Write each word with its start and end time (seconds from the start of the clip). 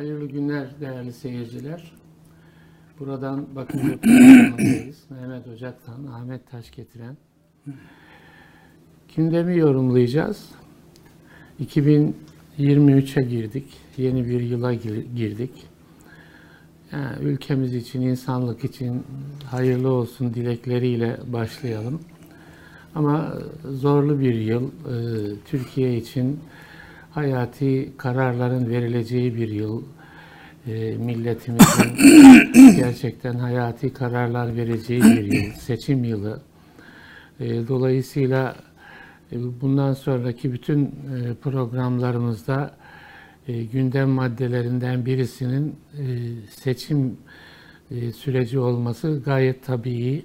Hayırlı 0.00 0.26
günler 0.26 0.66
değerli 0.80 1.12
seyirciler. 1.12 1.92
Buradan 2.98 3.46
Bakınca. 3.54 3.98
Mehmet 5.10 5.48
Ocak'tan 5.54 6.06
Ahmet 6.06 6.50
Taş 6.50 6.70
getiren. 6.70 7.16
Gündemi 9.16 9.58
yorumlayacağız. 9.58 10.48
2023'e 11.60 13.22
girdik. 13.22 13.64
Yeni 13.96 14.26
bir 14.26 14.40
yıla 14.40 14.74
girdik. 15.16 15.66
Yani 16.92 17.24
ülkemiz 17.24 17.74
için, 17.74 18.00
insanlık 18.00 18.64
için 18.64 19.04
hayırlı 19.50 19.92
olsun 19.92 20.34
dilekleriyle 20.34 21.20
başlayalım. 21.26 22.00
Ama 22.94 23.34
zorlu 23.64 24.20
bir 24.20 24.34
yıl. 24.34 24.64
Ee, 24.64 24.70
Türkiye 25.44 25.96
için 25.96 26.40
hayati 27.10 27.92
kararların 27.96 28.70
verileceği 28.70 29.36
bir 29.36 29.48
yıl. 29.48 29.82
E, 30.66 30.96
milletimizin 30.96 31.96
gerçekten 32.76 33.34
hayati 33.34 33.92
kararlar 33.92 34.56
vereceği 34.56 35.02
bir 35.02 35.24
yıl, 35.24 35.52
seçim 35.52 36.04
yılı. 36.04 36.42
E, 37.40 37.68
dolayısıyla 37.68 38.56
e, 39.32 39.60
bundan 39.60 39.92
sonraki 39.92 40.52
bütün 40.52 40.84
e, 40.84 41.34
programlarımızda 41.42 42.74
e, 43.48 43.64
gündem 43.64 44.08
maddelerinden 44.08 45.06
birisinin 45.06 45.76
e, 45.98 46.04
seçim 46.50 47.16
e, 47.90 48.12
süreci 48.12 48.58
olması 48.58 49.22
gayet 49.24 49.64
tabii. 49.64 50.24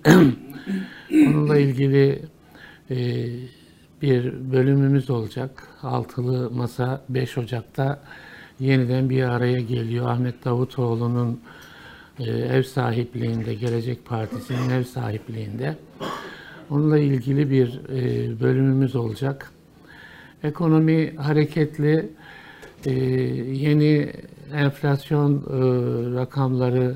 Onunla 1.12 1.58
ilgili 1.66 2.22
e, 2.90 3.28
bir 4.02 4.34
bölümümüz 4.52 5.10
olacak. 5.10 5.68
Altılı 5.84 6.52
Masa 6.52 7.02
5 7.10 7.38
Ocak'ta 7.38 8.02
yeniden 8.60 9.10
bir 9.10 9.24
araya 9.24 9.60
geliyor. 9.60 10.10
Ahmet 10.10 10.46
Davutoğlu'nun 10.46 11.40
e, 12.20 12.24
ev 12.32 12.64
sahipliğinde, 12.64 13.54
Gelecek 13.54 14.06
Partisi'nin 14.06 14.70
ev 14.70 14.84
sahipliğinde. 14.84 15.76
Onunla 16.70 17.00
ilgili 17.00 17.50
bir 17.50 17.80
e, 17.90 18.40
bölümümüz 18.40 18.96
olacak. 18.96 19.52
Ekonomi 20.44 21.16
hareketli, 21.16 22.10
e, 22.86 22.92
yeni 23.54 24.12
enflasyon 24.54 25.44
rakamları 26.16 26.96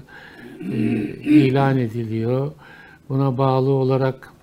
ilan 1.23 1.77
ediliyor. 1.77 2.51
Buna 3.09 3.37
bağlı 3.37 3.69
olarak 3.69 4.33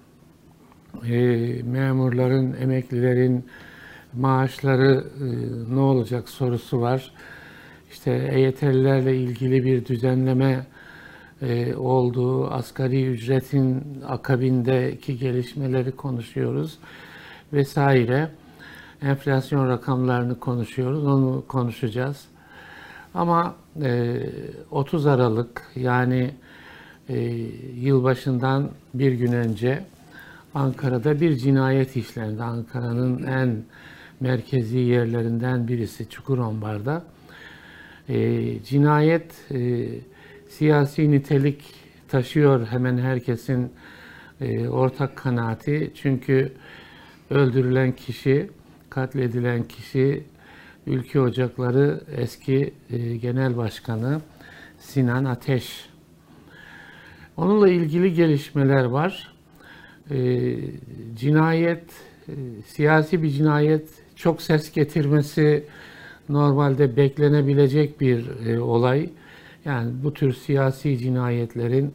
memurların, 1.62 2.57
emeklilerin 2.61 3.45
maaşları 4.15 5.05
e, 5.21 5.27
ne 5.75 5.81
olacak 5.81 6.29
sorusu 6.29 6.81
var. 6.81 7.12
İşte 7.91 8.31
EYT'lilerle 8.33 9.17
ilgili 9.17 9.65
bir 9.65 9.87
düzenleme 9.87 10.67
e, 11.43 11.75
olduğu, 11.75 12.51
asgari 12.51 13.07
ücretin 13.07 13.84
akabindeki 14.09 15.19
gelişmeleri 15.19 15.93
konuşuyoruz 15.93 16.79
vesaire. 17.53 18.31
Enflasyon 19.03 19.69
rakamlarını 19.69 20.41
konuşuyoruz, 20.41 21.07
onu 21.07 21.45
konuşacağız. 21.49 22.25
Ama 23.15 23.55
e, 23.83 24.21
30 24.71 25.07
Aralık 25.07 25.62
yani 25.77 26.31
e, 27.09 27.19
yılbaşından 27.75 28.71
bir 28.95 29.12
gün 29.12 29.33
önce 29.33 29.84
Ankara'da 30.57 31.21
bir 31.21 31.37
cinayet 31.37 31.97
işlendi. 31.97 32.43
Ankara'nın 32.43 33.23
en 33.23 33.65
merkezi 34.21 34.79
yerlerinden 34.79 35.69
birisi 35.69 36.09
Çukurombar'da. 36.09 37.05
E, 38.09 38.62
cinayet 38.62 39.34
e, 39.51 39.89
siyasi 40.49 41.11
nitelik 41.11 41.75
taşıyor 42.09 42.67
hemen 42.67 42.99
herkesin 42.99 43.73
e, 44.41 44.69
ortak 44.69 45.17
kanaati. 45.17 45.93
Çünkü 45.94 46.53
öldürülen 47.31 47.93
kişi, 47.93 48.50
katledilen 48.91 49.62
kişi 49.62 50.25
Ülke 50.87 51.21
Ocakları 51.21 52.00
eski 52.17 52.75
e, 52.91 53.17
Genel 53.17 53.56
Başkanı 53.56 54.21
Sinan 54.78 55.25
Ateş. 55.25 55.88
Onunla 57.37 57.69
ilgili 57.69 58.15
gelişmeler 58.15 58.84
var 58.84 59.36
e, 60.11 60.56
cinayet, 61.17 61.84
e, 62.28 62.33
siyasi 62.67 63.22
bir 63.22 63.31
cinayet 63.31 63.89
çok 64.17 64.43
ses 64.43 64.72
getirmesi 64.72 65.65
normalde 66.28 66.97
beklenebilecek 66.97 68.00
bir 68.00 68.47
e, 68.47 68.61
olay. 68.61 69.11
Yani 69.65 69.93
bu 70.05 70.15
tür 70.15 70.33
siyasi 70.33 70.99
cinayetlerin 70.99 71.94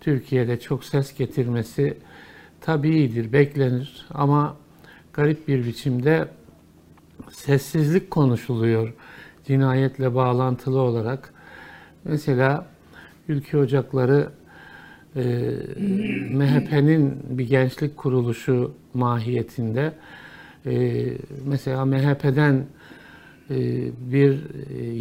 Türkiye'de 0.00 0.60
çok 0.60 0.84
ses 0.84 1.14
getirmesi 1.14 1.96
tabiidir, 2.60 3.32
beklenir 3.32 4.06
ama 4.10 4.56
garip 5.12 5.48
bir 5.48 5.66
biçimde 5.66 6.28
sessizlik 7.30 8.10
konuşuluyor 8.10 8.94
cinayetle 9.44 10.14
bağlantılı 10.14 10.78
olarak. 10.78 11.34
Mesela 12.04 12.66
Ülke 13.28 13.58
Ocakları 13.58 14.30
e, 15.16 15.22
MHP'nin 16.30 17.18
bir 17.30 17.48
gençlik 17.48 17.96
kuruluşu 17.96 18.74
mahiyetinde 18.94 19.92
e, 20.66 21.04
mesela 21.44 21.84
MHP'den 21.84 22.66
e, 23.50 23.56
bir 24.12 24.40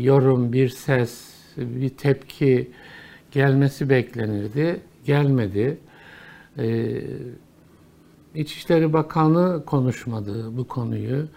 yorum, 0.04 0.54
bir 0.54 0.70
ses, 0.70 1.36
bir 1.58 1.90
tepki 1.90 2.72
gelmesi 3.32 3.90
beklenirdi. 3.90 4.80
Gelmedi. 5.06 5.78
E, 6.58 6.98
İçişleri 8.36 8.94
Bakanı 8.94 9.66
konuşmadı 9.66 10.58
bu 10.58 10.68
konuyu. 10.68 11.28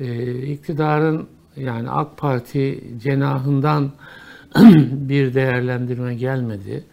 E, 0.00 0.32
iktidarın 0.42 1.28
yani 1.56 1.90
AK 1.90 2.18
Parti 2.18 2.84
cenahından 2.98 3.92
bir 4.92 5.34
değerlendirme 5.34 6.14
gelmedi 6.14 6.84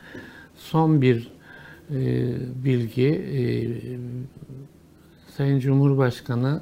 son 0.66 1.02
bir 1.02 1.32
e, 1.90 1.96
bilgi 2.66 3.10
e, 3.10 3.42
Sayın 5.38 5.60
Cumhurbaşkanı 5.60 6.62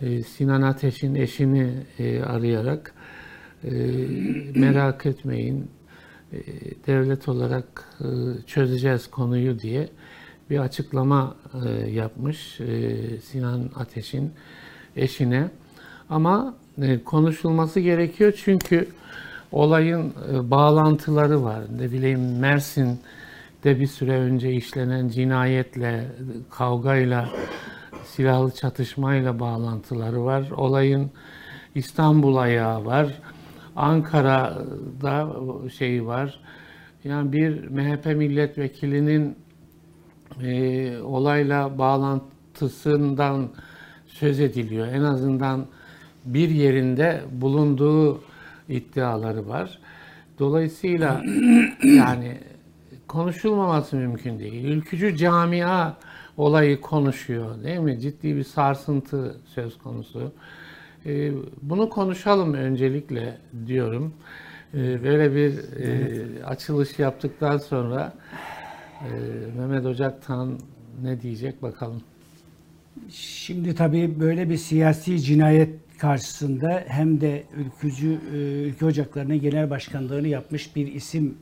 e, 0.00 0.22
Sinan 0.22 0.62
Ateş'in 0.62 1.14
eşini 1.14 1.72
e, 1.98 2.22
arayarak 2.22 2.94
e, 3.64 3.70
merak 4.54 5.06
etmeyin 5.06 5.70
e, 6.32 6.38
devlet 6.86 7.28
olarak 7.28 7.88
e, 8.00 8.06
çözeceğiz 8.46 9.06
konuyu 9.06 9.58
diye 9.58 9.88
bir 10.50 10.58
açıklama 10.58 11.36
e, 11.66 11.90
yapmış 11.90 12.60
e, 12.60 12.96
Sinan 13.20 13.70
Ateş'in 13.76 14.32
eşine. 14.96 15.50
Ama 16.10 16.56
e, 16.82 17.04
konuşulması 17.04 17.80
gerekiyor 17.80 18.32
çünkü 18.44 18.88
olayın 19.52 20.14
e, 20.32 20.50
bağlantıları 20.50 21.44
var. 21.44 21.62
Ne 21.78 21.92
bileyim 21.92 22.38
Mersin'de 22.38 23.80
bir 23.80 23.86
süre 23.86 24.18
önce 24.18 24.52
işlenen 24.52 25.08
cinayetle, 25.08 26.06
kavgayla, 26.50 27.28
silahlı 28.04 28.50
çatışmayla 28.50 29.40
bağlantıları 29.40 30.24
var. 30.24 30.50
Olayın 30.50 31.10
İstanbul 31.74 32.36
ayağı 32.36 32.84
var. 32.84 33.06
Ankara'da 33.76 35.28
şey 35.70 36.06
var. 36.06 36.40
Yani 37.04 37.32
bir 37.32 37.68
MHP 37.68 38.06
milletvekilinin 38.06 39.36
e, 40.42 40.98
olayla 40.98 41.78
bağlantısından 41.78 43.48
söz 44.06 44.40
ediliyor. 44.40 44.86
En 44.86 45.02
azından 45.02 45.66
bir 46.24 46.48
yerinde 46.48 47.20
bulunduğu 47.32 48.20
iddiaları 48.70 49.48
var. 49.48 49.78
Dolayısıyla 50.38 51.22
yani 51.82 52.38
konuşulmaması 53.08 53.96
mümkün 53.96 54.38
değil. 54.38 54.64
Ülkücü 54.64 55.16
camia 55.16 55.92
olayı 56.36 56.80
konuşuyor 56.80 57.62
değil 57.62 57.78
mi? 57.78 58.00
Ciddi 58.00 58.36
bir 58.36 58.44
sarsıntı 58.44 59.36
söz 59.46 59.78
konusu. 59.78 60.32
Ee, 61.06 61.32
bunu 61.62 61.90
konuşalım 61.90 62.54
öncelikle 62.54 63.38
diyorum. 63.66 64.14
Ee, 64.74 65.04
böyle 65.04 65.34
bir 65.34 65.52
e, 65.80 66.44
açılış 66.44 66.98
yaptıktan 66.98 67.58
sonra 67.58 68.12
e, 69.00 69.10
Mehmet 69.58 69.86
Ocaktan 69.86 70.58
ne 71.02 71.20
diyecek 71.22 71.62
bakalım. 71.62 72.02
Şimdi 73.10 73.74
tabii 73.74 74.20
böyle 74.20 74.50
bir 74.50 74.56
siyasi 74.56 75.20
cinayet 75.20 75.89
karşısında 76.00 76.84
hem 76.88 77.20
de 77.20 77.44
ülkücü 77.56 78.20
e, 78.34 78.36
ülke 78.38 78.86
ocaklarının 78.86 79.40
genel 79.40 79.70
başkanlığını 79.70 80.28
yapmış 80.28 80.76
bir 80.76 80.92
isim 80.92 81.38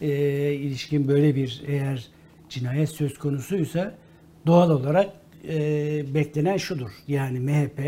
e, 0.00 0.08
ilişkin 0.52 1.08
böyle 1.08 1.36
bir 1.36 1.62
eğer 1.66 2.08
cinayet 2.48 2.88
söz 2.88 3.18
konusuysa 3.18 3.94
doğal 4.46 4.70
olarak 4.70 5.10
e, 5.48 5.54
beklenen 6.14 6.56
şudur. 6.56 6.90
Yani 7.08 7.40
MHP 7.40 7.80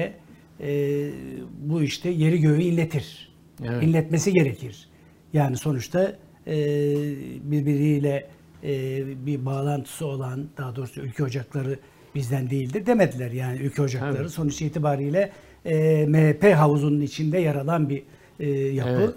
e, 0.60 1.10
bu 1.58 1.82
işte 1.82 2.10
yeri 2.10 2.40
göğü 2.40 2.62
illetir. 2.62 3.32
Evet. 3.64 3.82
inletmesi 3.82 4.32
gerekir. 4.32 4.88
Yani 5.32 5.56
sonuçta 5.56 6.16
e, 6.46 6.56
birbiriyle 7.42 8.28
e, 8.64 9.02
bir 9.26 9.46
bağlantısı 9.46 10.06
olan, 10.06 10.48
daha 10.56 10.76
doğrusu 10.76 11.00
ülke 11.00 11.24
ocakları 11.24 11.78
bizden 12.14 12.50
değildir 12.50 12.86
demediler. 12.86 13.30
Yani 13.30 13.58
ülke 13.58 13.82
ocakları 13.82 14.16
Tabii. 14.16 14.28
sonuç 14.28 14.62
itibariyle 14.62 15.32
e, 15.64 16.06
MHP 16.06 16.44
havuzunun 16.44 17.00
içinde 17.00 17.38
yer 17.38 17.54
alan 17.54 17.88
bir 17.88 18.02
e, 18.40 18.50
yapı. 18.50 19.16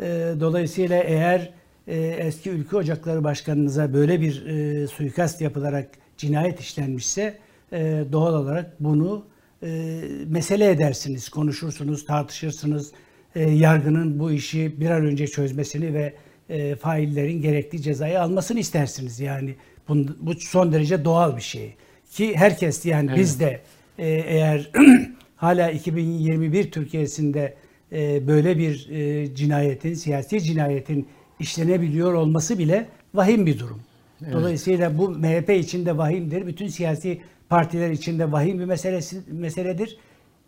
E, 0.00 0.04
dolayısıyla 0.40 1.02
eğer 1.02 1.52
e, 1.88 1.96
eski 1.98 2.50
ülke 2.50 2.76
ocakları 2.76 3.24
başkanınıza 3.24 3.92
böyle 3.92 4.20
bir 4.20 4.46
e, 4.46 4.86
suikast 4.86 5.40
yapılarak 5.40 5.88
cinayet 6.16 6.60
işlenmişse 6.60 7.38
e, 7.72 8.04
doğal 8.12 8.34
olarak 8.34 8.80
bunu 8.80 9.24
e, 9.62 10.00
mesele 10.26 10.70
edersiniz, 10.70 11.28
konuşursunuz, 11.28 12.04
tartışırsınız. 12.04 12.92
E, 13.34 13.50
yargının 13.50 14.18
bu 14.18 14.32
işi 14.32 14.80
bir 14.80 14.90
an 14.90 15.06
önce 15.06 15.26
çözmesini 15.26 15.94
ve 15.94 16.14
e, 16.48 16.76
faillerin 16.76 17.42
gerekli 17.42 17.82
cezayı 17.82 18.20
almasını 18.22 18.58
istersiniz. 18.58 19.20
Yani 19.20 19.54
bu, 19.88 19.96
bu 20.20 20.34
son 20.34 20.72
derece 20.72 21.04
doğal 21.04 21.36
bir 21.36 21.42
şey. 21.42 21.74
Ki 22.10 22.36
herkes 22.36 22.86
yani 22.86 23.08
Evet. 23.08 23.18
biz 23.18 23.40
de 23.40 23.60
e, 23.98 24.08
eğer 24.08 24.70
hala 25.42 25.70
2021 25.70 26.70
Türkiye'sinde 26.70 27.54
e, 27.92 28.26
böyle 28.26 28.58
bir 28.58 28.88
e, 28.90 29.34
cinayetin, 29.34 29.94
siyasi 29.94 30.40
cinayetin 30.40 31.08
işlenebiliyor 31.40 32.14
olması 32.14 32.58
bile 32.58 32.86
vahim 33.14 33.46
bir 33.46 33.58
durum. 33.58 33.80
Evet. 34.24 34.34
Dolayısıyla 34.34 34.98
bu 34.98 35.10
MHP 35.10 35.50
için 35.50 35.86
de 35.86 35.98
vahimdir. 35.98 36.46
Bütün 36.46 36.68
siyasi 36.68 37.20
partiler 37.48 37.90
için 37.90 38.18
de 38.18 38.32
vahim 38.32 38.58
bir 38.58 38.64
meselesi, 38.64 39.20
meseledir. 39.32 39.96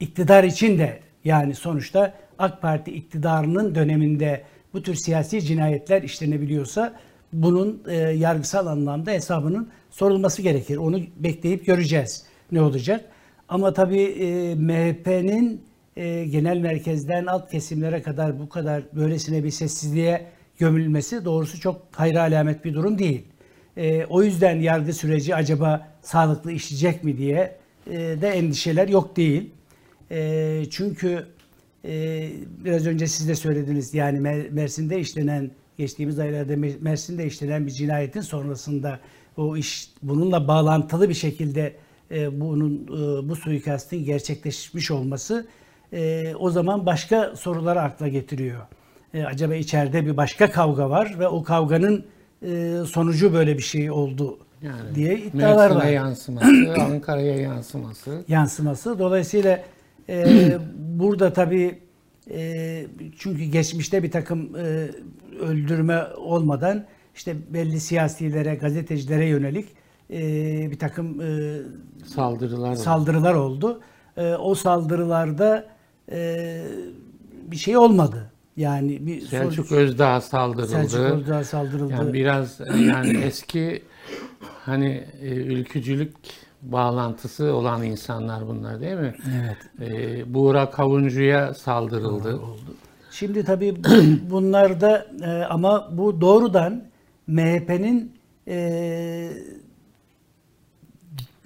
İktidar 0.00 0.44
için 0.44 0.78
de 0.78 1.00
yani 1.24 1.54
sonuçta 1.54 2.14
AK 2.38 2.62
Parti 2.62 2.90
iktidarının 2.90 3.74
döneminde 3.74 4.42
bu 4.74 4.82
tür 4.82 4.94
siyasi 4.94 5.42
cinayetler 5.42 6.02
işlenebiliyorsa 6.02 6.94
bunun 7.32 7.82
e, 7.88 7.94
yargısal 7.96 8.66
anlamda 8.66 9.10
hesabının 9.10 9.68
sorulması 9.90 10.42
gerekir. 10.42 10.76
Onu 10.76 11.00
bekleyip 11.16 11.66
göreceğiz 11.66 12.24
ne 12.52 12.62
olacak. 12.62 13.13
Ama 13.54 13.72
tabii 13.72 14.02
e, 14.02 14.54
MHP'nin 14.54 15.62
e, 15.96 16.24
genel 16.24 16.58
merkezden 16.58 17.26
alt 17.26 17.50
kesimlere 17.50 18.02
kadar 18.02 18.38
bu 18.38 18.48
kadar 18.48 18.82
böylesine 18.92 19.44
bir 19.44 19.50
sessizliğe 19.50 20.26
gömülmesi 20.58 21.24
doğrusu 21.24 21.60
çok 21.60 21.82
hayra 21.92 22.20
alamet 22.20 22.64
bir 22.64 22.74
durum 22.74 22.98
değil. 22.98 23.24
E, 23.76 24.04
o 24.04 24.22
yüzden 24.22 24.60
yargı 24.60 24.92
süreci 24.92 25.34
acaba 25.34 25.88
sağlıklı 26.02 26.52
işleyecek 26.52 27.04
mi 27.04 27.18
diye 27.18 27.56
e, 27.90 27.92
de 27.98 28.28
endişeler 28.28 28.88
yok 28.88 29.16
değil. 29.16 29.50
E, 30.10 30.62
çünkü 30.70 31.26
e, 31.84 32.28
biraz 32.64 32.86
önce 32.86 33.06
siz 33.06 33.28
de 33.28 33.34
söylediniz 33.34 33.94
yani 33.94 34.18
Mer- 34.18 34.50
Mersin'de 34.50 35.00
işlenen 35.00 35.50
geçtiğimiz 35.78 36.18
aylarda 36.18 36.52
Mer- 36.52 36.80
Mersin'de 36.80 37.26
işlenen 37.26 37.66
bir 37.66 37.72
cinayetin 37.72 38.20
sonrasında 38.20 39.00
o 39.36 39.56
iş 39.56 39.88
bununla 40.02 40.48
bağlantılı 40.48 41.08
bir 41.08 41.14
şekilde 41.14 41.72
e, 42.14 42.40
bunun 42.40 42.74
e, 42.86 43.28
bu 43.28 43.36
suikastin 43.36 44.04
gerçekleşmiş 44.04 44.90
olması 44.90 45.46
e, 45.92 46.34
o 46.38 46.50
zaman 46.50 46.86
başka 46.86 47.36
soruları 47.36 47.80
akla 47.80 48.08
getiriyor. 48.08 48.60
E, 49.14 49.24
acaba 49.24 49.54
içeride 49.54 50.06
bir 50.06 50.16
başka 50.16 50.50
kavga 50.50 50.90
var 50.90 51.16
ve 51.18 51.28
o 51.28 51.42
kavganın 51.42 52.04
e, 52.42 52.76
sonucu 52.90 53.32
böyle 53.32 53.56
bir 53.58 53.62
şey 53.62 53.90
oldu 53.90 54.38
Yani 54.62 54.94
diye 54.94 55.18
iddialar 55.18 55.70
Mersin'e 55.70 55.84
var. 55.84 55.92
yansıması, 55.92 56.74
Ankara'ya 56.80 57.36
yansıması. 57.36 58.24
yansıması. 58.28 58.98
Dolayısıyla 58.98 59.64
e, 60.08 60.58
burada 60.76 61.32
tabii 61.32 61.78
e, 62.30 62.86
çünkü 63.18 63.44
geçmişte 63.44 64.02
bir 64.02 64.10
takım 64.10 64.56
e, 64.56 64.88
öldürme 65.40 66.04
olmadan 66.16 66.84
işte 67.14 67.36
belli 67.50 67.80
siyasilere, 67.80 68.54
gazetecilere 68.54 69.26
yönelik 69.26 69.68
e, 70.10 70.70
bir 70.70 70.78
takım 70.78 71.20
e, 71.20 71.58
Saldırılar 72.04 72.74
saldırılar 72.74 73.34
oldu. 73.34 73.80
E, 74.16 74.34
o 74.34 74.54
saldırılarda 74.54 75.66
e, 76.12 76.62
bir 77.50 77.56
şey 77.56 77.76
olmadı. 77.76 78.30
Yani 78.56 79.06
bir 79.06 79.20
Selçuk 79.20 79.66
sonuç- 79.66 79.72
Özdağ 79.72 80.20
saldırıldı. 80.20 80.68
Selçuk 80.68 81.00
Özdağ 81.00 81.44
saldırıldı. 81.44 81.92
Yani 81.92 82.12
biraz 82.12 82.60
yani 82.88 83.18
eski 83.24 83.82
hani 84.64 85.04
e, 85.22 85.26
ülkücülük 85.28 86.14
bağlantısı 86.62 87.52
olan 87.52 87.82
insanlar 87.82 88.48
bunlar 88.48 88.80
değil 88.80 88.96
mi? 88.96 89.14
Evet. 89.40 89.90
E, 89.92 90.34
Buğra 90.34 90.70
Kavuncu'ya 90.70 91.54
saldırıldı. 91.54 92.40
Şimdi 93.10 93.44
tabii 93.44 93.74
bunlar 94.30 94.80
da 94.80 95.06
e, 95.24 95.30
ama 95.44 95.88
bu 95.92 96.20
doğrudan 96.20 96.82
MHP'nin 97.26 98.12
e, 98.48 99.30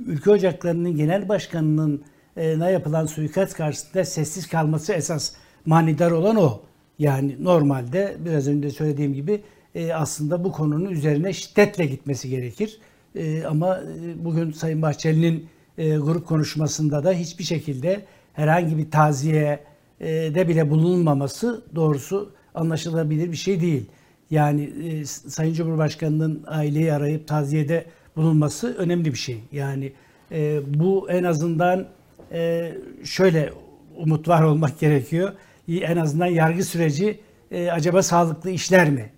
ülke 0.07 0.31
ocaklarının 0.31 0.97
genel 0.97 1.29
başkanının 1.29 2.03
e, 2.37 2.59
ne 2.59 2.71
yapılan 2.71 3.07
suikast 3.07 3.55
karşısında 3.55 4.05
sessiz 4.05 4.49
kalması 4.49 4.93
esas 4.93 5.33
manidar 5.67 6.11
olan 6.11 6.37
o. 6.37 6.61
Yani 6.99 7.37
normalde 7.41 8.17
biraz 8.25 8.49
önce 8.49 8.71
söylediğim 8.71 9.15
gibi 9.15 9.43
e, 9.75 9.93
aslında 9.93 10.45
bu 10.45 10.53
konunun 10.53 10.91
üzerine 10.91 11.33
şiddetle 11.33 11.87
gitmesi 11.87 12.29
gerekir. 12.29 12.81
E, 13.15 13.45
ama 13.45 13.81
bugün 14.17 14.53
Sayın 14.53 14.83
Bahçeli'nin 14.83 15.47
grup 15.79 16.27
konuşmasında 16.27 17.05
da 17.05 17.13
hiçbir 17.13 17.45
şekilde 17.45 18.05
herhangi 18.33 18.79
bir 18.79 18.91
taziye 18.91 19.65
de 20.01 20.49
bile 20.49 20.71
bulunmaması 20.71 21.63
doğrusu 21.75 22.33
anlaşılabilir 22.55 23.33
bir 23.33 23.37
şey 23.37 23.61
değil. 23.61 23.87
Yani 24.31 24.73
Sayın 25.07 25.55
Cumhurbaşkanı'nın 25.55 26.45
aileyi 26.47 26.93
arayıp 26.93 27.29
taziyede 27.29 27.85
bulunması 28.19 28.75
önemli 28.75 29.13
bir 29.13 29.19
şey. 29.19 29.41
Yani 29.53 29.93
e, 30.33 30.61
bu 30.81 31.11
en 31.11 31.25
azından 31.25 31.89
e, 32.33 32.73
şöyle 33.05 33.53
umut 33.97 34.29
var 34.29 34.43
olmak 34.43 34.81
gerekiyor. 34.81 35.33
En 35.69 35.97
azından 35.97 36.27
yargı 36.27 36.65
süreci 36.65 37.21
e, 37.51 37.71
acaba 37.71 38.03
sağlıklı 38.03 38.51
işler 38.51 38.91
mi? 38.91 39.11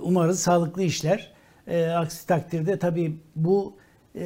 Umarız 0.00 0.40
sağlıklı 0.40 0.82
işler. 0.82 1.32
E, 1.66 1.86
aksi 1.86 2.26
takdirde 2.26 2.78
tabii 2.78 3.16
bu 3.36 3.76
e, 4.14 4.24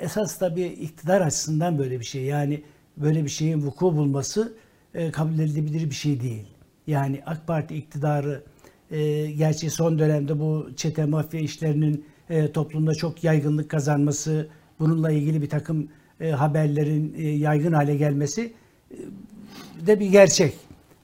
esas 0.00 0.38
tabii 0.38 0.64
iktidar 0.64 1.20
açısından 1.20 1.78
böyle 1.78 2.00
bir 2.00 2.04
şey. 2.04 2.22
Yani 2.22 2.62
böyle 2.96 3.24
bir 3.24 3.30
şeyin 3.30 3.62
vuku 3.62 3.96
bulması 3.96 4.52
e, 4.94 5.10
kabul 5.10 5.38
edilebilir 5.38 5.90
bir 5.90 5.94
şey 5.94 6.20
değil. 6.20 6.46
Yani 6.86 7.22
AK 7.26 7.46
Parti 7.46 7.76
iktidarı 7.76 8.42
e, 8.90 9.30
gerçi 9.30 9.70
son 9.70 9.98
dönemde 9.98 10.40
bu 10.40 10.70
çete 10.76 11.04
mafya 11.04 11.40
işlerinin 11.40 12.04
e, 12.30 12.52
toplumda 12.52 12.94
çok 12.94 13.24
yaygınlık 13.24 13.70
kazanması, 13.70 14.48
bununla 14.78 15.10
ilgili 15.10 15.42
bir 15.42 15.48
takım 15.48 15.88
e, 16.20 16.30
haberlerin 16.30 17.14
e, 17.18 17.28
yaygın 17.28 17.72
hale 17.72 17.96
gelmesi 17.96 18.52
e, 18.90 18.96
de 19.86 20.00
bir 20.00 20.06
gerçek. 20.06 20.54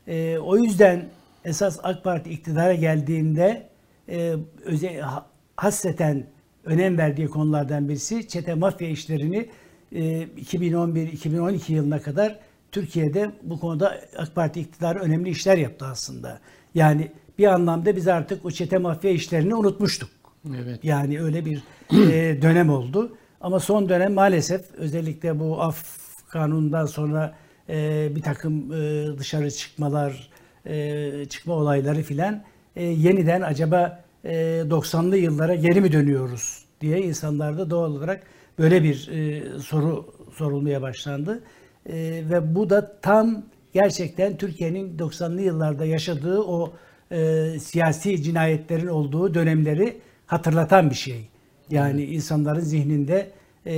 E, 0.09 0.39
o 0.39 0.57
yüzden 0.57 1.09
esas 1.45 1.79
AK 1.83 2.05
Parti 2.05 2.31
iktidara 2.31 2.75
geldiğinde 2.75 3.69
e, 4.09 4.35
özel, 4.65 5.01
ha- 5.01 5.27
hasreten 5.57 6.27
önem 6.65 6.99
verdiği 6.99 7.29
konulardan 7.29 7.89
birisi 7.89 8.29
çete 8.29 8.55
mafya 8.55 8.89
işlerini 8.89 9.49
e, 9.93 10.23
2011-2012 10.23 11.73
yılına 11.73 12.03
kadar 12.03 12.39
Türkiye'de 12.73 13.31
bu 13.43 13.61
konuda 13.61 14.01
AK 14.17 14.35
Parti 14.35 14.61
iktidarı 14.61 14.99
önemli 14.99 15.31
işler 15.31 15.59
yaptı 15.59 15.87
aslında. 15.87 16.41
Yani 16.75 17.11
bir 17.39 17.47
anlamda 17.47 17.97
biz 17.97 18.09
artık 18.09 18.45
o 18.45 18.51
çete 18.51 18.79
mafya 18.79 19.11
işlerini 19.11 19.55
unutmuştuk. 19.55 20.11
Evet. 20.55 20.85
Yani 20.85 21.23
öyle 21.23 21.45
bir 21.45 21.63
e, 21.93 22.43
dönem 22.43 22.71
oldu. 22.71 23.17
Ama 23.41 23.61
son 23.61 23.89
dönem 23.89 24.13
maalesef 24.13 24.75
özellikle 24.75 25.41
bu 25.41 25.63
af 25.63 25.85
kanunundan 26.29 26.87
sonra 26.87 27.35
e, 27.69 28.09
bir 28.17 28.23
takım 28.23 28.73
e, 28.73 29.07
dışarı 29.19 29.51
çıkmalar, 29.51 30.31
e, 30.67 31.25
çıkma 31.29 31.55
olayları 31.55 32.03
filan 32.03 32.43
e, 32.77 32.85
yeniden 32.85 33.41
acaba 33.43 34.05
e, 34.25 34.35
90'lı 34.71 35.17
yıllara 35.17 35.55
geri 35.55 35.81
mi 35.81 35.93
dönüyoruz 35.93 36.65
diye 36.81 37.03
insanlarda 37.03 37.71
doğal 37.71 37.91
olarak 37.91 38.23
böyle 38.59 38.83
bir 38.83 39.09
e, 39.09 39.43
soru 39.59 40.15
sorulmaya 40.35 40.83
başlandı. 40.83 41.43
E, 41.87 41.95
ve 42.31 42.55
bu 42.55 42.71
da 42.71 42.99
tam 43.03 43.43
gerçekten 43.73 44.37
Türkiye'nin 44.37 44.99
90'lı 44.99 45.43
yıllarda 45.43 45.85
yaşadığı 45.85 46.41
o 46.41 46.73
e, 47.13 47.47
siyasi 47.61 48.23
cinayetlerin 48.23 48.87
olduğu 48.87 49.35
dönemleri 49.35 50.01
hatırlatan 50.27 50.91
bir 50.91 50.95
şey. 50.95 51.29
Yani 51.71 52.05
insanların 52.05 52.61
zihninde 52.61 53.31
e, 53.67 53.73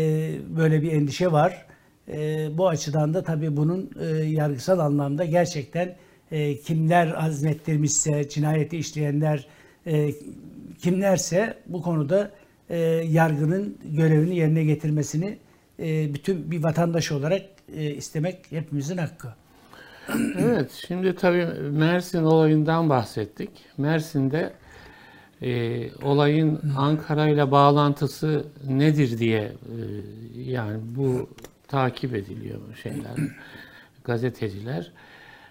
böyle 0.56 0.82
bir 0.82 0.92
endişe 0.92 1.32
var. 1.32 1.66
E, 2.08 2.48
bu 2.58 2.68
açıdan 2.68 3.14
da 3.14 3.22
tabii 3.22 3.56
bunun 3.56 3.90
e, 4.00 4.06
yargısal 4.06 4.78
anlamda 4.78 5.24
gerçekten 5.24 5.96
e, 6.32 6.56
kimler 6.56 7.24
azmettirmişse, 7.24 8.28
cinayeti 8.28 8.78
işleyenler 8.78 9.46
e, 9.86 10.10
kimlerse 10.78 11.58
bu 11.66 11.82
konuda 11.82 12.30
e, 12.70 12.78
yargının 13.08 13.78
görevini 13.84 14.36
yerine 14.36 14.64
getirmesini 14.64 15.38
e, 15.80 16.14
bütün 16.14 16.50
bir 16.50 16.62
vatandaş 16.62 17.12
olarak 17.12 17.42
e, 17.76 17.90
istemek 17.90 18.38
hepimizin 18.50 18.96
hakkı. 18.96 19.28
Evet, 20.38 20.70
şimdi 20.86 21.14
tabii 21.14 21.46
Mersin 21.70 22.22
olayından 22.22 22.90
bahsettik. 22.90 23.50
Mersin'de 23.78 24.52
e, 25.42 25.90
olayın 26.02 26.60
Ankara 26.76 27.28
ile 27.28 27.50
bağlantısı 27.50 28.44
nedir 28.68 29.18
diye 29.18 29.40
e, 29.40 29.52
yani 30.34 30.80
bu 30.82 31.30
takip 31.68 32.14
ediliyor 32.14 32.60
şeyler, 32.82 33.16
gazeteciler. 34.04 34.92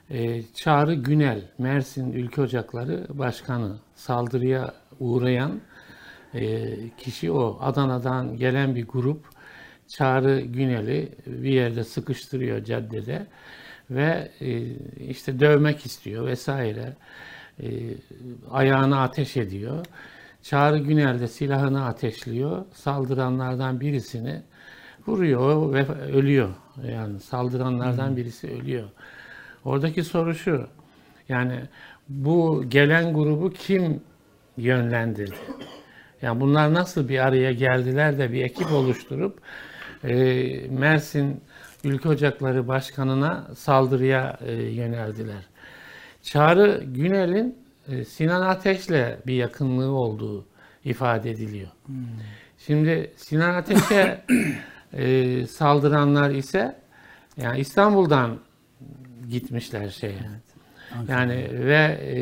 E, 0.09 0.43
Çağrı 0.43 0.93
Günel, 0.93 1.41
Mersin 1.57 2.11
Ülke 2.11 2.41
Ocakları 2.41 3.07
Başkanı 3.09 3.77
saldırıya 3.95 4.73
uğrayan 4.99 5.61
e, 6.33 6.73
kişi 6.97 7.31
o. 7.31 7.57
Adana'dan 7.61 8.37
gelen 8.37 8.75
bir 8.75 8.87
grup 8.87 9.25
Çağrı 9.87 10.41
Günel'i 10.41 11.09
bir 11.25 11.51
yerde 11.51 11.83
sıkıştırıyor 11.83 12.63
caddede 12.63 13.27
ve 13.89 14.31
e, 14.41 14.61
işte 15.09 15.39
dövmek 15.39 15.85
istiyor 15.85 16.25
vesaire. 16.25 16.93
E, 17.63 17.67
ayağına 18.51 19.03
ateş 19.03 19.37
ediyor. 19.37 19.85
Çağrı 20.43 20.77
Günel 20.77 21.19
de 21.19 21.27
silahını 21.27 21.85
ateşliyor. 21.85 22.65
Saldıranlardan 22.73 23.79
birisini 23.79 24.41
vuruyor 25.07 25.73
ve 25.73 25.87
ölüyor. 26.11 26.49
Yani 26.87 27.19
saldıranlardan 27.19 28.17
birisi 28.17 28.51
ölüyor. 28.51 28.89
Oradaki 29.65 30.03
soru 30.03 30.35
şu. 30.35 30.67
Yani 31.29 31.59
bu 32.09 32.63
gelen 32.69 33.13
grubu 33.13 33.53
kim 33.53 34.01
yönlendirdi? 34.57 35.35
Yani 36.21 36.41
bunlar 36.41 36.73
nasıl 36.73 37.09
bir 37.09 37.19
araya 37.19 37.51
geldiler 37.51 38.17
de 38.17 38.31
bir 38.31 38.43
ekip 38.43 38.71
oluşturup 38.71 39.39
e, 40.03 40.13
Mersin 40.69 41.41
Ülke 41.83 42.09
Ocakları 42.09 42.67
Başkanı'na 42.67 43.47
saldırıya 43.55 44.37
e, 44.45 44.53
yöneldiler. 44.53 45.47
Çağrı 46.27 46.83
Günel'in 46.85 47.57
e, 47.87 48.05
Sinan 48.05 48.41
Ateş'le 48.41 49.27
bir 49.27 49.33
yakınlığı 49.33 49.91
olduğu 49.91 50.45
ifade 50.83 51.31
ediliyor. 51.31 51.67
Şimdi 52.57 53.13
Sinan 53.15 53.55
Ateş'e 53.55 54.25
e, 54.93 55.45
saldıranlar 55.47 56.29
ise 56.29 56.79
yani 57.37 57.59
İstanbul'dan 57.59 58.39
gitmişler 59.29 59.89
şeye. 59.89 60.19
Yani 61.07 61.47
ve 61.51 61.99
e, 62.01 62.19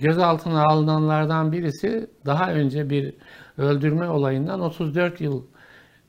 gözaltına 0.00 0.64
alınanlardan 0.64 1.52
birisi 1.52 2.10
daha 2.26 2.52
önce 2.52 2.90
bir 2.90 3.14
öldürme 3.58 4.08
olayından 4.08 4.60
34 4.60 5.20
yıl 5.20 5.42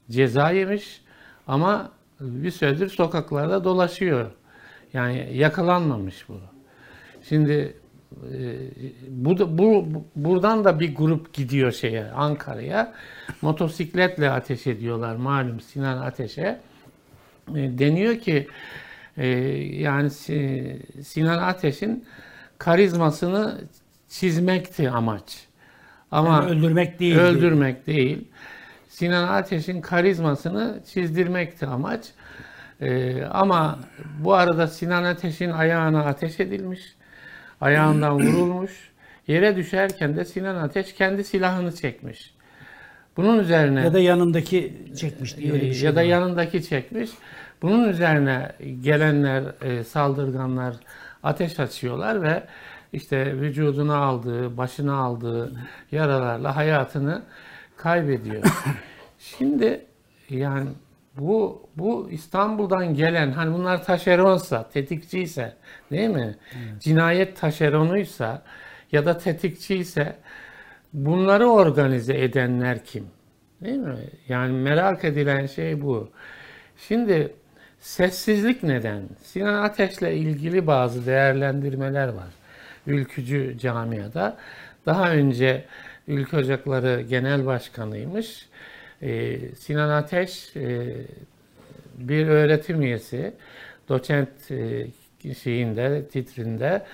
ceza 0.09 0.51
yemiş 0.51 1.01
ama 1.47 1.91
bir 2.19 2.51
süredir 2.51 2.89
sokaklarda 2.89 3.63
dolaşıyor. 3.63 4.31
Yani 4.93 5.29
yakalanmamış 5.33 6.29
bu. 6.29 6.50
Şimdi 7.35 7.73
e, 8.33 8.39
bu, 9.07 9.38
da- 9.38 9.57
bu 9.57 9.85
buradan 10.15 10.63
da 10.65 10.79
bir 10.79 10.95
grup 10.95 11.33
gidiyor 11.33 11.71
şeye 11.71 12.05
Ankara'ya. 12.11 12.93
Motosikletle 13.41 14.29
ateş 14.31 14.67
ediyorlar 14.67 15.15
malum 15.15 15.59
Sinan 15.59 15.97
Ateş'e. 16.01 16.59
E, 17.50 17.55
deniyor 17.55 18.15
ki 18.17 18.47
e, 19.17 19.27
yani 19.81 20.09
Si- 20.09 20.81
Sinan 21.03 21.38
Ateş'in 21.38 22.05
karizmasını 22.57 23.61
çizmekti 24.09 24.89
amaç. 24.89 25.47
Ama 26.11 26.29
Yani 26.35 26.50
öldürmek 26.50 27.00
değil. 27.00 27.15
öldürmek 27.15 27.88
değil. 27.88 28.27
Sinan 28.89 29.27
Ateş'in 29.27 29.81
karizmasını 29.81 30.79
çizdirmekti 30.93 31.65
amaç. 31.65 32.05
Ee, 32.81 33.23
ama 33.23 33.79
bu 34.19 34.33
arada 34.33 34.67
Sinan 34.67 35.03
Ateş'in 35.03 35.51
ayağına 35.51 36.05
ateş 36.05 36.39
edilmiş. 36.39 36.95
Ayağından 37.62 38.20
vurulmuş. 38.20 38.91
Yere 39.27 39.56
düşerken 39.56 40.15
de 40.15 40.25
Sinan 40.25 40.56
Ateş 40.56 40.94
kendi 40.94 41.24
silahını 41.24 41.75
çekmiş. 41.75 42.34
Bunun 43.18 43.39
üzerine 43.39 43.82
Ya 43.82 43.94
da 43.94 44.00
yanındaki 44.00 44.74
çekmiş 44.98 45.38
diye 45.38 45.53
öyle 45.53 45.62
bir 45.65 45.74
şey 45.74 45.84
ya 45.84 45.96
da 45.96 46.00
var. 46.00 46.06
yanındaki 46.06 46.63
çekmiş. 46.63 47.10
Bunun 47.62 47.89
üzerine 47.89 48.51
gelenler, 48.82 49.44
e, 49.62 49.84
saldırganlar 49.84 50.75
ateş 51.24 51.60
açıyorlar 51.60 52.22
ve 52.22 52.44
işte 52.94 53.38
vücuduna 53.41 53.96
aldığı, 53.98 54.58
başına 54.58 54.96
aldığı 54.96 55.51
yaralarla 55.91 56.56
hayatını 56.56 57.22
kaybediyor. 57.77 58.44
Şimdi 59.20 59.86
yani 60.30 60.70
bu 61.18 61.70
bu 61.75 62.10
İstanbul'dan 62.12 62.94
gelen 62.94 63.32
hani 63.32 63.53
bunlar 63.53 63.84
taşeronsa, 63.84 64.70
tetikçiyse 64.70 65.53
değil 65.91 66.10
mi? 66.10 66.36
Cinayet 66.80 67.38
taşeronuysa 67.41 68.44
ya 68.91 69.06
da 69.06 69.18
tetikçiyse 69.18 70.15
bunları 70.94 71.48
organize 71.48 72.22
edenler 72.24 72.86
kim? 72.86 73.08
Değil 73.62 73.77
mi? 73.77 73.98
Yani 74.27 74.51
merak 74.53 75.03
edilen 75.06 75.46
şey 75.46 75.82
bu. 75.82 76.10
Şimdi 76.77 77.34
sessizlik 77.80 78.63
neden? 78.63 79.03
Sinan 79.24 79.63
Ateş'le 79.63 80.01
ilgili 80.01 80.68
bazı 80.68 81.06
değerlendirmeler 81.06 82.08
var. 82.08 82.30
Ülkücü 82.88 83.58
camiada. 83.60 84.38
Daha 84.86 85.12
önce 85.12 85.65
Ülke 86.08 86.38
Ocakları 86.38 87.01
Genel 87.01 87.46
Başkanıymış. 87.46 88.50
Ee, 89.01 89.39
Sinan 89.55 89.89
Ateş 89.89 90.55
e, 90.55 90.96
bir 91.98 92.27
öğretim 92.27 92.81
üyesi, 92.81 93.34
doçent 93.89 94.51
e, 94.51 94.88
şeyinde, 95.34 96.08
titrinde 96.08 96.86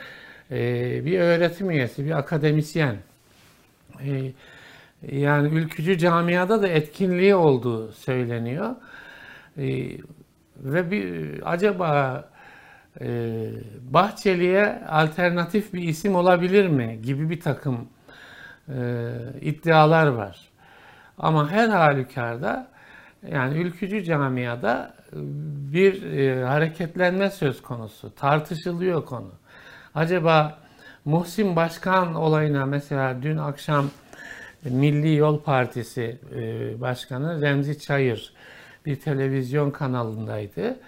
e, 0.52 1.06
bir 1.06 1.20
öğretim 1.20 1.72
üyesi, 1.72 2.06
bir 2.06 2.18
akademisyen. 2.18 2.96
Yani 5.12 5.56
ülkücü 5.56 5.98
camiada 5.98 6.62
da 6.62 6.68
etkinliği 6.68 7.36
olduğu 7.36 7.92
söyleniyor. 7.92 8.76
Ve 10.58 10.92
bir 10.92 11.42
acaba 11.54 12.30
Bahçeli'ye 13.82 14.84
alternatif 14.88 15.74
bir 15.74 15.82
isim 15.82 16.16
olabilir 16.16 16.68
mi 16.68 17.00
gibi 17.04 17.30
bir 17.30 17.40
takım 17.40 17.90
iddialar 19.42 20.08
var. 20.08 20.47
Ama 21.18 21.52
her 21.52 21.70
halükarda 21.70 22.68
yani 23.32 23.58
ülkücü 23.58 24.04
camiada 24.04 24.94
bir 25.74 26.04
e, 26.04 26.44
hareketlenme 26.44 27.30
söz 27.30 27.62
konusu. 27.62 28.16
Tartışılıyor 28.16 29.06
konu. 29.06 29.32
Acaba 29.96 30.60
Muhsin 31.06 31.56
Başkan 31.56 32.16
olayına 32.16 32.66
mesela 32.66 33.22
dün 33.22 33.38
akşam 33.38 33.90
Milli 34.64 35.16
Yol 35.16 35.42
Partisi 35.42 36.20
e, 36.36 36.82
Başkanı 36.82 37.42
Remzi 37.42 37.80
Çayır 37.80 38.34
bir 38.86 38.96
televizyon 38.96 39.72
kanalındaydı. 39.72 40.80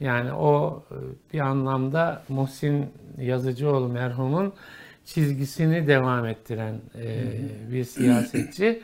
Yani 0.00 0.32
o 0.32 0.84
e, 0.90 1.32
bir 1.32 1.40
anlamda 1.40 2.22
Muhsin 2.28 2.86
Yazıcıoğlu 3.18 3.88
merhumun 3.88 4.54
çizgisini 5.04 5.86
devam 5.86 6.26
ettiren 6.26 6.74
e, 6.98 7.24
bir 7.72 7.84
siyasetçi. 7.84 8.82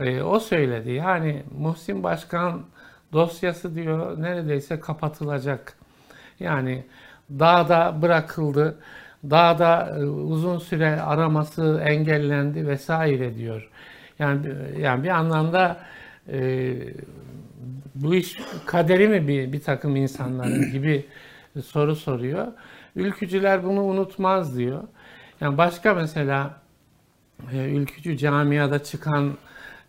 E, 0.00 0.22
o 0.22 0.40
söyledi. 0.40 0.90
Yani 0.90 1.42
Muhsin 1.58 2.02
Başkan 2.02 2.62
dosyası 3.12 3.74
diyor 3.74 4.22
neredeyse 4.22 4.80
kapatılacak. 4.80 5.76
Yani 6.40 6.84
dağda 7.30 8.02
bırakıldı. 8.02 8.78
Dağda 9.30 9.96
e, 9.98 10.04
uzun 10.04 10.58
süre 10.58 11.00
araması 11.00 11.82
engellendi 11.84 12.66
vesaire 12.66 13.36
diyor. 13.36 13.70
Yani 14.18 14.46
yani 14.78 15.04
bir 15.04 15.08
anlamda 15.08 15.80
e, 16.32 16.72
bu 17.94 18.14
iş 18.14 18.38
kaderi 18.66 19.08
mi 19.08 19.28
bir, 19.28 19.52
bir 19.52 19.62
takım 19.62 19.96
insanların 19.96 20.70
gibi 20.72 21.06
soru 21.64 21.96
soruyor. 21.96 22.46
Ülkücüler 22.96 23.64
bunu 23.64 23.82
unutmaz 23.82 24.58
diyor. 24.58 24.82
Yani 25.40 25.58
başka 25.58 25.94
mesela 25.94 26.60
e, 27.52 27.56
ülkücü 27.56 28.16
camiada 28.16 28.82
çıkan 28.84 29.36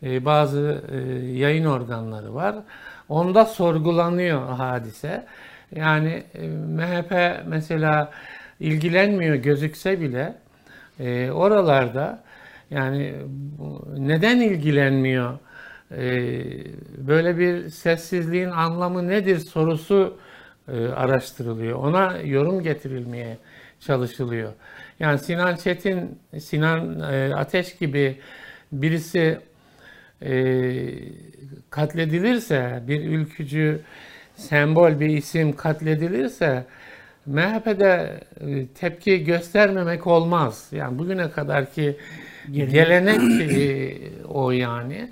bazı 0.01 0.84
e, 0.91 0.98
yayın 1.25 1.65
organları 1.65 2.36
var. 2.36 2.55
Onda 3.10 3.46
sorgulanıyor 3.46 4.48
hadise. 4.48 5.25
Yani 5.75 6.24
e, 6.34 6.48
MHP 6.48 7.43
mesela 7.48 8.12
ilgilenmiyor 8.60 9.36
gözükse 9.36 10.01
bile 10.01 10.36
e, 11.00 11.31
oralarda 11.31 12.24
yani 12.70 13.15
neden 13.98 14.38
ilgilenmiyor? 14.38 15.39
Böyle 16.98 17.38
bir 17.38 17.70
sessizliğin 17.70 18.50
anlamı 18.50 19.08
nedir 19.08 19.39
sorusu 19.39 20.17
araştırılıyor. 20.96 21.77
Ona 21.77 22.17
yorum 22.17 22.63
getirilmeye 22.63 23.38
çalışılıyor. 23.79 24.53
Yani 25.00 25.20
Sinan 25.20 25.55
Çetin, 25.55 26.20
Sinan 26.39 27.00
Ateş 27.31 27.75
gibi 27.77 28.20
birisi 28.72 29.39
e, 30.23 30.83
katledilirse, 31.69 32.83
bir 32.87 33.05
ülkücü 33.05 33.79
sembol 34.35 34.99
bir 34.99 35.09
isim 35.09 35.55
katledilirse 35.55 36.65
MHP'de 37.25 38.19
e, 38.41 38.67
tepki 38.67 39.23
göstermemek 39.23 40.07
olmaz. 40.07 40.67
Yani 40.71 40.99
bugüne 40.99 41.31
kadarki 41.31 41.97
Gelenek. 42.51 43.51
e, 43.57 43.97
o 44.27 44.51
yani. 44.51 45.11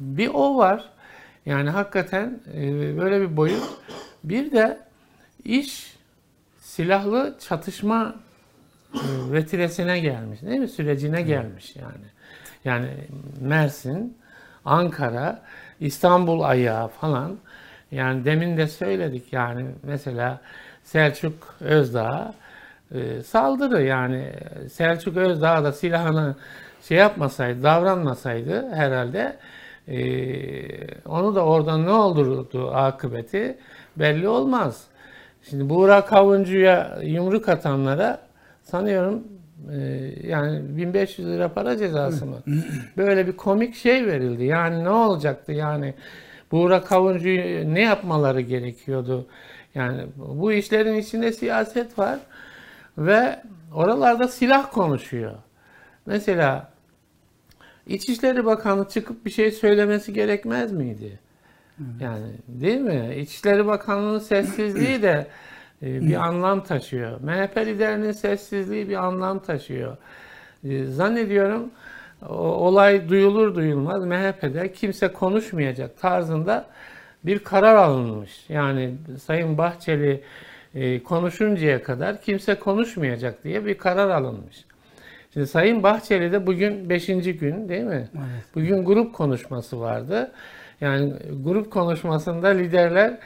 Bir 0.00 0.28
o 0.34 0.56
var. 0.56 0.84
Yani 1.46 1.70
hakikaten 1.70 2.40
e, 2.54 2.62
böyle 2.98 3.20
bir 3.20 3.36
boyut. 3.36 3.62
Bir 4.24 4.52
de 4.52 4.78
iş 5.44 5.96
silahlı 6.60 7.36
çatışma 7.48 8.14
e, 8.94 9.32
vetilesine 9.32 10.00
gelmiş 10.00 10.42
değil 10.42 10.60
mi? 10.60 10.68
Sürecine 10.68 11.22
gelmiş 11.22 11.76
yani. 11.76 12.17
Yani 12.68 12.88
Mersin, 13.40 14.18
Ankara, 14.64 15.42
İstanbul 15.80 16.40
ayağı 16.40 16.88
falan. 16.88 17.38
Yani 17.90 18.24
demin 18.24 18.56
de 18.56 18.66
söyledik 18.66 19.32
yani 19.32 19.66
mesela 19.82 20.40
Selçuk 20.82 21.54
Özdağ 21.60 22.34
e, 22.94 23.22
saldırı 23.22 23.82
yani 23.82 24.32
Selçuk 24.72 25.16
Özdağ 25.16 25.64
da 25.64 25.72
silahını 25.72 26.36
şey 26.82 26.98
yapmasaydı, 26.98 27.62
davranmasaydı 27.62 28.70
herhalde 28.74 29.36
e, 29.88 29.98
onu 31.04 31.34
da 31.34 31.44
oradan 31.44 31.86
ne 31.86 31.92
olurdu 31.92 32.70
akıbeti 32.74 33.58
belli 33.96 34.28
olmaz. 34.28 34.84
Şimdi 35.50 35.68
Buğra 35.70 36.04
Kavuncu'ya 36.04 36.98
yumruk 37.02 37.48
atanlara 37.48 38.20
sanıyorum 38.62 39.37
yani 40.22 40.76
1500 40.76 41.28
lira 41.28 41.52
para 41.52 41.76
cezası 41.76 42.26
mı? 42.26 42.36
Böyle 42.96 43.26
bir 43.26 43.32
komik 43.32 43.74
şey 43.74 44.06
verildi. 44.06 44.44
Yani 44.44 44.84
ne 44.84 44.90
olacaktı 44.90 45.52
yani? 45.52 45.94
Buğra 46.52 46.84
Kavuncu'yu 46.84 47.74
ne 47.74 47.80
yapmaları 47.82 48.40
gerekiyordu? 48.40 49.26
Yani 49.74 50.02
bu 50.16 50.52
işlerin 50.52 50.94
içinde 50.94 51.32
siyaset 51.32 51.98
var 51.98 52.18
ve 52.98 53.42
oralarda 53.74 54.28
silah 54.28 54.72
konuşuyor. 54.72 55.34
Mesela 56.06 56.70
İçişleri 57.86 58.44
Bakanı 58.44 58.88
çıkıp 58.88 59.24
bir 59.26 59.30
şey 59.30 59.50
söylemesi 59.50 60.12
gerekmez 60.12 60.72
miydi? 60.72 61.18
Yani 62.00 62.26
değil 62.48 62.80
mi? 62.80 63.14
İçişleri 63.16 63.66
Bakanı'nın 63.66 64.18
sessizliği 64.18 65.02
de 65.02 65.26
e, 65.82 66.00
bir 66.00 66.14
anlam 66.14 66.64
taşıyor. 66.64 67.20
MHP 67.20 67.56
liderinin 67.56 68.12
sessizliği 68.12 68.88
bir 68.88 68.96
anlam 68.96 69.38
taşıyor. 69.38 69.96
E, 70.64 70.84
Zannediyorum 70.84 71.70
olay 72.28 73.08
duyulur 73.08 73.54
duyulmaz 73.54 74.04
MHP'de 74.04 74.72
kimse 74.72 75.08
konuşmayacak 75.08 76.00
tarzında 76.00 76.66
bir 77.24 77.38
karar 77.38 77.74
alınmış. 77.74 78.44
Yani 78.48 78.94
Sayın 79.24 79.58
Bahçeli 79.58 80.22
e, 80.74 81.02
konuşuncaya 81.02 81.82
kadar 81.82 82.20
kimse 82.20 82.54
konuşmayacak 82.54 83.44
diye 83.44 83.66
bir 83.66 83.78
karar 83.78 84.10
alınmış. 84.10 84.64
Şimdi 85.32 85.46
Sayın 85.46 85.82
Bahçeli 85.82 86.32
de 86.32 86.46
bugün 86.46 86.90
5. 86.90 87.06
gün 87.06 87.68
değil 87.68 87.84
mi? 87.84 88.08
Evet. 88.14 88.44
Bugün 88.54 88.84
grup 88.84 89.14
konuşması 89.14 89.80
vardı. 89.80 90.32
Yani 90.80 91.12
grup 91.44 91.70
konuşmasında 91.70 92.48
liderler 92.48 93.18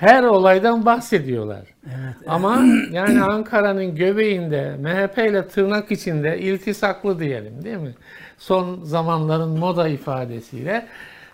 her 0.00 0.22
olaydan 0.22 0.86
bahsediyorlar. 0.86 1.66
Evet. 1.86 2.16
Ama 2.26 2.62
yani 2.92 3.22
Ankara'nın 3.22 3.94
göbeğinde 3.94 4.76
MHP 4.76 5.18
ile 5.18 5.48
tırnak 5.48 5.90
içinde 5.92 6.38
iltisaklı 6.38 7.18
diyelim 7.18 7.64
değil 7.64 7.76
mi? 7.76 7.94
Son 8.38 8.80
zamanların 8.84 9.58
moda 9.58 9.88
ifadesiyle 9.88 10.86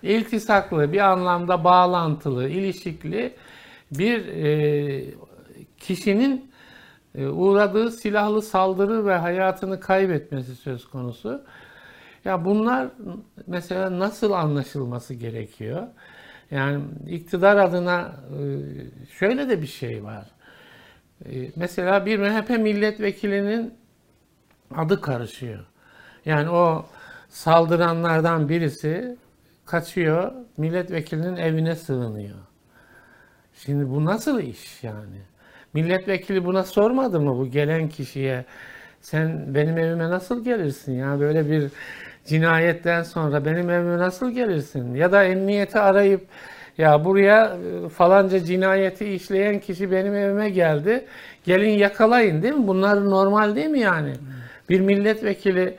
iltisaklı 0.03 0.93
bir 0.93 1.01
anlamda 1.01 1.65
bağlantılı, 1.65 2.49
ilişikli 2.49 3.35
bir 3.91 4.27
e, 4.29 5.05
kişinin 5.79 6.51
e, 7.15 7.27
uğradığı 7.27 7.91
silahlı 7.91 8.43
saldırı 8.43 9.07
ve 9.07 9.15
hayatını 9.15 9.81
kaybetmesi 9.81 10.57
söz 10.57 10.89
konusu. 10.89 11.43
Ya 12.25 12.45
bunlar 12.45 12.89
mesela 13.47 13.99
nasıl 13.99 14.33
anlaşılması 14.33 15.15
gerekiyor? 15.15 15.83
Yani 16.51 16.85
iktidar 17.09 17.57
adına 17.57 18.17
e, 18.39 18.43
şöyle 19.19 19.49
de 19.49 19.63
bir 19.63 19.67
şey 19.67 20.05
var. 20.05 20.27
E, 21.27 21.51
Mesela 21.57 22.07
bir 22.07 22.19
MHP 22.19 22.51
milletvekilinin 22.51 23.75
adı 24.75 25.01
karışıyor. 25.01 25.67
Yani 26.27 26.51
o 26.51 26.87
saldıranlardan 27.29 28.49
birisi 28.49 29.17
kaçıyor, 29.67 30.33
milletvekilinin 30.57 31.37
evine 31.37 31.77
sığınıyor. 31.77 32.37
Şimdi 33.55 33.91
bu 33.91 34.05
nasıl 34.05 34.41
iş 34.41 34.83
yani? 34.85 35.17
Milletvekili 35.75 36.45
buna 36.45 36.65
sormadı 36.65 37.21
mı 37.21 37.39
bu 37.39 37.51
gelen 37.51 37.89
kişiye? 37.89 38.45
Sen 39.01 39.55
benim 39.55 39.79
evime 39.79 40.11
nasıl 40.11 40.45
gelirsin 40.45 40.93
ya? 40.93 41.21
Böyle 41.21 41.51
bir 41.51 41.71
cinayetten 42.27 43.03
sonra 43.03 43.45
benim 43.45 43.71
evime 43.71 43.99
nasıl 43.99 44.31
gelirsin? 44.31 44.95
Ya 44.95 45.13
da 45.13 45.25
emniyeti 45.25 45.79
arayıp 45.79 46.21
ya 46.79 47.05
buraya 47.05 47.57
e, 47.87 47.89
falanca 47.89 48.45
cinayeti 48.45 49.05
işleyen 49.15 49.61
kişi 49.61 49.91
benim 49.91 50.15
evime 50.15 50.51
geldi. 50.51 51.05
Gelin 51.45 51.71
yakalayın 51.71 52.43
değil 52.43 52.55
mi? 52.55 52.67
Bunlar 52.67 53.11
normal 53.11 53.57
değil 53.57 53.69
mi 53.69 53.81
yani? 53.81 54.13
Bir 54.69 54.81
milletvekili 54.81 55.77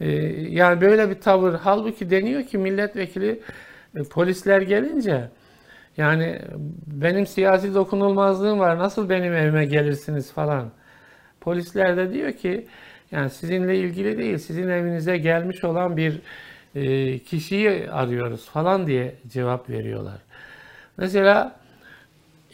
e, 0.00 0.10
yani 0.50 0.80
böyle 0.80 1.10
bir 1.10 1.20
tavır. 1.20 1.54
Halbuki 1.54 2.10
deniyor 2.10 2.42
ki 2.42 2.58
milletvekili 2.58 3.40
e, 3.96 4.02
polisler 4.02 4.60
gelince 4.62 5.28
yani 5.96 6.38
benim 6.86 7.26
siyasi 7.26 7.74
dokunulmazlığım 7.74 8.58
var. 8.58 8.78
Nasıl 8.78 9.08
benim 9.08 9.34
evime 9.34 9.64
gelirsiniz 9.64 10.32
falan. 10.32 10.70
Polisler 11.40 11.96
de 11.96 12.12
diyor 12.12 12.32
ki 12.32 12.66
yani 13.12 13.30
sizinle 13.30 13.78
ilgili 13.78 14.18
değil, 14.18 14.38
sizin 14.38 14.68
evinize 14.68 15.18
gelmiş 15.18 15.64
olan 15.64 15.96
bir 15.96 16.20
e, 16.74 17.18
kişiyi 17.18 17.90
arıyoruz 17.90 18.46
falan 18.48 18.86
diye 18.86 19.14
cevap 19.28 19.70
veriyorlar. 19.70 20.18
Mesela 20.96 21.60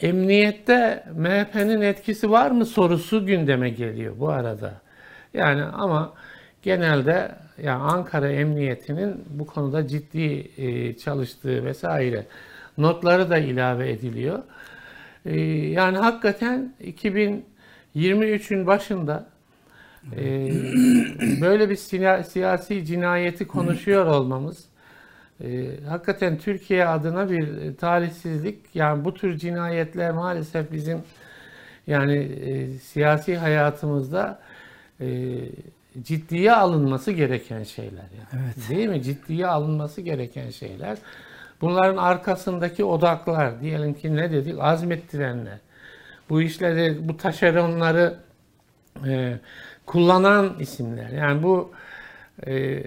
emniyette 0.00 1.04
MHP'nin 1.16 1.80
etkisi 1.80 2.30
var 2.30 2.50
mı 2.50 2.66
sorusu 2.66 3.26
gündeme 3.26 3.70
geliyor 3.70 4.14
bu 4.18 4.28
arada. 4.28 4.74
Yani 5.34 5.62
ama 5.62 6.12
genelde 6.62 7.34
yani 7.62 7.82
Ankara 7.82 8.28
Emniyeti'nin 8.28 9.24
bu 9.30 9.46
konuda 9.46 9.88
ciddi 9.88 10.50
e, 10.56 10.96
çalıştığı 10.96 11.64
vesaire 11.64 12.26
notları 12.78 13.30
da 13.30 13.38
ilave 13.38 13.90
ediliyor. 13.90 14.42
E, 15.24 15.40
yani 15.50 15.98
hakikaten 15.98 16.74
2023'ün 17.94 18.66
başında 18.66 19.26
e, 20.16 20.48
böyle 21.40 21.70
bir 21.70 21.76
siyasi 22.24 22.84
cinayeti 22.84 23.46
konuşuyor 23.46 24.06
olmamız 24.06 24.64
e, 25.44 25.80
hakikaten 25.88 26.38
Türkiye 26.38 26.86
adına 26.86 27.30
bir 27.30 27.76
talihsizlik. 27.76 28.58
Yani 28.74 29.04
bu 29.04 29.14
tür 29.14 29.38
cinayetler 29.38 30.12
maalesef 30.12 30.72
bizim 30.72 31.02
yani 31.86 32.16
e, 32.16 32.78
siyasi 32.78 33.36
hayatımızda 33.36 34.40
e, 35.00 35.06
ciddiye 36.02 36.52
alınması 36.52 37.12
gereken 37.12 37.62
şeyler. 37.62 38.04
Yani. 38.18 38.42
Evet. 38.44 38.68
Değil 38.68 38.88
mi? 38.88 39.02
Ciddiye 39.02 39.46
alınması 39.46 40.00
gereken 40.00 40.50
şeyler. 40.50 40.98
Bunların 41.60 41.96
arkasındaki 41.96 42.84
odaklar, 42.84 43.60
diyelim 43.60 43.94
ki 43.94 44.16
ne 44.16 44.32
dedik? 44.32 44.54
Azmettirenler. 44.60 45.58
Bu 46.30 46.42
işleri, 46.42 47.08
bu 47.08 47.16
taşeronları 47.16 48.18
e, 49.06 49.38
kullanan 49.86 50.56
isimler. 50.60 51.08
Yani 51.08 51.42
bu 51.42 51.70
e, 52.46 52.82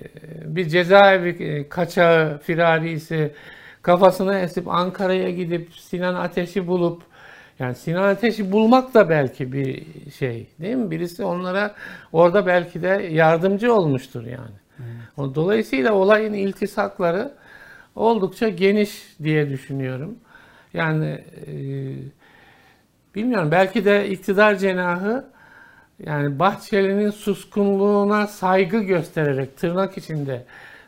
bir 0.45 0.67
cezaevi 0.67 1.43
e, 1.43 1.69
kaçağı, 1.69 2.37
firarisi 2.37 3.33
kafasına 3.81 4.39
esip 4.39 4.67
Ankara'ya 4.67 5.29
gidip 5.29 5.73
Sinan 5.75 6.15
Ateş'i 6.15 6.67
bulup 6.67 7.03
yani 7.59 7.75
Sinan 7.75 8.03
Ateş'i 8.03 8.51
bulmak 8.51 8.93
da 8.93 9.09
belki 9.09 9.53
bir 9.53 9.85
şey 10.11 10.47
değil 10.59 10.75
mi? 10.75 10.91
Birisi 10.91 11.23
onlara 11.23 11.75
orada 12.11 12.45
belki 12.45 12.81
de 12.81 13.07
yardımcı 13.11 13.73
olmuştur 13.73 14.25
yani. 14.25 14.55
O 15.17 15.35
Dolayısıyla 15.35 15.93
olayın 15.93 16.33
iltisakları 16.33 17.31
oldukça 17.95 18.49
geniş 18.49 19.15
diye 19.23 19.49
düşünüyorum. 19.49 20.15
Yani 20.73 21.23
e, 21.47 21.53
bilmiyorum 23.15 23.51
belki 23.51 23.85
de 23.85 24.09
iktidar 24.09 24.55
cenahı 24.55 25.25
yani 26.05 26.39
Bahçeli'nin 26.39 27.09
suskunluğuna 27.09 28.27
saygı 28.27 28.79
göstererek 28.79 29.57
tırnak 29.57 29.97
içinde 29.97 30.45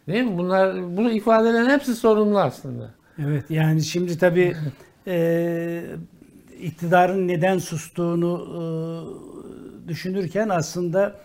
değil 0.08 0.24
mi? 0.24 0.38
Bunlar 0.38 0.98
bunu 0.98 1.12
ifadelerin 1.12 1.70
hepsi 1.70 1.96
sorumlu 1.96 2.40
aslında. 2.40 2.92
Evet 3.20 3.46
yani 3.50 3.84
şimdi 3.84 4.18
tabii 4.18 4.56
e, 5.08 5.84
iktidarın 6.62 7.28
neden 7.28 7.58
sustuğunu 7.58 8.48
e, 8.58 8.62
düşünürken 9.88 10.50
aslında 10.50 11.16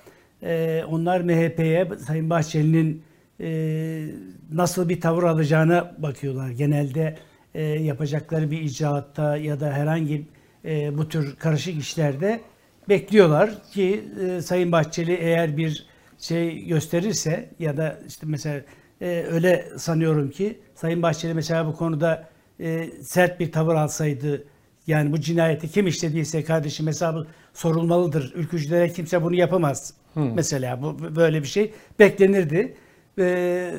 e, 0.42 0.82
onlar 0.88 1.20
MHP'ye 1.20 1.88
Sayın 2.06 2.30
Bahçeli'nin 2.30 3.02
e, 3.40 4.08
nasıl 4.52 4.88
bir 4.88 5.00
tavır 5.00 5.22
alacağına 5.22 5.94
bakıyorlar. 5.98 6.50
Genelde 6.50 7.16
e, 7.54 7.62
yapacakları 7.62 8.50
bir 8.50 8.60
icraatta 8.60 9.36
ya 9.36 9.60
da 9.60 9.72
herhangi 9.72 10.26
e, 10.64 10.98
bu 10.98 11.08
tür 11.08 11.36
karışık 11.36 11.78
işlerde 11.78 12.40
bekliyorlar 12.88 13.50
ki 13.72 14.04
e, 14.20 14.40
Sayın 14.42 14.72
Bahçeli 14.72 15.12
eğer 15.12 15.56
bir 15.56 15.86
şey 16.18 16.64
gösterirse 16.64 17.50
ya 17.58 17.76
da 17.76 17.98
işte 18.08 18.26
mesela 18.26 18.60
e, 19.00 19.24
öyle 19.30 19.68
sanıyorum 19.76 20.30
ki 20.30 20.58
Sayın 20.74 21.02
Bahçeli 21.02 21.34
mesela 21.34 21.66
bu 21.66 21.76
konuda 21.76 22.28
e, 22.60 22.90
sert 23.02 23.40
bir 23.40 23.52
tavır 23.52 23.74
alsaydı 23.74 24.44
yani 24.86 25.12
bu 25.12 25.20
cinayeti 25.20 25.68
kim 25.68 25.86
işlediyse 25.86 26.44
kardeşim 26.44 26.86
hesabı 26.86 27.26
sorulmalıdır. 27.54 28.32
Ülkücülere 28.34 28.92
kimse 28.92 29.22
bunu 29.22 29.34
yapamaz. 29.34 29.94
Mesela 30.34 30.82
bu 30.82 31.16
böyle 31.16 31.42
bir 31.42 31.48
şey 31.48 31.72
beklenirdi. 31.98 32.74
E, 33.18 33.74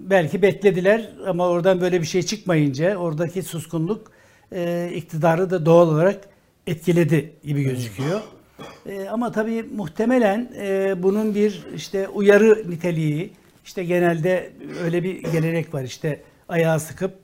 belki 0.00 0.42
beklediler 0.42 1.10
ama 1.26 1.48
oradan 1.48 1.80
böyle 1.80 2.00
bir 2.00 2.06
şey 2.06 2.22
çıkmayınca 2.22 2.96
oradaki 2.96 3.42
suskunluk 3.42 4.12
e, 4.52 4.90
iktidarı 4.94 5.50
da 5.50 5.66
doğal 5.66 5.88
olarak 5.88 6.28
etkiledi 6.66 7.32
gibi 7.44 7.62
gözüküyor. 7.62 8.20
E, 8.86 9.08
ama 9.08 9.32
tabii 9.32 9.62
muhtemelen 9.62 10.52
e, 10.58 10.94
bunun 11.02 11.34
bir 11.34 11.66
işte 11.74 12.08
uyarı 12.08 12.70
niteliği, 12.70 13.32
işte 13.64 13.84
genelde 13.84 14.52
öyle 14.84 15.02
bir 15.02 15.22
gelenek 15.22 15.74
var 15.74 15.82
işte 15.82 16.22
ayağı 16.48 16.80
sıkıp 16.80 17.14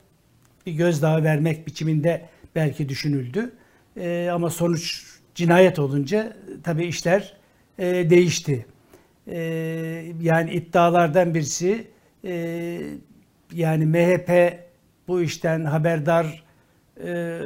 bir 0.65 0.71
gözdağı 0.73 1.23
vermek 1.23 1.67
biçiminde 1.67 2.29
belki 2.55 2.89
düşünüldü. 2.89 3.51
E, 3.97 4.29
ama 4.33 4.49
sonuç 4.49 5.03
cinayet 5.35 5.79
olunca 5.79 6.33
tabii 6.63 6.85
işler 6.85 7.33
e, 7.79 8.09
değişti. 8.09 8.65
E, 9.27 9.39
yani 10.21 10.51
iddialardan 10.51 11.33
birisi 11.35 11.87
e, 12.25 12.81
yani 13.53 13.85
MHP 13.85 14.59
bu 15.07 15.21
işten 15.21 15.65
haberdar 15.65 16.43
e, 17.03 17.41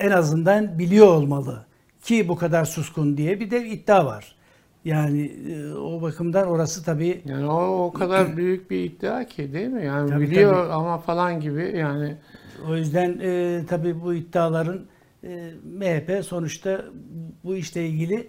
en 0.00 0.10
azından 0.10 0.78
biliyor 0.78 1.06
olmalı 1.06 1.66
ki 2.02 2.28
bu 2.28 2.36
kadar 2.36 2.64
suskun 2.64 3.16
diye 3.16 3.40
bir 3.40 3.50
de 3.50 3.66
iddia 3.68 4.06
var. 4.06 4.36
Yani 4.84 5.32
e, 5.52 5.74
o 5.74 6.02
bakımdan 6.02 6.46
orası 6.48 6.84
tabii 6.84 7.22
Yani 7.24 7.46
o 7.46 7.84
o 7.84 7.92
kadar 7.92 8.36
büyük 8.36 8.70
bir 8.70 8.84
iddia 8.84 9.24
ki 9.24 9.52
değil 9.52 9.68
mi? 9.68 9.84
Yani 9.84 10.10
Tabii, 10.10 10.20
biliyor 10.30 10.54
tabii. 10.54 10.72
ama 10.72 10.98
falan 10.98 11.40
gibi 11.40 11.72
yani 11.76 12.16
o 12.68 12.76
yüzden 12.76 13.18
e, 13.22 13.60
tabii 13.68 14.00
bu 14.02 14.14
iddiaların 14.14 14.80
e, 15.24 15.50
MHP 15.64 16.24
sonuçta 16.24 16.84
bu 17.44 17.56
işle 17.56 17.86
ilgili 17.86 18.28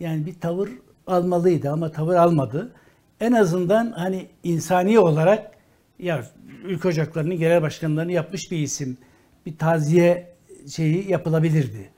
yani 0.00 0.26
bir 0.26 0.34
tavır 0.34 0.68
almalıydı 1.06 1.70
ama 1.70 1.90
tavır 1.90 2.14
almadı. 2.14 2.72
En 3.20 3.32
azından 3.32 3.92
hani 3.92 4.26
insani 4.42 4.98
olarak 4.98 5.50
ya 5.98 6.26
ülke 6.64 6.88
ocaklarının 6.88 7.36
genel 7.36 7.62
başkanlarını 7.62 8.12
yapmış 8.12 8.50
bir 8.50 8.58
isim. 8.58 8.98
Bir 9.46 9.58
taziye 9.58 10.31
şeyi 10.68 11.10
yapılabilirdi. 11.10 11.90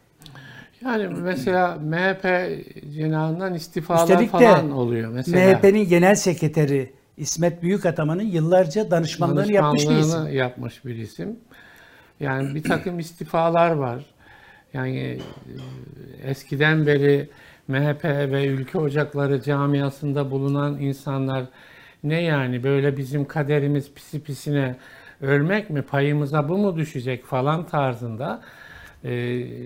yani 0.84 1.08
mesela 1.22 1.74
MHP 1.74 2.24
cenahından 2.94 3.54
istifalar 3.54 4.02
Üstelik 4.02 4.30
falan 4.30 4.70
oluyor 4.70 5.10
mesela. 5.10 5.58
MHP'nin 5.58 5.88
genel 5.88 6.14
sekreteri 6.14 6.92
İsmet 7.16 7.62
Büyükataman'ın 7.62 8.22
yıllarca 8.22 8.90
danışmanlığını 8.90 9.52
yapmış 9.52 9.82
bir 9.82 9.86
isim. 9.86 9.96
Danışmanlığını 9.96 10.34
yapmış 10.34 10.84
bir 10.84 10.96
isim. 10.96 11.36
Yani 12.20 12.54
bir 12.54 12.62
takım 12.62 12.98
istifalar 12.98 13.70
var. 13.70 14.06
Yani 14.74 14.98
e, 14.98 15.18
eskiden 16.30 16.86
beri 16.86 17.28
MHP 17.68 18.04
ve 18.04 18.46
ülke 18.46 18.78
ocakları 18.78 19.42
camiasında 19.42 20.30
bulunan 20.30 20.80
insanlar 20.80 21.44
ne 22.04 22.22
yani 22.22 22.62
böyle 22.62 22.96
bizim 22.96 23.24
kaderimiz 23.24 23.92
pisi 23.94 24.22
pisine 24.22 24.76
ölmek 25.24 25.70
mi 25.70 25.82
payımıza 25.82 26.48
bu 26.48 26.58
mu 26.58 26.76
düşecek 26.76 27.24
falan 27.24 27.66
tarzında 27.66 28.40
e, 29.04 29.10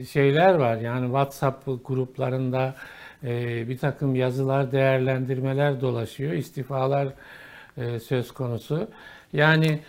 şeyler 0.04 0.54
var. 0.54 0.76
Yani 0.76 1.06
WhatsApp 1.06 1.66
gruplarında 1.84 2.74
e, 3.24 3.68
bir 3.68 3.78
takım 3.78 4.14
yazılar, 4.14 4.72
değerlendirmeler 4.72 5.80
dolaşıyor. 5.80 6.32
İstifalar 6.32 7.08
e, 7.76 8.00
söz 8.00 8.32
konusu. 8.32 8.88
Yani 9.32 9.80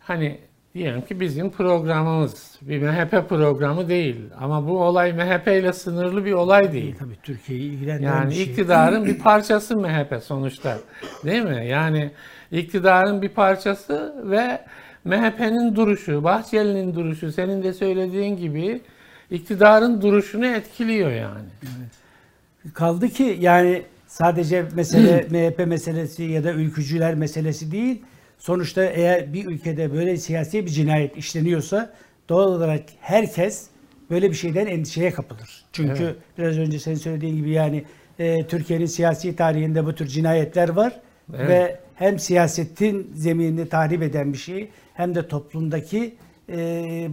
hani 0.00 0.38
diyelim 0.74 1.00
ki 1.02 1.20
bizim 1.20 1.50
programımız 1.50 2.58
bir 2.62 2.82
MHP 2.82 3.28
programı 3.28 3.88
değil 3.88 4.16
ama 4.40 4.68
bu 4.68 4.82
olay 4.82 5.12
MHP 5.12 5.46
ile 5.48 5.72
sınırlı 5.72 6.24
bir 6.24 6.32
olay 6.32 6.72
değil. 6.72 6.94
Tabii 6.98 7.16
Türkiye'yi 7.22 7.72
ilgilendiren 7.72 8.12
Yani 8.12 8.30
bir 8.30 8.34
şey. 8.34 8.44
iktidarın 8.44 9.04
bir 9.04 9.18
parçası 9.18 9.76
MHP 9.76 10.22
sonuçta. 10.22 10.78
Değil 11.24 11.42
mi? 11.42 11.66
Yani 11.66 12.10
iktidarın 12.50 13.22
bir 13.22 13.28
parçası 13.28 14.14
ve 14.30 14.60
MHP'nin 15.04 15.76
duruşu, 15.76 16.24
Bahçeli'nin 16.24 16.94
duruşu 16.94 17.32
senin 17.32 17.62
de 17.62 17.72
söylediğin 17.72 18.36
gibi 18.36 18.80
iktidarın 19.30 20.02
duruşunu 20.02 20.46
etkiliyor 20.46 21.10
yani. 21.10 21.48
Kaldı 22.74 23.08
ki 23.08 23.36
yani 23.40 23.82
sadece 24.06 24.64
mesele 24.74 25.26
MHP 25.30 25.66
meselesi 25.66 26.22
ya 26.22 26.44
da 26.44 26.52
ülkücüler 26.52 27.14
meselesi 27.14 27.72
değil. 27.72 28.02
Sonuçta 28.38 28.84
eğer 28.84 29.32
bir 29.32 29.46
ülkede 29.46 29.92
böyle 29.92 30.16
siyasi 30.16 30.66
bir 30.66 30.70
cinayet 30.70 31.16
işleniyorsa 31.16 31.92
doğal 32.28 32.48
olarak 32.48 32.80
herkes 33.00 33.66
böyle 34.10 34.30
bir 34.30 34.36
şeyden 34.36 34.66
endişeye 34.66 35.10
kapılır. 35.10 35.64
Çünkü 35.72 36.02
Evet. 36.02 36.16
biraz 36.38 36.58
önce 36.58 36.78
senin 36.78 36.96
söylediğin 36.96 37.36
gibi 37.36 37.50
yani 37.50 37.84
e, 38.18 38.46
Türkiye'nin 38.46 38.86
siyasi 38.86 39.36
tarihinde 39.36 39.86
bu 39.86 39.94
tür 39.94 40.06
cinayetler 40.06 40.68
var 40.68 41.00
Evet. 41.36 41.48
ve 41.48 41.78
hem 42.02 42.18
siyasetin 42.18 43.10
zeminini 43.14 43.68
tahrip 43.68 44.02
eden 44.02 44.32
bir 44.32 44.38
şey 44.38 44.68
hem 44.94 45.14
de 45.14 45.28
toplumdaki 45.28 46.14
e, 46.48 46.56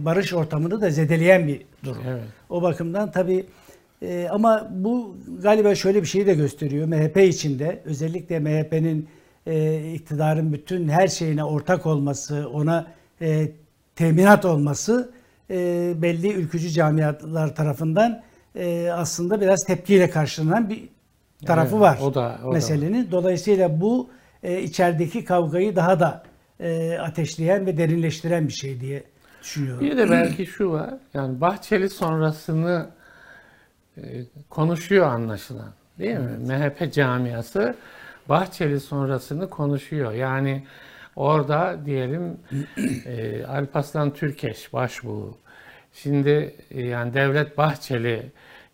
barış 0.04 0.34
ortamını 0.34 0.80
da 0.80 0.90
zedeleyen 0.90 1.48
bir 1.48 1.62
durum. 1.84 2.02
Evet. 2.08 2.22
O 2.50 2.62
bakımdan 2.62 3.10
tabii 3.10 3.44
e, 4.02 4.28
ama 4.30 4.68
bu 4.70 5.16
galiba 5.42 5.74
şöyle 5.74 6.02
bir 6.02 6.06
şeyi 6.06 6.26
de 6.26 6.34
gösteriyor. 6.34 6.86
MHP 6.88 7.16
içinde 7.16 7.82
özellikle 7.84 8.38
MHP'nin 8.38 9.08
e, 9.46 9.82
iktidarın 9.94 10.52
bütün 10.52 10.88
her 10.88 11.08
şeyine 11.08 11.44
ortak 11.44 11.86
olması, 11.86 12.48
ona 12.52 12.86
e, 13.20 13.48
teminat 13.96 14.44
olması 14.44 15.10
e, 15.50 15.92
belli 16.02 16.32
ülkücü 16.32 16.70
camialar 16.70 17.54
tarafından 17.54 18.22
e, 18.56 18.90
aslında 18.94 19.40
biraz 19.40 19.64
tepkiyle 19.64 20.10
karşılanan 20.10 20.70
bir 20.70 20.88
tarafı 21.46 21.70
Evet, 21.76 21.80
var 21.82 21.98
o 22.02 22.14
da- 22.14 22.38
o 22.44 22.48
da 22.48 22.52
meselenin. 22.52 23.08
Dolayısıyla 23.10 23.80
bu 23.80 24.08
e, 24.42 24.62
içerideki 24.62 25.24
kavgayı 25.24 25.76
daha 25.76 26.00
da 26.00 26.22
e, 26.60 26.98
ateşleyen 26.98 27.66
ve 27.66 27.76
derinleştiren 27.76 28.48
bir 28.48 28.52
şey 28.52 28.80
diye 28.80 29.02
düşünüyorum. 29.42 29.80
Bir 29.80 29.96
de 29.96 30.10
belki 30.10 30.46
şu 30.46 30.70
var. 30.70 30.94
Yani 31.14 31.40
Bahçeli 31.40 31.90
sonrasını 31.90 32.90
e, 33.96 34.02
konuşuyor 34.50 35.06
anlaşılan. 35.06 35.72
Değil 35.98 36.16
mi? 36.16 36.30
MHP 36.46 36.92
camiası 36.92 37.74
Bahçeli 38.28 38.80
sonrasını 38.80 39.50
konuşuyor. 39.50 40.12
Yani 40.12 40.66
orada 41.16 41.78
diyelim 41.86 42.38
e, 43.06 43.44
Alparslan 43.44 44.14
Türkeş 44.14 44.72
başbuğ. 44.72 45.34
Şimdi 45.92 46.54
e, 46.70 46.82
yani 46.82 47.14
Devlet 47.14 47.58
Bahçeli 47.58 48.32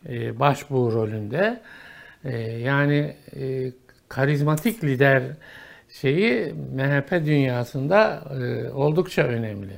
e, 0.09 0.41
başbuğ 0.41 0.93
rolünde. 0.93 1.61
E, 2.25 2.39
yani 2.43 3.17
e, 3.37 3.73
karizmatik 4.09 4.85
lider 4.85 5.23
şeyi 5.91 6.55
MHP 6.75 7.27
dünyasında 7.27 8.23
e, 8.43 8.71
oldukça 8.71 9.23
önemli. 9.23 9.73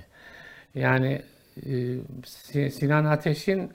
Yani 0.74 1.22
e, 1.66 1.72
Si- 2.26 2.70
Sinan 2.70 3.04
Ateş'in 3.04 3.72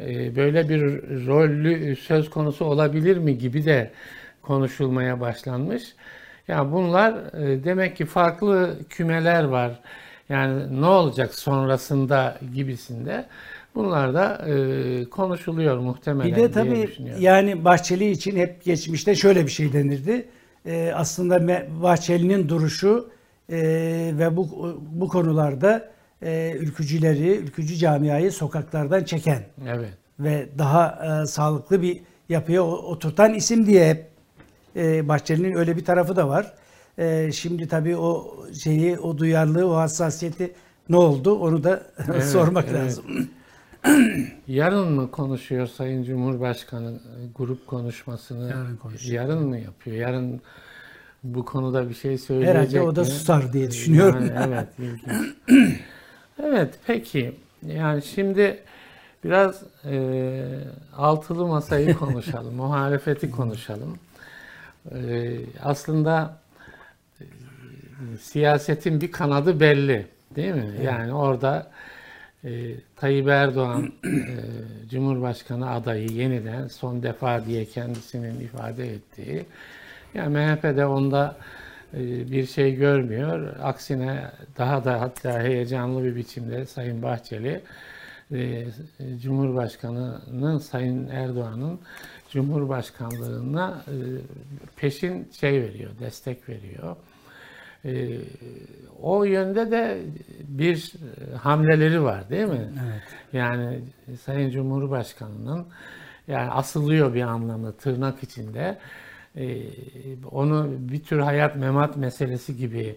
e, 0.00 0.36
böyle 0.36 0.68
bir 0.68 0.80
rollü 1.26 1.96
söz 1.96 2.30
konusu 2.30 2.64
olabilir 2.64 3.16
mi 3.18 3.38
gibi 3.38 3.64
de 3.64 3.90
konuşulmaya 4.42 5.20
başlanmış. 5.20 5.94
Ya 6.48 6.72
bunlar 6.72 7.34
e, 7.42 7.64
demek 7.64 7.96
ki 7.96 8.06
farklı 8.06 8.78
kümeler 8.90 9.44
var. 9.44 9.80
Yani 10.28 10.80
ne 10.82 10.86
olacak 10.86 11.34
sonrasında 11.34 12.38
gibisinde. 12.54 13.26
Bunlar 13.78 14.14
da 14.14 14.46
e, 14.48 15.04
konuşuluyor 15.04 15.78
muhtemelen 15.78 16.30
Bir 16.32 16.36
de 16.36 16.50
tabii 16.50 16.88
yani 17.20 17.64
Bahçeli 17.64 18.10
için 18.10 18.36
hep 18.36 18.64
geçmişte 18.64 19.14
şöyle 19.14 19.46
bir 19.46 19.50
şey 19.50 19.72
denirdi. 19.72 20.28
Ee, 20.66 20.92
aslında 20.94 21.48
Bahçeli'nin 21.82 22.48
duruşu 22.48 23.10
e, 23.50 23.58
ve 24.18 24.36
bu 24.36 24.48
bu 24.92 25.08
konularda 25.08 25.90
e, 26.22 26.52
ülkücüleri, 26.58 27.36
ülkücü 27.36 27.76
camiayı 27.76 28.32
sokaklardan 28.32 29.04
çeken 29.04 29.42
Evet. 29.68 29.88
ve 30.20 30.48
daha 30.58 30.98
e, 31.22 31.26
sağlıklı 31.26 31.82
bir 31.82 32.00
yapıya 32.28 32.62
oturtan 32.62 33.34
isim 33.34 33.66
diye 33.66 33.90
hep 33.90 34.06
e, 34.76 35.08
Bahçeli'nin 35.08 35.56
öyle 35.56 35.76
bir 35.76 35.84
tarafı 35.84 36.16
da 36.16 36.28
var. 36.28 36.54
E, 36.98 37.32
şimdi 37.32 37.68
tabii 37.68 37.96
o 37.96 38.36
şeyi, 38.62 38.98
o 38.98 39.18
duyarlılığı, 39.18 39.70
o 39.70 39.76
hassasiyeti 39.76 40.52
ne 40.88 40.96
oldu 40.96 41.38
onu 41.38 41.64
da 41.64 41.82
Evet, 42.12 42.24
sormak 42.24 42.64
evet. 42.70 42.80
lazım. 42.80 43.04
Yarın 44.46 44.92
mı 44.92 45.10
konuşuyor 45.10 45.66
Sayın 45.66 46.04
Cumhurbaşkanı 46.04 46.90
e, 46.90 47.18
grup 47.34 47.66
konuşmasını? 47.66 48.50
Yarın 48.50 48.76
konuşuyor. 48.76 49.22
Yarın 49.22 49.42
mı 49.42 49.58
yapıyor? 49.58 49.96
Yarın 49.96 50.40
bu 51.24 51.44
konuda 51.44 51.88
bir 51.88 51.94
şey 51.94 52.18
söyleyecek 52.18 52.54
Herhalde 52.54 52.80
o 52.82 52.96
da 52.96 53.00
mi? 53.00 53.06
susar 53.06 53.52
diye 53.52 53.70
düşünüyorum. 53.70 54.30
Yani 54.34 54.54
evet, 54.54 54.68
evet, 56.42 56.74
peki. 56.86 57.36
Yani 57.66 58.02
şimdi 58.02 58.62
Biraz 59.24 59.62
e, 59.84 60.42
altılı 60.96 61.46
masayı 61.46 61.94
konuşalım, 61.94 62.54
muhalefeti 62.56 63.30
konuşalım. 63.30 63.98
E, 64.94 65.36
aslında 65.62 66.38
e, 67.20 67.24
siyasetin 68.20 69.00
bir 69.00 69.12
kanadı 69.12 69.60
belli, 69.60 70.06
değil 70.36 70.54
mi? 70.54 70.80
Yani 70.82 71.12
orada 71.12 71.70
e, 72.44 72.74
Tayyip 72.96 73.28
Erdoğan 73.28 73.92
e, 74.04 74.10
Cumhurbaşkanı 74.90 75.70
adayı 75.70 76.08
yeniden 76.08 76.68
son 76.68 77.02
defa 77.02 77.46
diye 77.46 77.64
kendisinin 77.64 78.40
ifade 78.40 78.92
ettiği, 78.92 79.46
yani 80.14 80.38
MHP 80.38 80.62
de 80.62 80.86
onda 80.86 81.36
e, 81.94 82.30
bir 82.30 82.46
şey 82.46 82.74
görmüyor. 82.74 83.56
Aksine 83.62 84.30
daha 84.58 84.84
da 84.84 85.00
hatta 85.00 85.42
heyecanlı 85.42 86.04
bir 86.04 86.16
biçimde 86.16 86.66
Sayın 86.66 87.02
Bahçeli 87.02 87.60
e, 88.32 88.64
Cumhurbaşkanı'nın 89.22 90.58
Sayın 90.58 91.08
Erdoğan'ın 91.08 91.80
Cumhurbaşkanlığına 92.30 93.84
e, 93.88 93.96
peşin 94.76 95.28
şey 95.40 95.62
veriyor, 95.62 95.90
destek 96.00 96.48
veriyor. 96.48 96.96
O 99.02 99.24
yönde 99.24 99.70
de 99.70 100.02
bir 100.48 100.92
hamleleri 101.42 102.02
var 102.02 102.30
değil 102.30 102.48
mi? 102.48 102.72
Evet. 102.84 103.02
Yani 103.32 103.80
Sayın 104.24 104.50
Cumhurbaşkanı'nın 104.50 105.66
yani 106.28 106.50
asılıyor 106.50 107.14
bir 107.14 107.22
anlamda 107.22 107.72
tırnak 107.72 108.22
içinde 108.22 108.78
ee, 109.36 109.62
onu 110.30 110.68
bir 110.78 111.02
tür 111.02 111.18
hayat 111.18 111.56
memat 111.56 111.96
meselesi 111.96 112.56
gibi 112.56 112.96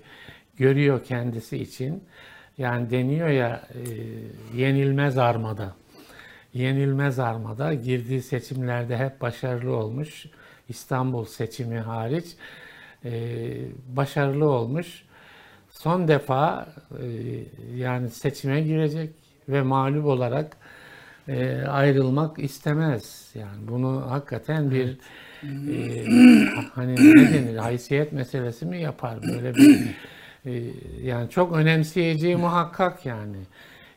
görüyor 0.57 1.03
kendisi 1.03 1.57
için. 1.57 2.03
Yani 2.57 2.89
deniyor 2.89 3.27
ya 3.27 3.63
e, 3.73 3.81
yenilmez 4.61 5.17
armada. 5.17 5.75
Yenilmez 6.53 7.19
armada 7.19 7.73
girdiği 7.73 8.21
seçimlerde 8.21 8.97
hep 8.97 9.21
başarılı 9.21 9.75
olmuş. 9.75 10.25
İstanbul 10.69 11.25
seçimi 11.25 11.79
hariç 11.79 12.25
e, 12.25 12.70
başarılı 13.87 14.49
olmuş. 14.49 15.03
Son 15.69 16.07
defa 16.07 16.67
e, 16.91 17.05
yani 17.75 18.09
seçime 18.09 18.61
girecek 18.61 19.09
ve 19.49 19.61
mağlup 19.61 20.05
olarak 20.05 20.57
ayrılmak 21.67 22.39
istemez. 22.39 23.31
Yani 23.35 23.67
bunu 23.67 24.11
hakikaten 24.11 24.71
bir 24.71 24.97
e, 25.43 26.05
hani 26.75 26.95
ne 26.95 27.33
denir 27.33 27.57
haysiyet 27.57 28.13
meselesi 28.13 28.65
mi 28.65 28.81
yapar 28.81 29.23
böyle 29.23 29.55
bir 29.55 29.79
e, 30.45 30.63
yani 31.03 31.29
çok 31.29 31.55
önemseyeceği 31.55 32.35
muhakkak 32.35 33.05
yani 33.05 33.37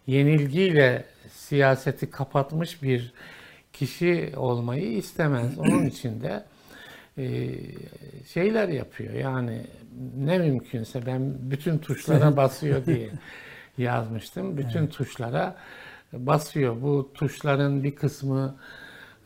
yenilgiyle 0.07 1.05
siyaseti 1.33 2.11
kapatmış 2.11 2.83
bir 2.83 3.13
kişi 3.73 4.33
olmayı 4.37 4.97
istemez. 4.97 5.59
Onun 5.59 5.87
için 5.87 6.21
de 6.21 6.45
e, 7.19 7.51
şeyler 8.33 8.69
yapıyor. 8.69 9.15
Yani 9.15 9.67
ne 10.17 10.39
mümkünse 10.39 11.07
ben 11.07 11.51
bütün 11.51 11.79
tuşlara 11.79 12.37
basıyor 12.37 12.87
diye 12.87 13.09
yazmıştım. 13.79 14.57
Bütün 14.57 14.81
evet. 14.81 14.93
tuşlara 14.93 15.57
basıyor. 16.13 16.83
Bu 16.83 17.11
tuşların 17.15 17.85
bir 17.85 17.95
kısmı 17.95 18.57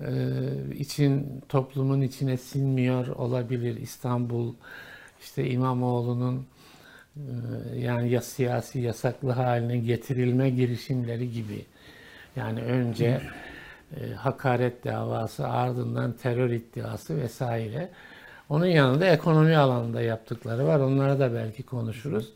ee, 0.01 0.75
için 0.75 1.43
toplumun 1.49 2.01
içine 2.01 2.37
sinmiyor 2.37 3.07
olabilir. 3.07 3.77
İstanbul 3.77 4.55
işte 5.21 5.51
İmamoğlu'nun 5.51 6.47
e, 7.17 7.23
yani 7.79 8.11
ya 8.11 8.21
siyasi 8.21 8.81
yasaklı 8.81 9.31
haline 9.31 9.79
getirilme 9.79 10.51
girişimleri 10.51 11.33
gibi. 11.33 11.65
Yani 12.37 12.61
önce 12.61 13.21
e, 13.97 14.13
hakaret 14.13 14.85
davası 14.85 15.49
ardından 15.49 16.13
terör 16.13 16.51
iddiası 16.51 17.17
vesaire. 17.17 17.91
Onun 18.49 18.67
yanında 18.67 19.07
ekonomi 19.07 19.57
alanında 19.57 20.01
yaptıkları 20.01 20.67
var. 20.67 20.81
Onlara 20.81 21.19
da 21.19 21.35
belki 21.35 21.63
konuşuruz. 21.63 22.33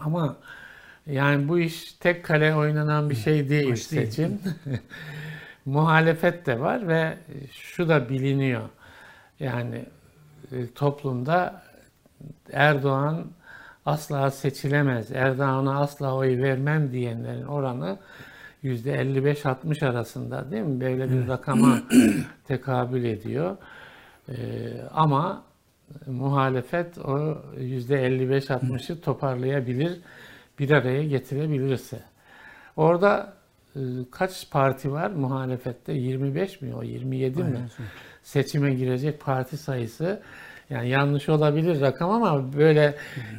Ama 0.00 0.36
yani 1.06 1.48
bu 1.48 1.58
iş 1.58 1.92
tek 1.92 2.24
kale 2.24 2.54
oynanan 2.54 3.10
bir 3.10 3.14
şey 3.14 3.48
değil 3.48 3.76
seçim. 3.76 4.40
muhalefet 5.64 6.46
de 6.46 6.60
var 6.60 6.88
ve 6.88 7.18
şu 7.52 7.88
da 7.88 8.08
biliniyor. 8.08 8.68
Yani 9.40 9.84
e, 10.52 10.72
toplumda 10.74 11.62
Erdoğan 12.52 13.26
asla 13.86 14.30
seçilemez, 14.30 15.12
Erdoğan'a 15.12 15.80
asla 15.80 16.14
oy 16.14 16.42
vermem 16.42 16.92
diyenlerin 16.92 17.46
oranı 17.46 17.98
%55-60 18.64 19.86
arasında 19.86 20.50
değil 20.50 20.62
mi? 20.62 20.80
Böyle 20.80 21.10
bir 21.10 21.28
rakama 21.28 21.82
tekabül 22.48 23.04
ediyor. 23.04 23.56
Ee, 24.28 24.34
ama 24.90 25.44
muhalefet 26.06 26.98
o 26.98 27.42
%55-60'ı 27.58 29.00
toparlayabilir, 29.00 30.00
bir 30.58 30.70
araya 30.70 31.04
getirebilirse. 31.04 32.02
Orada 32.76 33.34
ee, 33.76 33.80
kaç 34.10 34.50
parti 34.50 34.92
var 34.92 35.10
muhalefette? 35.10 35.92
25 35.92 36.60
mi 36.60 36.74
o? 36.74 36.82
27 36.82 37.42
Aynen. 37.42 37.52
mi? 37.52 37.68
Seçime 38.22 38.74
girecek 38.74 39.20
parti 39.20 39.56
sayısı. 39.56 40.22
Yani 40.70 40.88
yanlış 40.88 41.28
olabilir 41.28 41.80
rakam 41.80 42.10
ama 42.10 42.52
böyle 42.52 42.94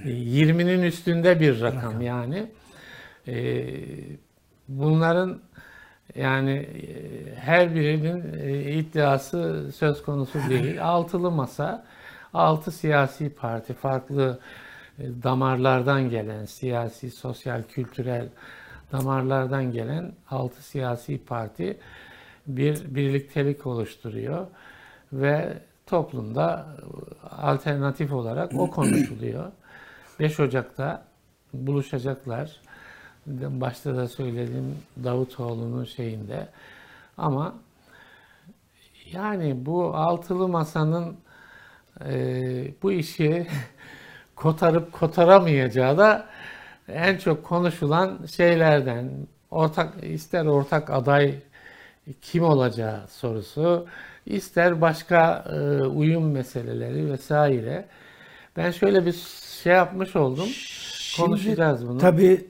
20'nin 0.05 0.83
üstünde 0.83 1.39
bir 1.39 1.61
rakam, 1.61 1.81
rakam. 1.81 2.01
yani. 2.01 2.51
Ee, 3.27 3.65
bunların 4.67 5.39
yani 6.15 6.51
e, 6.51 7.35
her 7.35 7.75
birinin 7.75 8.39
e, 8.39 8.71
iddiası 8.71 9.71
söz 9.75 10.03
konusu 10.03 10.39
değil. 10.49 10.85
Altılı 10.87 11.31
masa, 11.31 11.85
altı 12.33 12.71
siyasi 12.71 13.29
parti, 13.29 13.73
farklı 13.73 14.39
e, 14.99 15.03
damarlardan 15.23 16.09
gelen 16.09 16.45
siyasi, 16.45 17.11
sosyal, 17.11 17.63
kültürel 17.63 18.29
damarlardan 18.91 19.71
gelen 19.71 20.11
altı 20.29 20.63
siyasi 20.63 21.25
parti 21.25 21.77
bir 22.47 22.95
birliktelik 22.95 23.67
oluşturuyor 23.67 24.47
ve 25.13 25.57
toplumda 25.85 26.67
alternatif 27.31 28.13
olarak 28.13 28.53
o 28.53 28.71
konuşuluyor. 28.71 29.51
5 30.19 30.39
Ocak'ta 30.39 31.05
buluşacaklar. 31.53 32.61
Başta 33.27 33.95
da 33.95 34.07
söylediğim 34.07 34.77
Davutoğlu'nun 35.03 35.85
şeyinde. 35.85 36.47
Ama 37.17 37.55
yani 39.11 39.65
bu 39.65 39.95
altılı 39.95 40.47
masanın 40.47 41.17
e, 42.05 42.13
bu 42.83 42.91
işi 42.91 43.47
kotarıp 44.35 44.91
kotaramayacağı 44.93 45.97
da 45.97 46.29
en 46.87 47.17
çok 47.17 47.43
konuşulan 47.43 48.25
şeylerden 48.25 49.11
ortak 49.51 50.03
ister 50.03 50.45
ortak 50.45 50.89
aday 50.89 51.35
kim 52.21 52.43
olacağı 52.43 53.07
sorusu, 53.07 53.87
ister 54.25 54.81
başka 54.81 55.45
e, 55.53 55.83
uyum 55.85 56.31
meseleleri 56.31 57.11
vesaire. 57.11 57.85
Ben 58.57 58.71
şöyle 58.71 59.05
bir 59.05 59.15
şey 59.63 59.73
yapmış 59.73 60.15
oldum. 60.15 60.49
Şimdi, 61.15 61.27
Konuşacağız 61.27 61.87
bunu. 61.87 61.97
Tabii 61.97 62.45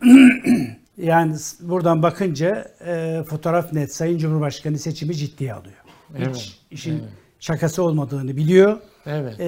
yani 0.98 1.36
buradan 1.62 2.04
bakınca 2.04 2.72
e, 2.86 3.24
fotoğraf 3.28 3.74
net 3.74 3.96
Sayın 3.96 4.18
Cumhurbaşkanı 4.18 4.80
seçimi 4.80 5.16
ciddiye 5.16 5.54
alıyor. 5.54 5.76
Hiç 6.16 6.24
evet, 6.24 6.52
işin 6.72 6.92
evet. 6.92 7.04
şakası 7.40 7.84
olmadığını 7.84 8.38
biliyor. 8.38 8.78
Evet. 9.06 9.40
E, 9.40 9.46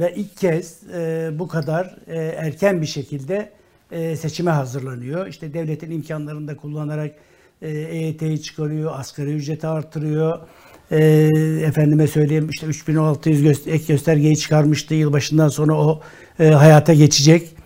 ve 0.00 0.14
ilk 0.16 0.36
kez 0.36 0.82
e, 0.94 1.30
bu 1.38 1.48
kadar 1.48 1.96
e, 2.06 2.16
erken 2.16 2.80
bir 2.80 2.86
şekilde 2.86 3.52
e, 3.92 4.16
seçime 4.16 4.50
hazırlanıyor. 4.50 5.26
İşte 5.26 5.54
devletin 5.54 5.90
imkanlarını 5.90 6.48
da 6.48 6.56
kullanarak 6.56 7.14
e, 7.62 7.70
EYT'yi 7.70 8.42
çıkarıyor, 8.42 8.98
asgari 8.98 9.34
ücreti 9.34 9.66
artırıyor. 9.66 10.38
E, 10.90 10.98
efendime 11.66 12.06
söyleyeyim 12.06 12.48
işte 12.50 12.66
3600 12.66 13.42
gö- 13.42 13.70
ek 13.70 13.84
göstergeyi 13.88 14.36
çıkarmıştı. 14.36 14.94
Yılbaşından 14.94 15.48
sonra 15.48 15.74
o 15.74 16.00
e, 16.40 16.48
hayata 16.48 16.94
geçecek. 16.94 17.63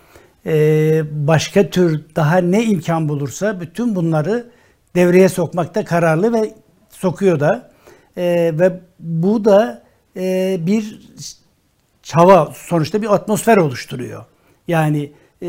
E, 0.49 1.03
başka 1.27 1.71
tür 1.71 2.01
daha 2.17 2.39
ne 2.39 2.65
imkan 2.65 3.09
bulursa 3.09 3.61
bütün 3.61 3.97
bunları 3.97 4.47
devreye 4.95 5.29
sokmakta 5.29 5.85
kararlı 5.85 6.33
ve 6.33 6.55
sokuyor 6.91 7.41
da. 7.41 7.71
E, 8.17 8.53
ve 8.59 8.81
bu 9.01 9.45
da 9.45 9.83
e, 10.17 10.57
bir 10.61 11.01
çava 12.03 12.53
sonuçta 12.55 13.03
bir 13.03 13.15
atmosfer 13.15 13.57
oluşturuyor. 13.57 14.25
Yani 14.69 15.13
e, 15.43 15.49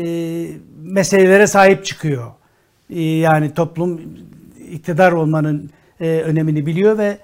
meselelere 0.82 1.46
sahip 1.46 1.84
çıkıyor. 1.84 2.30
E, 2.90 3.02
yani 3.02 3.54
toplum 3.54 4.00
iktidar 4.70 5.12
olmanın 5.12 5.70
önemini 6.00 6.66
biliyor 6.66 6.98
ve 6.98 7.18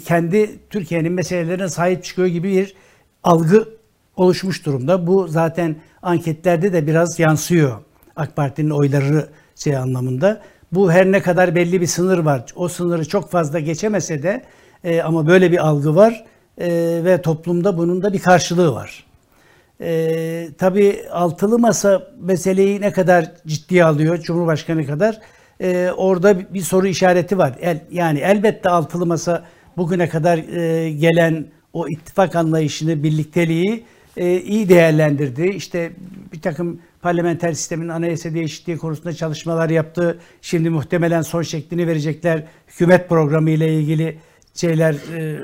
kendi 0.00 0.58
Türkiye'nin 0.70 1.12
meselelerine 1.12 1.68
sahip 1.68 2.04
çıkıyor 2.04 2.28
gibi 2.28 2.52
bir 2.52 2.74
algı 3.24 3.68
oluşmuş 4.16 4.66
durumda. 4.66 5.06
Bu 5.06 5.28
zaten 5.28 5.76
anketlerde 6.06 6.72
de 6.72 6.86
biraz 6.86 7.18
yansıyor. 7.18 7.76
AK 8.16 8.36
Parti'nin 8.36 8.70
oyları 8.70 9.28
şey 9.56 9.76
anlamında. 9.76 10.42
Bu 10.72 10.92
her 10.92 11.12
ne 11.12 11.22
kadar 11.22 11.54
belli 11.54 11.80
bir 11.80 11.86
sınır 11.86 12.18
var. 12.18 12.44
O 12.56 12.68
sınırı 12.68 13.08
çok 13.08 13.30
fazla 13.30 13.60
geçemese 13.60 14.22
de 14.22 14.42
e, 14.84 15.02
ama 15.02 15.26
böyle 15.26 15.52
bir 15.52 15.66
algı 15.66 15.96
var 15.96 16.24
e, 16.58 16.68
ve 17.04 17.22
toplumda 17.22 17.78
bunun 17.78 18.02
da 18.02 18.12
bir 18.12 18.18
karşılığı 18.18 18.74
var. 18.74 19.04
E, 19.80 20.48
tabii 20.58 20.98
altılı 21.12 21.58
masa 21.58 22.02
meseleyi 22.20 22.80
ne 22.80 22.92
kadar 22.92 23.32
ciddiye 23.46 23.84
alıyor 23.84 24.18
Cumhurbaşkanı 24.18 24.86
kadar 24.86 25.20
e, 25.60 25.90
orada 25.96 26.54
bir 26.54 26.60
soru 26.60 26.86
işareti 26.86 27.38
var. 27.38 27.52
El, 27.60 27.80
yani 27.90 28.18
elbette 28.18 28.70
altılı 28.70 29.06
masa 29.06 29.44
bugüne 29.76 30.08
kadar 30.08 30.38
e, 30.38 30.90
gelen 30.90 31.46
o 31.72 31.88
ittifak 31.88 32.36
anlayışını, 32.36 33.02
birlikteliği 33.02 33.84
e, 34.16 34.40
iyi 34.40 34.68
değerlendirdi. 34.68 35.46
İşte 35.46 35.92
bir 36.32 36.40
takım 36.40 36.80
parlamenter 37.02 37.52
sistemin 37.52 37.88
anayasa 37.88 38.34
değişikliği 38.34 38.78
konusunda 38.78 39.12
çalışmalar 39.12 39.70
yaptı. 39.70 40.18
Şimdi 40.42 40.70
muhtemelen 40.70 41.22
son 41.22 41.42
şeklini 41.42 41.86
verecekler. 41.86 42.44
Hükümet 42.68 43.08
programı 43.08 43.50
ile 43.50 43.74
ilgili 43.74 44.18
şeyler, 44.54 44.94
e, 44.94 45.40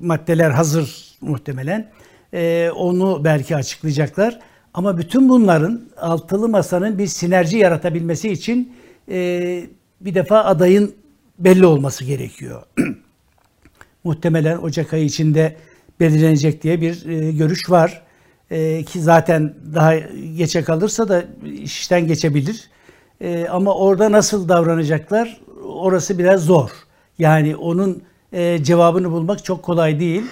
maddeler 0.00 0.50
hazır 0.50 1.14
muhtemelen. 1.20 1.90
E, 2.34 2.70
onu 2.76 3.24
belki 3.24 3.56
açıklayacaklar. 3.56 4.40
Ama 4.74 4.98
bütün 4.98 5.28
bunların 5.28 5.82
altılı 5.96 6.48
masanın 6.48 6.98
bir 6.98 7.06
sinerji 7.06 7.58
yaratabilmesi 7.58 8.28
için 8.28 8.72
e, 9.10 9.62
bir 10.00 10.14
defa 10.14 10.44
adayın 10.44 10.94
belli 11.38 11.66
olması 11.66 12.04
gerekiyor. 12.04 12.62
muhtemelen 14.04 14.58
Ocak 14.58 14.92
ayı 14.92 15.04
içinde 15.04 15.56
belirlenecek 16.00 16.62
diye 16.62 16.80
bir 16.80 17.06
e, 17.06 17.32
görüş 17.32 17.70
var. 17.70 18.02
E, 18.50 18.84
ki 18.84 19.00
zaten 19.00 19.54
daha 19.74 19.96
geçe 20.36 20.64
kalırsa 20.64 21.08
da 21.08 21.24
işten 21.62 22.06
geçebilir. 22.06 22.70
E, 23.20 23.46
ama 23.48 23.74
orada 23.74 24.12
nasıl 24.12 24.48
davranacaklar 24.48 25.40
orası 25.64 26.18
biraz 26.18 26.44
zor. 26.44 26.70
Yani 27.18 27.56
onun 27.56 28.02
e, 28.32 28.64
cevabını 28.64 29.10
bulmak 29.10 29.44
çok 29.44 29.62
kolay 29.62 30.00
değil. 30.00 30.22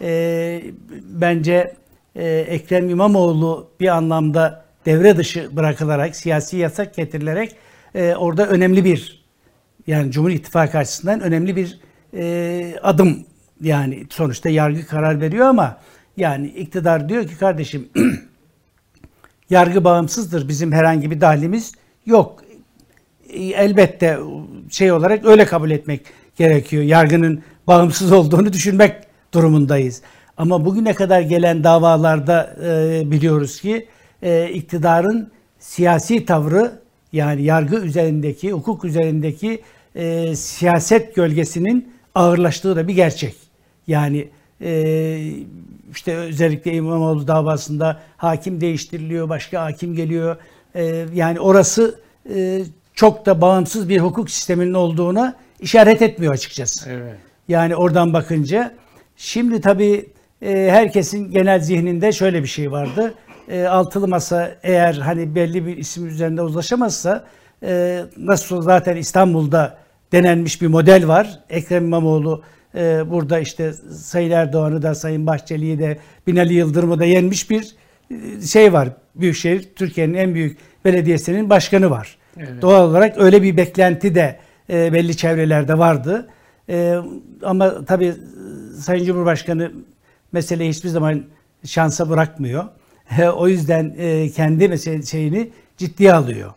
E, 0.00 0.62
bence 1.02 1.74
e, 2.16 2.28
Ekrem 2.28 2.90
İmamoğlu 2.90 3.70
bir 3.80 3.88
anlamda 3.88 4.64
devre 4.86 5.16
dışı 5.16 5.56
bırakılarak, 5.56 6.16
siyasi 6.16 6.56
yasak 6.56 6.94
getirilerek 6.94 7.56
e, 7.94 8.14
orada 8.14 8.48
önemli 8.48 8.84
bir 8.84 9.24
yani 9.86 10.12
Cumhur 10.12 10.30
İttifakı 10.30 10.78
açısından 10.78 11.20
önemli 11.20 11.56
bir 11.56 11.80
e, 12.14 12.74
adım 12.82 13.26
yani 13.60 14.06
sonuçta 14.10 14.48
yargı 14.48 14.86
karar 14.86 15.20
veriyor 15.20 15.46
ama 15.46 15.78
yani 16.18 16.46
iktidar 16.46 17.08
diyor 17.08 17.26
ki 17.26 17.38
kardeşim 17.38 17.88
yargı 19.50 19.84
bağımsızdır. 19.84 20.48
Bizim 20.48 20.72
herhangi 20.72 21.10
bir 21.10 21.20
dahlimiz 21.20 21.72
yok. 22.06 22.42
Elbette 23.34 24.18
şey 24.70 24.92
olarak 24.92 25.24
öyle 25.24 25.46
kabul 25.46 25.70
etmek 25.70 26.00
gerekiyor. 26.36 26.82
Yargının 26.82 27.42
bağımsız 27.66 28.12
olduğunu 28.12 28.52
düşünmek 28.52 28.94
durumundayız. 29.34 30.02
Ama 30.36 30.64
bugüne 30.64 30.94
kadar 30.94 31.20
gelen 31.20 31.64
davalarda 31.64 32.56
e, 32.64 33.02
biliyoruz 33.10 33.60
ki 33.60 33.88
e, 34.22 34.48
iktidarın 34.48 35.30
siyasi 35.58 36.24
tavrı 36.24 36.72
yani 37.12 37.42
yargı 37.42 37.76
üzerindeki, 37.76 38.52
hukuk 38.52 38.84
üzerindeki 38.84 39.62
e, 39.94 40.36
siyaset 40.36 41.14
gölgesinin 41.14 41.92
ağırlaştığı 42.14 42.76
da 42.76 42.88
bir 42.88 42.94
gerçek. 42.94 43.34
Yani 43.86 44.28
e, 44.60 44.70
işte 45.92 46.16
özellikle 46.16 46.72
İmamoğlu 46.72 47.28
davasında 47.28 48.00
hakim 48.16 48.60
değiştiriliyor, 48.60 49.28
başka 49.28 49.62
hakim 49.62 49.94
geliyor. 49.94 50.36
E, 50.74 51.06
yani 51.14 51.40
orası 51.40 52.00
e, 52.34 52.62
çok 52.94 53.26
da 53.26 53.40
bağımsız 53.40 53.88
bir 53.88 54.00
hukuk 54.00 54.30
sisteminin 54.30 54.74
olduğuna 54.74 55.34
işaret 55.60 56.02
etmiyor 56.02 56.32
açıkçası. 56.32 56.90
Evet. 56.90 57.16
Yani 57.48 57.76
oradan 57.76 58.12
bakınca. 58.12 58.74
Şimdi 59.16 59.60
tabii 59.60 60.08
e, 60.42 60.68
herkesin 60.70 61.30
genel 61.30 61.60
zihninde 61.60 62.12
şöyle 62.12 62.42
bir 62.42 62.48
şey 62.48 62.72
vardı. 62.72 63.14
E, 63.48 63.64
altılı 63.64 64.08
masa 64.08 64.50
eğer 64.62 64.94
hani 64.94 65.34
belli 65.34 65.66
bir 65.66 65.76
isim 65.76 66.06
üzerinde 66.06 66.42
uzlaşamazsa 66.42 67.24
e, 67.62 68.02
nasıl 68.16 68.62
zaten 68.62 68.96
İstanbul'da 68.96 69.78
denenmiş 70.12 70.62
bir 70.62 70.66
model 70.66 71.08
var. 71.08 71.40
Ekrem 71.50 71.84
İmamoğlu 71.84 72.42
e, 72.74 73.10
burada 73.10 73.38
işte 73.38 73.72
Sayın 73.92 74.30
Erdoğan'ı 74.30 74.82
da 74.82 74.94
Sayın 74.94 75.26
Bahçeli'yi 75.26 75.78
de 75.78 75.98
Binali 76.26 76.54
Yıldırım'ı 76.54 76.98
da 76.98 77.04
yenmiş 77.04 77.50
bir 77.50 77.74
e, 78.10 78.40
şey 78.46 78.72
var. 78.72 78.88
Büyükşehir 79.14 79.68
Türkiye'nin 79.76 80.14
en 80.14 80.34
büyük 80.34 80.58
belediyesinin 80.84 81.50
başkanı 81.50 81.90
var. 81.90 82.18
Evet. 82.36 82.62
Doğal 82.62 82.90
olarak 82.90 83.18
öyle 83.18 83.42
bir 83.42 83.56
beklenti 83.56 84.14
de 84.14 84.38
e, 84.70 84.92
belli 84.92 85.16
çevrelerde 85.16 85.78
vardı. 85.78 86.28
E, 86.68 86.96
ama 87.42 87.84
tabii 87.84 88.14
Sayın 88.78 89.04
Cumhurbaşkanı 89.04 89.72
meseleyi 90.32 90.70
hiçbir 90.70 90.88
zaman 90.88 91.24
şansa 91.64 92.10
bırakmıyor. 92.10 92.64
E, 93.18 93.28
o 93.28 93.48
yüzden 93.48 93.94
e, 93.98 94.30
kendi 94.30 94.68
mesele 94.68 95.02
şeyini 95.02 95.50
ciddiye 95.76 96.12
alıyor. 96.12 96.50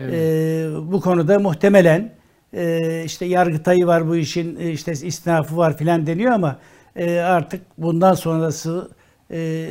Evet. 0.00 0.14
E, 0.14 0.92
bu 0.92 1.00
konuda 1.00 1.38
muhtemelen 1.38 2.13
e, 2.54 3.04
işte 3.04 3.26
yargıtayı 3.26 3.86
var 3.86 4.08
bu 4.08 4.16
işin 4.16 4.56
e, 4.60 4.70
işte 4.70 4.92
istinafı 4.92 5.56
var 5.56 5.76
filan 5.76 6.06
deniyor 6.06 6.32
ama 6.32 6.58
e, 6.96 7.18
artık 7.18 7.62
bundan 7.78 8.14
sonrası 8.14 8.90
e, 9.30 9.70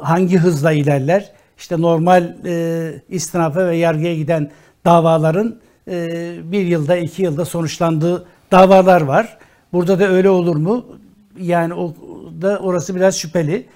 hangi 0.00 0.38
hızla 0.38 0.72
ilerler? 0.72 1.32
İşte 1.58 1.80
normal 1.80 2.34
e, 2.44 2.92
istinafa 3.08 3.66
ve 3.66 3.76
yargıya 3.76 4.14
giden 4.14 4.50
davaların 4.84 5.56
bir 6.42 6.66
yılda 6.66 6.96
iki 6.96 7.22
yılda 7.22 7.44
sonuçlandığı 7.44 8.26
davalar 8.52 9.00
var. 9.00 9.38
Burada 9.72 10.00
da 10.00 10.08
öyle 10.08 10.30
olur 10.30 10.56
mu? 10.56 10.86
Yani 11.40 11.74
o 11.74 11.94
da 12.40 12.58
orası 12.58 12.96
biraz 12.96 13.16
şüpheli. 13.18 13.66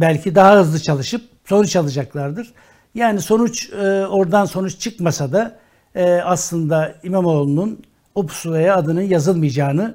Belki 0.00 0.34
daha 0.34 0.56
hızlı 0.56 0.80
çalışıp 0.80 1.22
sonuç 1.44 1.76
alacaklardır. 1.76 2.52
Yani 2.94 3.20
sonuç 3.20 3.72
oradan 4.10 4.44
sonuç 4.44 4.78
çıkmasa 4.78 5.32
da 5.32 5.58
e, 5.98 6.04
aslında 6.04 6.94
İmamoğlu'nun 7.02 7.82
o 8.14 8.26
pusulaya 8.26 8.76
adının 8.76 9.02
yazılmayacağını 9.02 9.94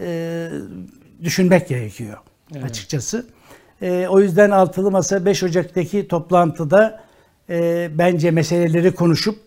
e, 0.00 0.48
düşünmek 1.24 1.68
gerekiyor 1.68 2.16
evet. 2.52 2.64
açıkçası. 2.64 3.26
E, 3.82 4.06
o 4.10 4.20
yüzden 4.20 4.50
Altılı 4.50 4.90
Masa 4.90 5.24
5 5.24 5.42
Ocak'taki 5.42 6.08
toplantıda 6.08 7.00
e, 7.50 7.88
bence 7.98 8.30
meseleleri 8.30 8.94
konuşup 8.94 9.38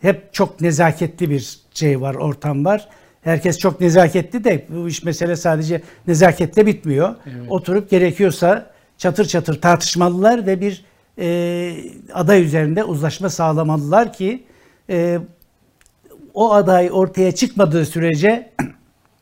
hep 0.00 0.34
çok 0.34 0.60
nezaketli 0.60 1.30
bir 1.30 1.58
şey 1.74 2.00
var, 2.00 2.14
ortam 2.14 2.64
var. 2.64 2.88
Herkes 3.22 3.58
çok 3.58 3.80
nezaketli 3.80 4.44
de 4.44 4.66
bu 4.68 4.88
iş 4.88 5.02
mesele 5.02 5.36
sadece 5.36 5.82
nezaketle 6.06 6.66
bitmiyor. 6.66 7.14
Evet. 7.26 7.50
Oturup 7.50 7.90
gerekiyorsa 7.90 8.70
çatır 8.98 9.24
çatır 9.24 9.60
tartışmalılar 9.60 10.46
ve 10.46 10.60
bir 10.60 10.84
e, 11.18 11.76
aday 12.14 12.42
üzerinde 12.44 12.84
uzlaşma 12.84 13.30
sağlamalılar 13.30 14.12
ki 14.12 14.44
e, 14.90 15.18
o 16.38 16.52
aday 16.52 16.90
ortaya 16.92 17.32
çıkmadığı 17.32 17.86
sürece 17.86 18.52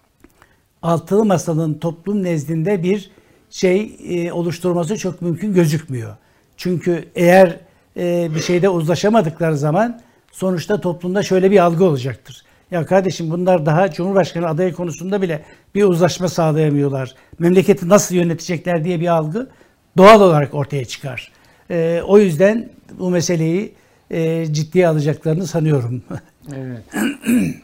altılı 0.83 1.25
masanın 1.25 1.75
toplum 1.75 2.23
nezdinde 2.23 2.83
bir 2.83 3.11
şey 3.51 3.97
e, 4.09 4.33
oluşturması 4.33 4.97
çok 4.97 5.23
mümkün 5.23 5.55
gözükmüyor. 5.55 6.17
Çünkü 6.57 7.05
eğer 7.15 7.57
e, 7.97 8.29
bir 8.35 8.41
şeyde 8.41 8.69
uzlaşamadıkları 8.69 9.57
zaman 9.57 10.01
sonuçta 10.33 10.81
toplumda 10.81 11.23
şöyle 11.23 11.51
bir 11.51 11.59
algı 11.59 11.85
olacaktır. 11.85 12.45
Ya 12.71 12.87
kardeşim 12.87 13.31
bunlar 13.31 13.67
daha 13.67 13.91
Cumhurbaşkanı 13.91 14.49
adayı 14.49 14.73
konusunda 14.73 15.23
bile 15.23 15.45
bir 15.75 15.85
uzlaşma 15.85 16.29
sağlayamıyorlar. 16.29 17.15
Memleketi 17.39 17.89
nasıl 17.89 18.15
yönetecekler 18.15 18.85
diye 18.85 19.01
bir 19.01 19.09
algı 19.09 19.51
doğal 19.97 20.21
olarak 20.21 20.55
ortaya 20.55 20.85
çıkar. 20.85 21.33
E, 21.71 22.03
o 22.07 22.19
yüzden 22.19 22.71
bu 22.99 23.11
meseleyi 23.11 23.75
e, 24.11 24.47
ciddiye 24.53 24.89
alacaklarını 24.89 25.47
sanıyorum. 25.47 26.03
Evet. 26.55 26.85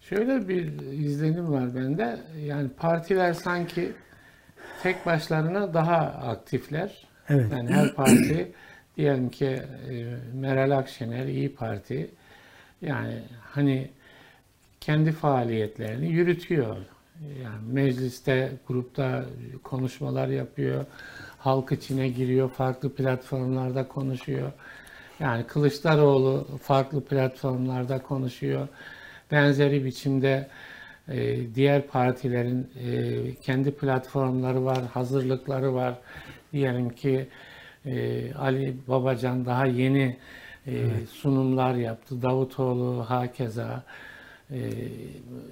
Şöyle 0.00 0.48
bir 0.48 0.66
izlenim 0.92 1.52
var 1.52 1.74
bende. 1.74 2.18
Yani 2.44 2.68
partiler 2.68 3.32
sanki 3.32 3.92
tek 4.82 5.06
başlarına 5.06 5.74
daha 5.74 5.96
aktifler. 6.02 7.06
Evet. 7.28 7.52
Yani 7.52 7.72
her 7.72 7.94
parti 7.94 8.52
diyelim 8.96 9.30
ki 9.30 9.46
e, 9.46 10.16
Meral 10.34 10.78
Akşener 10.78 11.26
İyi 11.26 11.54
Parti 11.54 12.10
yani 12.82 13.22
hani 13.40 13.90
kendi 14.80 15.12
faaliyetlerini 15.12 16.08
yürütüyor. 16.08 16.76
Yani 17.42 17.72
mecliste, 17.72 18.52
grupta 18.68 19.24
konuşmalar 19.62 20.28
yapıyor. 20.28 20.84
Halk 21.38 21.72
içine 21.72 22.08
giriyor, 22.08 22.50
farklı 22.50 22.94
platformlarda 22.94 23.88
konuşuyor. 23.88 24.52
Yani 25.20 25.46
Kılıçdaroğlu 25.46 26.46
farklı 26.62 27.04
platformlarda 27.04 28.02
konuşuyor. 28.02 28.68
Benzeri 29.30 29.84
biçimde 29.84 30.48
e, 31.08 31.54
diğer 31.54 31.86
partilerin 31.86 32.70
e, 32.84 33.34
kendi 33.34 33.74
platformları 33.74 34.64
var, 34.64 34.86
hazırlıkları 34.94 35.74
var. 35.74 35.98
Diyelim 36.52 36.90
ki 36.90 37.28
e, 37.86 38.34
Ali 38.34 38.76
Babacan 38.88 39.46
daha 39.46 39.66
yeni 39.66 40.16
e, 40.66 40.86
sunumlar 41.12 41.74
yaptı. 41.74 42.22
Davutoğlu 42.22 43.04
hakeza 43.10 43.82
e, 44.50 44.70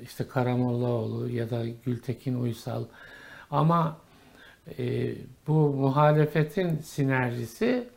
işte 0.02 0.26
Karamollaoğlu 0.28 1.28
ya 1.28 1.50
da 1.50 1.62
Gültekin 1.84 2.34
Uysal 2.34 2.84
ama 3.50 3.96
e, 4.78 5.14
bu 5.46 5.52
muhalefetin 5.52 6.78
sinerjisi 6.78 7.88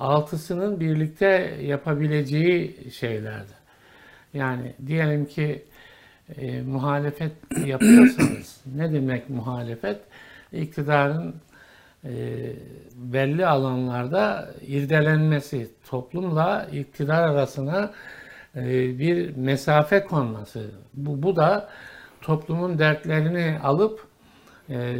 altısının 0.00 0.80
birlikte 0.80 1.58
yapabileceği 1.62 2.90
şeylerdi. 2.92 3.52
Yani 4.34 4.74
diyelim 4.86 5.26
ki 5.26 5.64
e, 6.36 6.62
muhalefet 6.62 7.32
yapıyorsanız 7.66 8.60
ne 8.74 8.92
demek 8.92 9.30
muhalefet? 9.30 10.00
İktidarın 10.52 11.34
e, 12.04 12.12
belli 12.94 13.46
alanlarda 13.46 14.50
irdelenmesi, 14.66 15.70
toplumla 15.88 16.68
iktidar 16.72 17.28
arasına 17.28 17.92
e, 18.56 18.98
bir 18.98 19.36
mesafe 19.36 20.04
konması. 20.04 20.70
Bu, 20.94 21.22
bu 21.22 21.36
da 21.36 21.68
toplumun 22.20 22.78
dertlerini 22.78 23.58
alıp 23.62 24.05
e, 24.70 24.96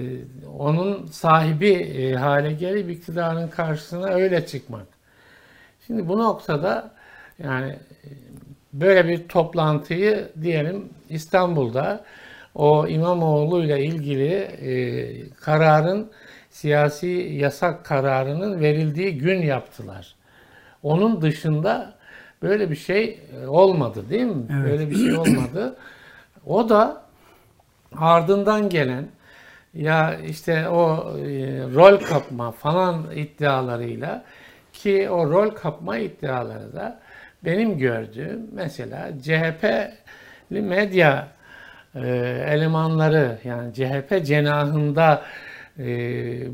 onun 0.59 1.07
sahibi 1.07 1.73
e, 1.73 2.15
hale 2.15 2.53
gelip 2.53 2.91
iktidarın 2.91 3.49
karşısına 3.49 4.07
öyle 4.07 4.47
çıkmak. 4.47 4.87
Şimdi 5.87 6.09
bu 6.09 6.19
noktada 6.19 6.91
yani 7.39 7.71
e, 7.71 8.09
böyle 8.73 9.09
bir 9.09 9.29
toplantıyı 9.29 10.29
diyelim 10.43 10.89
İstanbul'da 11.09 12.05
o 12.55 12.87
İmamoğlu 12.87 13.65
ile 13.65 13.85
ilgili 13.85 14.33
e, 14.33 15.31
kararın 15.31 16.11
siyasi 16.51 17.07
yasak 17.33 17.85
kararının 17.85 18.61
verildiği 18.61 19.19
gün 19.19 19.43
yaptılar. 19.43 20.15
Onun 20.83 21.23
dışında 21.23 21.95
böyle 22.43 22.71
bir 22.71 22.77
şey 22.77 23.21
olmadı 23.47 24.11
değil 24.11 24.27
mi? 24.27 24.45
Evet. 24.51 24.71
Böyle 24.71 24.91
bir 24.91 24.97
şey 24.97 25.15
olmadı. 25.15 25.77
O 26.47 26.69
da 26.69 27.03
ardından 27.97 28.69
gelen 28.69 29.09
ya 29.77 30.15
işte 30.15 30.69
o 30.69 31.13
e, 31.19 31.27
rol 31.75 31.99
kapma 31.99 32.51
falan 32.51 33.05
iddialarıyla 33.15 34.25
ki 34.73 35.11
o 35.11 35.31
rol 35.31 35.51
kapma 35.51 35.99
iddiaları 35.99 36.73
da 36.73 37.01
benim 37.45 37.79
gördüğüm 37.79 38.51
mesela 38.53 39.11
CHP'li 39.23 40.61
medya 40.63 41.29
e, 41.95 42.09
elemanları 42.49 43.39
yani 43.45 43.75
CHP 43.75 44.27
cenahında 44.27 45.23
e, 45.79 45.85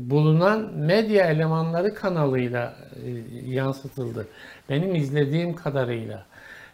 bulunan 0.09 0.73
medya 0.73 1.25
elemanları 1.25 1.93
kanalıyla 1.93 2.75
e, 3.05 3.09
yansıtıldı. 3.51 4.27
Benim 4.69 4.95
izlediğim 4.95 5.55
kadarıyla. 5.55 6.25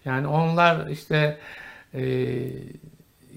Yani 0.06 0.28
onlar 0.28 0.88
işte 0.88 1.38
e, 1.94 2.02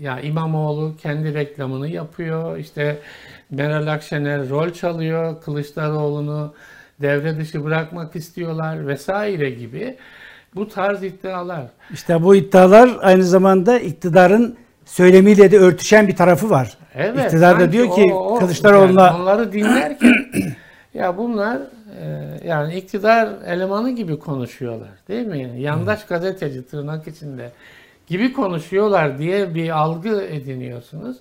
ya 0.00 0.20
İmamoğlu 0.20 0.96
kendi 1.02 1.34
reklamını 1.34 1.88
yapıyor. 1.88 2.56
İşte 2.58 2.98
Meral 3.50 3.86
Akşener 3.86 4.48
rol 4.48 4.70
çalıyor. 4.70 5.42
Kılıçdaroğlu'nu 5.42 6.54
devre 7.00 7.36
dışı 7.36 7.64
bırakmak 7.64 8.16
istiyorlar 8.16 8.86
vesaire 8.86 9.50
gibi 9.50 9.96
bu 10.54 10.68
tarz 10.68 11.02
iddialar. 11.02 11.62
İşte 11.92 12.22
bu 12.22 12.34
iddialar 12.36 12.90
aynı 13.00 13.22
zamanda 13.24 13.78
iktidarın 13.78 14.56
söylemiyle 14.84 15.50
de 15.50 15.58
örtüşen 15.58 16.08
bir 16.08 16.16
tarafı 16.16 16.50
var. 16.50 16.78
Evet. 16.94 17.24
İktidar 17.24 17.60
da 17.60 17.72
diyor 17.72 17.94
ki 17.94 18.10
o- 18.14 18.34
o- 18.34 18.38
Kılıçdaroğlu'na 18.38 19.06
yani 19.06 19.22
onları 19.22 19.52
dinlerken 19.52 20.14
ya 20.94 21.16
bunlar 21.16 21.56
e, 22.02 22.28
yani 22.48 22.74
iktidar 22.74 23.28
elemanı 23.46 23.90
gibi 23.90 24.18
konuşuyorlar 24.18 24.88
değil 25.08 25.26
mi? 25.26 25.38
Yani 25.42 25.60
yandaş 25.62 26.06
gazeteci 26.06 26.66
tırnak 26.66 27.08
içinde 27.08 27.50
gibi 28.06 28.32
konuşuyorlar 28.32 29.18
diye 29.18 29.54
bir 29.54 29.70
algı 29.78 30.22
ediniyorsunuz. 30.22 31.16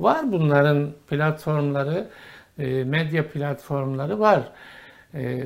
Var 0.00 0.32
bunların 0.32 0.92
platformları, 1.08 2.08
e, 2.58 2.84
medya 2.84 3.28
platformları 3.28 4.20
var. 4.20 4.42
E, 5.14 5.42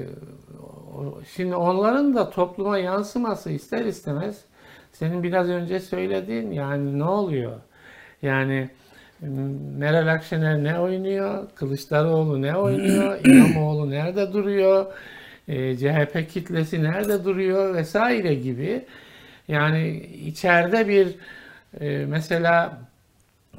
Şimdi 1.37 1.57
onların 1.57 2.15
da 2.15 2.31
topluma 2.31 2.79
yansıması 2.79 3.51
ister 3.51 3.85
istemez 3.85 4.45
senin 4.93 5.23
biraz 5.23 5.49
önce 5.49 5.81
söylediğin 5.81 6.51
yani 6.53 6.99
ne 6.99 7.05
oluyor? 7.05 7.53
Yani 8.23 8.71
m, 9.21 9.29
Meral 9.79 10.13
Akşener 10.15 10.65
ne 10.65 10.79
oynuyor? 10.79 11.49
Kılıçdaroğlu 11.55 12.43
ne 12.43 12.57
oynuyor? 12.57 13.19
İmamoğlu 13.25 13.91
nerede 13.91 14.33
duruyor? 14.33 14.87
E, 15.49 15.77
CHP 15.77 16.31
kitlesi 16.31 16.83
nerede 16.83 17.25
duruyor? 17.25 17.75
Vesaire 17.75 18.35
gibi. 18.35 18.87
Yani 19.49 19.99
içeride 20.01 20.89
bir 20.89 21.17
e, 21.81 22.07
mesela 22.07 22.79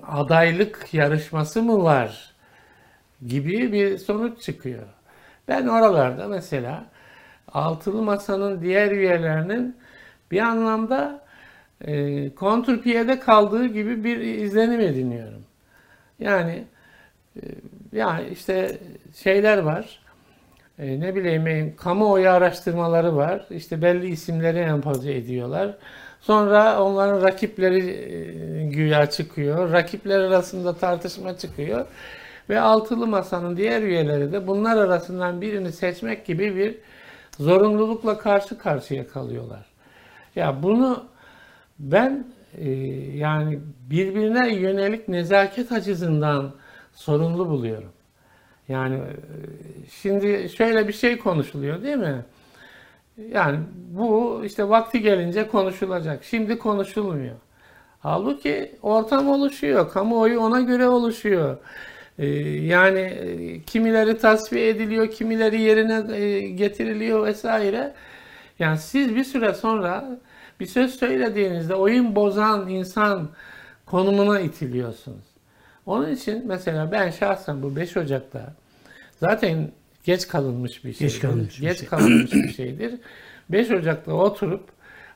adaylık 0.07 0.93
yarışması 0.93 1.63
mı 1.63 1.83
var 1.83 2.33
gibi 3.27 3.73
bir 3.73 3.97
sonuç 3.97 4.41
çıkıyor. 4.41 4.83
Ben 5.47 5.67
oralarda 5.67 6.27
mesela 6.27 6.85
altılı 7.53 8.01
masanın 8.01 8.61
diğer 8.61 8.91
üyelerinin 8.91 9.77
bir 10.31 10.39
anlamda 10.39 11.25
e, 11.81 12.29
kontrpiyede 12.35 13.19
kaldığı 13.19 13.65
gibi 13.65 14.03
bir 14.03 14.17
izlenim 14.17 14.79
ediniyorum. 14.79 15.43
Yani 16.19 16.63
e, 17.35 17.41
yani 17.93 18.27
işte 18.29 18.77
şeyler 19.15 19.57
var. 19.57 20.06
E, 20.79 20.99
ne 20.99 21.15
bileyim 21.15 21.47
e, 21.47 21.75
kamuoyu 21.75 22.29
araştırmaları 22.29 23.15
var. 23.15 23.45
İşte 23.49 23.81
belli 23.81 24.07
isimleri 24.07 24.59
empoze 24.59 25.13
ediyorlar. 25.13 25.77
Sonra 26.21 26.83
onların 26.83 27.21
rakipleri 27.21 27.89
e, 27.89 28.65
güya 28.65 29.09
çıkıyor. 29.09 29.71
Rakipler 29.71 30.19
arasında 30.19 30.73
tartışma 30.73 31.37
çıkıyor. 31.37 31.85
Ve 32.49 32.59
altılı 32.59 33.07
masanın 33.07 33.57
diğer 33.57 33.81
üyeleri 33.81 34.31
de 34.31 34.47
bunlar 34.47 34.77
arasından 34.77 35.41
birini 35.41 35.71
seçmek 35.71 36.25
gibi 36.25 36.55
bir 36.55 36.75
zorunlulukla 37.39 38.17
karşı 38.17 38.57
karşıya 38.57 39.07
kalıyorlar. 39.07 39.65
Ya 40.35 40.63
bunu 40.63 41.05
ben 41.79 42.27
e, 42.57 42.69
yani 43.17 43.59
birbirine 43.89 44.55
yönelik 44.55 45.07
nezaket 45.07 45.71
açısından 45.71 46.51
sorumlu 46.93 47.49
buluyorum. 47.49 47.89
Yani 48.69 48.95
e, 48.95 49.09
şimdi 50.01 50.49
şöyle 50.49 50.87
bir 50.87 50.93
şey 50.93 51.17
konuşuluyor 51.17 51.83
değil 51.83 51.97
mi? 51.97 52.25
Yani 53.31 53.59
bu 53.73 54.41
işte 54.45 54.69
vakti 54.69 55.01
gelince 55.01 55.47
konuşulacak. 55.47 56.23
Şimdi 56.23 56.57
konuşulmuyor. 56.57 57.35
Halbuki 57.99 58.75
ortam 58.81 59.29
oluşuyor. 59.29 59.91
Kamuoyu 59.91 60.39
ona 60.39 60.61
göre 60.61 60.87
oluşuyor. 60.87 61.57
Ee, 62.19 62.27
yani 62.49 62.99
e, 62.99 63.61
kimileri 63.61 64.17
tasfiye 64.17 64.69
ediliyor, 64.69 65.11
kimileri 65.11 65.61
yerine 65.61 66.15
e, 66.15 66.49
getiriliyor 66.49 67.25
vesaire. 67.25 67.93
Yani 68.59 68.77
siz 68.77 69.15
bir 69.15 69.23
süre 69.23 69.53
sonra 69.53 70.19
bir 70.59 70.65
söz 70.65 70.95
söylediğinizde 70.99 71.75
oyun 71.75 72.15
bozan 72.15 72.69
insan 72.69 73.29
konumuna 73.85 74.39
itiliyorsunuz. 74.39 75.36
Onun 75.87 76.11
için 76.11 76.43
mesela 76.47 76.91
ben 76.91 77.09
şahsen 77.09 77.63
bu 77.63 77.75
5 77.75 77.97
Ocak'ta 77.97 78.53
zaten 79.19 79.71
geç 80.03 80.27
kalınmış 80.27 80.85
bir 80.85 80.93
şeydir. 80.93 81.13
Geç 81.13 81.21
kalınmış 81.21 81.61
bir 81.61 81.67
Geç 81.67 81.79
şey. 81.79 81.87
kalınmış 81.87 82.33
bir 82.33 82.49
şeydir. 82.53 82.93
5 83.49 83.71
Ocak'ta 83.71 84.13
oturup 84.13 84.63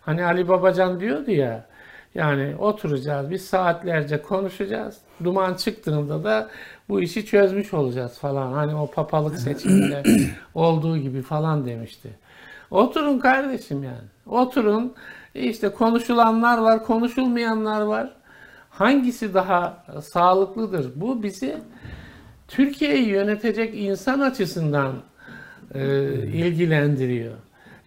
hani 0.01 0.25
Ali 0.25 0.47
Babacan 0.47 0.99
diyordu 0.99 1.31
ya 1.31 1.65
yani 2.15 2.55
oturacağız 2.59 3.29
biz 3.29 3.45
saatlerce 3.45 4.21
konuşacağız. 4.21 4.97
Duman 5.23 5.53
çıktığında 5.53 6.23
da 6.23 6.49
bu 6.89 7.01
işi 7.01 7.25
çözmüş 7.25 7.73
olacağız 7.73 8.17
falan. 8.19 8.53
Hani 8.53 8.75
o 8.75 8.91
papalık 8.91 9.39
seçiminde 9.39 10.03
olduğu 10.55 10.97
gibi 10.97 11.21
falan 11.21 11.65
demişti. 11.65 12.09
Oturun 12.71 13.19
kardeşim 13.19 13.83
yani. 13.83 14.07
Oturun. 14.25 14.93
İşte 15.35 15.69
konuşulanlar 15.69 16.57
var, 16.57 16.83
konuşulmayanlar 16.83 17.81
var. 17.81 18.13
Hangisi 18.81 19.33
daha 19.33 19.83
sağlıklıdır? 20.01 20.91
Bu 20.95 21.23
bizi 21.23 21.57
Türkiye'yi 22.47 23.07
yönetecek 23.07 23.73
insan 23.75 24.19
açısından 24.19 24.93
e, 25.73 26.03
ilgilendiriyor. 26.13 27.33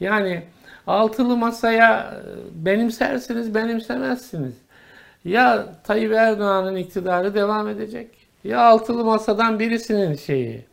Yani 0.00 0.42
altılı 0.86 1.36
masaya 1.36 2.00
e, 2.00 2.64
benimsersiniz, 2.64 3.54
benimsemezsiniz. 3.54 4.54
Ya 5.24 5.66
Tayyip 5.84 6.12
Erdoğan'ın 6.12 6.76
iktidarı 6.76 7.34
devam 7.34 7.68
edecek 7.68 8.08
ya 8.44 8.60
altılı 8.60 9.04
masadan 9.04 9.58
birisinin 9.58 10.14
şeyi. 10.14 10.64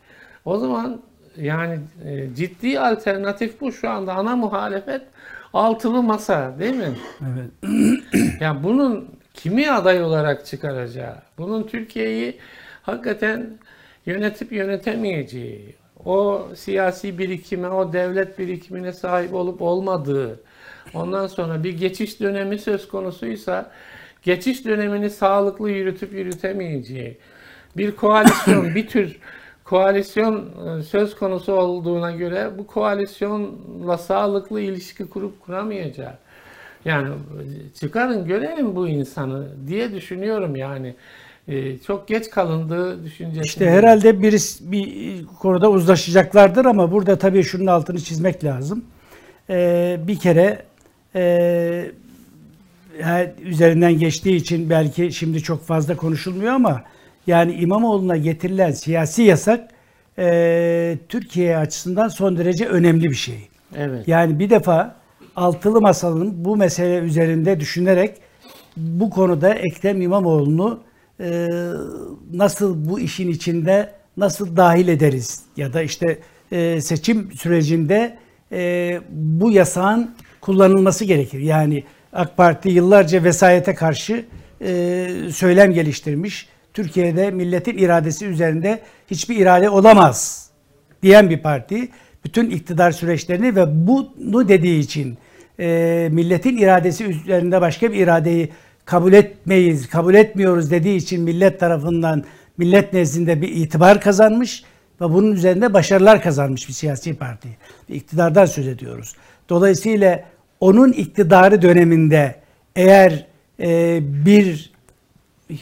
O 0.44 0.58
zaman 0.58 1.00
yani 1.36 1.78
e, 2.04 2.34
ciddi 2.34 2.80
alternatif 2.80 3.60
bu 3.60 3.72
şu 3.72 3.90
anda 3.90 4.14
ana 4.14 4.36
muhalefet 4.36 5.02
altılı 5.52 6.02
masa 6.02 6.54
değil 6.58 6.76
mi? 6.76 6.98
evet. 7.20 7.50
Ya 8.40 8.64
bunun 8.64 9.21
kimi 9.34 9.70
aday 9.70 10.02
olarak 10.02 10.46
çıkaracağı, 10.46 11.16
bunun 11.38 11.62
Türkiye'yi 11.62 12.38
hakikaten 12.82 13.58
yönetip 14.06 14.52
yönetemeyeceği, 14.52 15.74
o 16.04 16.48
siyasi 16.54 17.18
birikime, 17.18 17.68
o 17.68 17.92
devlet 17.92 18.38
birikimine 18.38 18.92
sahip 18.92 19.34
olup 19.34 19.62
olmadığı, 19.62 20.40
ondan 20.94 21.26
sonra 21.26 21.64
bir 21.64 21.78
geçiş 21.78 22.20
dönemi 22.20 22.58
söz 22.58 22.88
konusuysa 22.88 23.70
geçiş 24.22 24.64
dönemini 24.64 25.10
sağlıklı 25.10 25.70
yürütüp 25.70 26.12
yürütemeyeceği, 26.12 27.18
bir 27.76 27.96
koalisyon, 27.96 28.74
bir 28.74 28.88
tür 28.88 29.18
koalisyon 29.64 30.50
e, 30.78 30.82
söz 30.82 31.16
konusu 31.16 31.52
olduğuna 31.52 32.10
göre 32.10 32.58
bu 32.58 32.66
koalisyonla 32.66 33.98
sağlıklı 33.98 34.60
ilişki 34.60 35.08
kurup 35.08 35.40
kuramayacağı. 35.40 36.18
Yani 36.84 37.08
çıkarın 37.80 38.24
görelim 38.24 38.76
bu 38.76 38.88
insanı 38.88 39.46
diye 39.66 39.92
düşünüyorum 39.92 40.56
yani. 40.56 40.94
Ee, 41.48 41.78
çok 41.78 42.08
geç 42.08 42.30
kalındığı 42.30 43.04
düşüncesi. 43.04 43.46
İşte 43.46 43.70
herhalde 43.70 44.22
bir, 44.22 44.32
bir 44.60 45.26
konuda 45.26 45.70
uzlaşacaklardır 45.70 46.64
ama 46.64 46.92
burada 46.92 47.18
tabii 47.18 47.42
şunun 47.42 47.66
altını 47.66 48.00
çizmek 48.00 48.44
lazım. 48.44 48.84
Ee, 49.50 50.00
bir 50.06 50.18
kere 50.18 50.62
e, 51.14 51.90
üzerinden 53.44 53.98
geçtiği 53.98 54.36
için 54.36 54.70
belki 54.70 55.12
şimdi 55.12 55.42
çok 55.42 55.66
fazla 55.66 55.96
konuşulmuyor 55.96 56.52
ama 56.52 56.82
yani 57.26 57.52
İmamoğlu'na 57.52 58.16
getirilen 58.16 58.70
siyasi 58.70 59.22
yasak 59.22 59.68
e, 60.18 60.98
Türkiye 61.08 61.56
açısından 61.56 62.08
son 62.08 62.38
derece 62.38 62.66
önemli 62.66 63.10
bir 63.10 63.14
şey. 63.14 63.48
Evet. 63.76 64.08
Yani 64.08 64.38
bir 64.38 64.50
defa 64.50 65.01
altılı 65.36 65.80
masalın 65.80 66.44
bu 66.44 66.56
mesele 66.56 66.98
üzerinde 66.98 67.60
düşünerek 67.60 68.16
bu 68.76 69.10
konuda 69.10 69.54
Ekrem 69.54 70.02
İmamoğlu'nu 70.02 70.80
e, 71.20 71.48
nasıl 72.32 72.88
bu 72.88 73.00
işin 73.00 73.28
içinde 73.28 73.92
nasıl 74.16 74.56
dahil 74.56 74.88
ederiz 74.88 75.42
ya 75.56 75.72
da 75.72 75.82
işte 75.82 76.18
e, 76.52 76.80
seçim 76.80 77.32
sürecinde 77.32 78.18
e, 78.52 79.00
bu 79.10 79.50
yasağın 79.50 80.14
kullanılması 80.40 81.04
gerekir. 81.04 81.38
Yani 81.38 81.84
AK 82.12 82.36
Parti 82.36 82.68
yıllarca 82.68 83.24
vesayete 83.24 83.74
karşı 83.74 84.24
e, 84.60 85.08
söylem 85.32 85.72
geliştirmiş. 85.72 86.48
Türkiye'de 86.74 87.30
milletin 87.30 87.78
iradesi 87.78 88.26
üzerinde 88.26 88.80
hiçbir 89.10 89.36
irade 89.36 89.70
olamaz 89.70 90.50
diyen 91.02 91.30
bir 91.30 91.38
parti. 91.38 91.88
Bütün 92.24 92.50
iktidar 92.50 92.92
süreçlerini 92.92 93.56
ve 93.56 93.86
bunu 93.86 94.48
dediği 94.48 94.80
için 94.80 95.18
e, 95.60 96.08
milletin 96.12 96.56
iradesi 96.56 97.04
üzerinde 97.04 97.60
başka 97.60 97.92
bir 97.92 97.96
iradeyi 97.96 98.48
kabul 98.84 99.12
etmeyiz, 99.12 99.88
kabul 99.88 100.14
etmiyoruz 100.14 100.70
dediği 100.70 100.96
için 100.96 101.22
millet 101.22 101.60
tarafından 101.60 102.24
millet 102.58 102.92
nezdinde 102.92 103.42
bir 103.42 103.48
itibar 103.48 104.00
kazanmış 104.00 104.64
ve 105.00 105.04
bunun 105.04 105.32
üzerinde 105.32 105.74
başarılar 105.74 106.22
kazanmış 106.22 106.68
bir 106.68 106.72
siyasi 106.72 107.14
parti. 107.14 107.48
Bir 107.88 107.94
iktidardan 107.94 108.46
söz 108.46 108.66
ediyoruz. 108.66 109.14
Dolayısıyla 109.48 110.24
onun 110.60 110.92
iktidarı 110.92 111.62
döneminde 111.62 112.34
eğer 112.76 113.26
e, 113.60 113.98
bir 114.02 114.72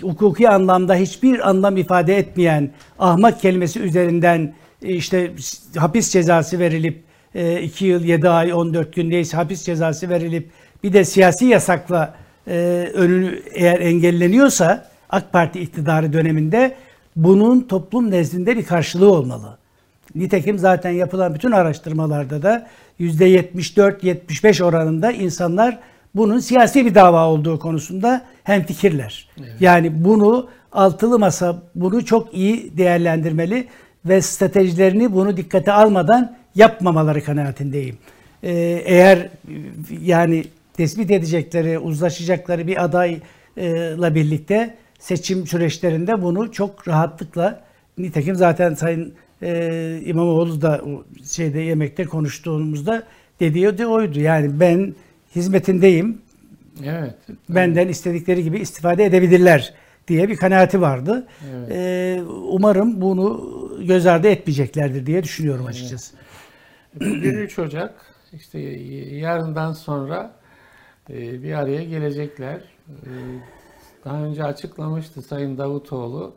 hukuki 0.00 0.48
anlamda 0.48 0.94
hiçbir 0.94 1.48
anlam 1.48 1.76
ifade 1.76 2.18
etmeyen 2.18 2.70
ahmak 2.98 3.40
kelimesi 3.40 3.80
üzerinden 3.80 4.54
işte 4.83 5.33
hapis 5.76 6.11
cezası 6.11 6.59
verilip 6.59 7.03
2 7.62 7.85
e, 7.85 7.89
yıl 7.89 8.05
7 8.05 8.28
ay 8.28 8.53
14 8.53 8.95
gün 8.95 9.11
neyse 9.11 9.37
hapis 9.37 9.62
cezası 9.62 10.09
verilip 10.09 10.51
bir 10.83 10.93
de 10.93 11.05
siyasi 11.05 11.45
yasakla 11.45 12.14
e, 12.47 12.53
önünü 12.95 13.43
eğer 13.53 13.81
engelleniyorsa 13.81 14.91
AK 15.11 15.33
Parti 15.33 15.61
iktidarı 15.61 16.12
döneminde 16.12 16.74
bunun 17.16 17.61
toplum 17.61 18.11
nezdinde 18.11 18.57
bir 18.57 18.64
karşılığı 18.64 19.12
olmalı. 19.12 19.59
Nitekim 20.14 20.59
zaten 20.59 20.91
yapılan 20.91 21.35
bütün 21.35 21.53
araştırmalarda 21.53 22.43
da 22.43 22.68
%74-75 23.01 24.64
oranında 24.64 25.12
insanlar 25.12 25.78
bunun 26.14 26.39
siyasi 26.39 26.87
bir 26.87 26.95
dava 26.95 27.28
olduğu 27.28 27.59
konusunda 27.59 28.24
hemfikirler. 28.45 29.28
Evet. 29.39 29.53
Yani 29.61 30.05
bunu 30.05 30.49
altılı 30.72 31.18
masa 31.18 31.62
bunu 31.74 32.05
çok 32.05 32.35
iyi 32.35 32.76
değerlendirmeli 32.76 33.68
ve 34.05 34.22
stratejilerini 34.22 35.12
bunu 35.12 35.36
dikkate 35.36 35.72
almadan 35.72 36.36
yapmamaları 36.55 37.24
kanaatindeyim. 37.24 37.98
Ee, 38.42 38.53
eğer 38.84 39.28
yani 40.03 40.44
tespit 40.74 41.11
edecekleri, 41.11 41.78
uzlaşacakları 41.78 42.66
bir 42.66 42.84
adayla 42.84 44.14
birlikte 44.14 44.74
seçim 44.98 45.46
süreçlerinde 45.46 46.22
bunu 46.22 46.53
çok 46.53 46.88
rahatlıkla 46.88 47.61
nitekim 47.98 48.36
zaten 48.36 48.74
Sayın 48.74 49.12
e, 49.42 50.01
İmamoğlu 50.05 50.62
da 50.62 50.80
şeyde 51.30 51.61
yemekte 51.61 52.05
konuştuğumuzda 52.05 53.03
dediği 53.40 53.78
de 53.78 53.86
oydu. 53.86 54.20
Yani 54.20 54.61
ben 54.61 54.94
hizmetindeyim. 55.36 56.18
Evet. 56.84 57.14
Benden 57.48 57.88
istedikleri 57.88 58.42
gibi 58.42 58.59
istifade 58.59 59.05
edebilirler 59.05 59.74
diye 60.09 60.28
bir 60.28 60.36
kanaati 60.36 60.80
vardı. 60.80 61.26
Evet. 61.51 61.70
Ee, 61.70 62.22
umarım 62.48 63.01
bunu 63.01 63.51
göz 63.87 64.07
ardı 64.07 64.28
etmeyeceklerdir 64.28 65.07
diye 65.07 65.22
düşünüyorum 65.22 65.66
açıkçası. 65.66 66.16
Bugün 66.95 67.39
3 67.39 67.59
Ocak 67.59 67.95
işte 68.33 68.59
yarından 68.59 69.72
sonra 69.72 70.33
e, 71.11 71.43
bir 71.43 71.53
araya 71.53 71.85
gelecekler. 71.85 72.57
E, 72.89 73.11
daha 74.05 74.24
önce 74.24 74.45
açıklamıştı 74.45 75.22
Sayın 75.22 75.59
Davutoğlu 75.59 76.35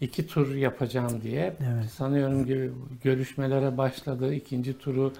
iki 0.00 0.26
tur 0.26 0.54
yapacağım 0.54 1.20
diye. 1.22 1.56
Evet. 1.60 1.90
Sanıyorum 1.90 2.46
ki 2.46 2.70
görüşmelere 3.02 3.76
başladı. 3.76 4.34
ikinci 4.34 4.78
turu 4.78 5.12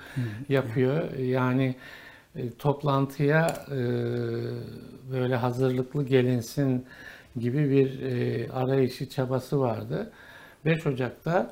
yapıyor. 0.49 1.14
Yani 1.14 1.75
e, 2.37 2.51
toplantıya 2.51 3.67
böyle 5.12 5.37
hazırlıklı 5.37 6.07
gelinsin 6.07 6.87
gibi 7.37 7.71
bir 7.71 8.01
arayışı 8.53 9.09
çabası 9.09 9.61
vardı. 9.61 10.12
5 10.67 10.87
Ocak'ta 10.87 11.51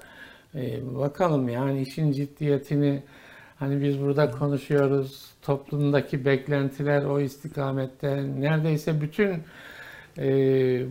bakalım 0.82 1.48
yani 1.48 1.82
işin 1.82 2.12
ciddiyetini 2.12 3.02
Hani 3.58 3.82
biz 3.82 4.00
burada 4.00 4.30
konuşuyoruz, 4.30 5.30
toplumdaki 5.42 6.24
beklentiler 6.24 7.04
o 7.04 7.20
istikamette. 7.20 8.24
Neredeyse 8.40 9.00
bütün 9.00 9.42
e, 10.18 10.26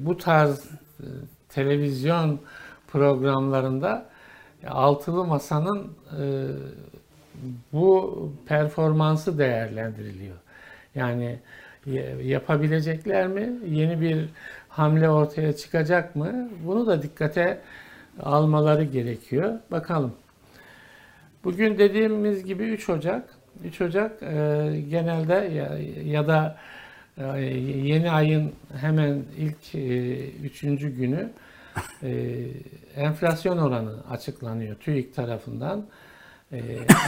bu 0.05 0.17
tarz 0.17 0.65
e, 0.99 1.07
televizyon 1.49 2.39
programlarında 2.87 4.09
altılı 4.67 5.25
masanın 5.25 5.91
e, 6.19 6.23
bu 7.73 8.33
performansı 8.45 9.37
değerlendiriliyor. 9.37 10.35
Yani 10.95 11.39
yapabilecekler 12.23 13.27
mi? 13.27 13.51
Yeni 13.65 14.01
bir 14.01 14.29
hamle 14.69 15.09
ortaya 15.09 15.55
çıkacak 15.55 16.15
mı? 16.15 16.49
Bunu 16.65 16.87
da 16.87 17.03
dikkate 17.03 17.61
almaları 18.19 18.83
gerekiyor. 18.83 19.59
Bakalım. 19.71 20.13
Bugün 21.43 21.77
dediğimiz 21.77 22.45
gibi 22.45 22.63
3 22.63 22.89
Ocak. 22.89 23.29
3 23.63 23.81
Ocak 23.81 24.23
e, 24.23 24.27
genelde 24.89 25.33
ya, 25.33 25.77
ya 26.03 26.27
da 26.27 26.57
e, 27.17 27.23
yeni 27.83 28.11
ayın 28.11 28.53
hemen 28.81 29.23
ilk 29.37 29.75
e, 29.75 29.79
üçüncü 30.29 30.89
günü 30.89 31.29
e, 32.03 32.41
enflasyon 32.95 33.57
oranı 33.57 33.95
açıklanıyor 34.09 34.75
TÜİK 34.75 35.15
tarafından. 35.15 35.85
E, 36.51 36.57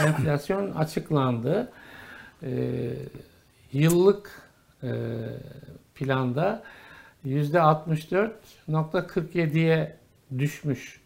enflasyon 0.06 0.70
açıklandı. 0.70 1.72
E, 2.42 2.50
yıllık 3.72 4.30
e, 4.82 4.90
planda 5.94 6.62
%64.47'ye 7.26 9.96
düşmüş 10.38 11.00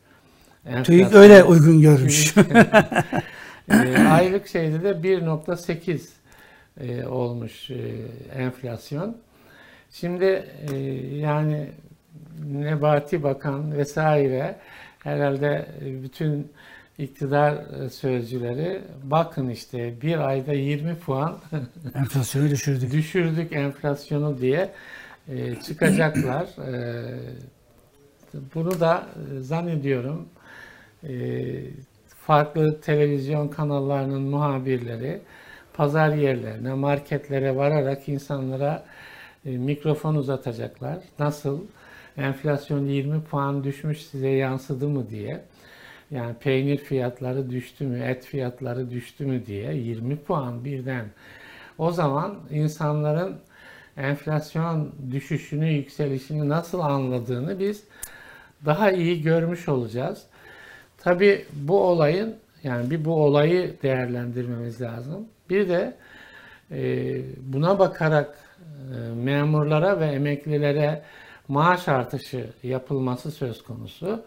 TÜİK 0.85 1.15
öyle 1.15 1.45
uygun 1.45 1.81
görmüş. 1.81 2.35
e, 3.71 3.99
aylık 3.99 4.49
şeyde 4.49 4.83
de 4.83 4.91
1.8 4.91 6.01
e, 6.81 7.07
olmuş 7.07 7.71
e, 7.71 7.77
enflasyon. 8.37 9.17
Şimdi 9.93 10.45
e, 10.73 10.77
yani 11.17 11.69
Nebati 12.53 13.23
Bakan 13.23 13.77
vesaire 13.79 14.57
herhalde 14.99 15.67
bütün 15.81 16.53
iktidar 16.99 17.55
e, 17.55 17.91
sözcüleri 17.91 18.81
bakın 19.03 19.49
işte 19.49 20.01
bir 20.03 20.19
ayda 20.19 20.53
20 20.53 20.95
puan 20.95 21.39
enflasyonu 21.95 22.51
düşürdük. 22.51 22.93
düşürdük 22.93 23.53
enflasyonu 23.53 24.39
diye 24.39 24.71
e, 25.29 25.55
çıkacaklar. 25.55 26.47
E, 26.73 27.05
bunu 28.55 28.81
da 28.81 29.07
e, 29.37 29.41
zannediyorum 29.41 30.29
ee, 31.05 31.61
farklı 32.09 32.81
televizyon 32.81 33.49
kanallarının 33.49 34.23
muhabirleri 34.23 35.21
pazar 35.75 36.15
yerlerine, 36.15 36.75
marketlere 36.75 37.57
vararak 37.57 38.09
insanlara 38.09 38.85
e, 39.47 39.51
mikrofon 39.51 40.15
uzatacaklar. 40.15 40.99
Nasıl? 41.19 41.61
Enflasyon 42.17 42.87
20 42.87 43.25
puan 43.25 43.65
düşmüş 43.65 44.03
size 44.03 44.29
yansıdı 44.29 44.89
mı 44.89 45.11
diye. 45.11 45.41
Yani 46.11 46.35
peynir 46.35 46.79
fiyatları 46.79 47.51
düştü 47.51 47.87
mü, 47.87 48.03
et 48.05 48.25
fiyatları 48.25 48.91
düştü 48.91 49.27
mü 49.27 49.47
diye 49.47 49.75
20 49.75 50.17
puan 50.17 50.65
birden. 50.65 51.07
O 51.79 51.93
zaman 51.93 52.39
insanların 52.51 53.37
enflasyon 53.97 54.93
düşüşünü, 55.11 55.69
yükselişini 55.69 56.49
nasıl 56.49 56.81
anladığını 56.81 57.59
biz 57.59 57.85
daha 58.65 58.91
iyi 58.91 59.23
görmüş 59.23 59.69
olacağız. 59.69 60.27
Tabii 60.99 61.45
bu 61.53 61.83
olayın 61.83 62.37
yani 62.63 62.91
bir 62.91 63.05
bu 63.05 63.25
olayı 63.25 63.83
değerlendirmemiz 63.83 64.81
lazım. 64.81 65.29
Bir 65.51 65.69
de 65.69 65.97
e, 66.71 66.81
buna 67.53 67.79
bakarak 67.79 68.39
e, 68.95 69.15
memurlara 69.15 70.01
ve 70.01 70.07
emeklilere 70.07 71.03
maaş 71.49 71.89
artışı 71.89 72.51
yapılması 72.63 73.31
söz 73.31 73.63
konusu. 73.63 74.25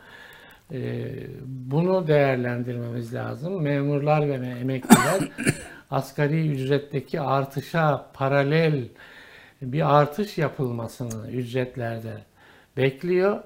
E, 0.71 1.09
bunu 1.45 2.07
değerlendirmemiz 2.07 3.13
lazım. 3.13 3.61
Memurlar 3.61 4.29
ve 4.29 4.47
emekliler 4.47 5.29
asgari 5.91 6.51
ücretteki 6.51 7.21
artışa 7.21 8.05
paralel 8.13 8.87
bir 9.61 9.99
artış 9.99 10.37
yapılmasını 10.37 11.31
ücretlerde 11.31 12.13
bekliyor. 12.77 13.43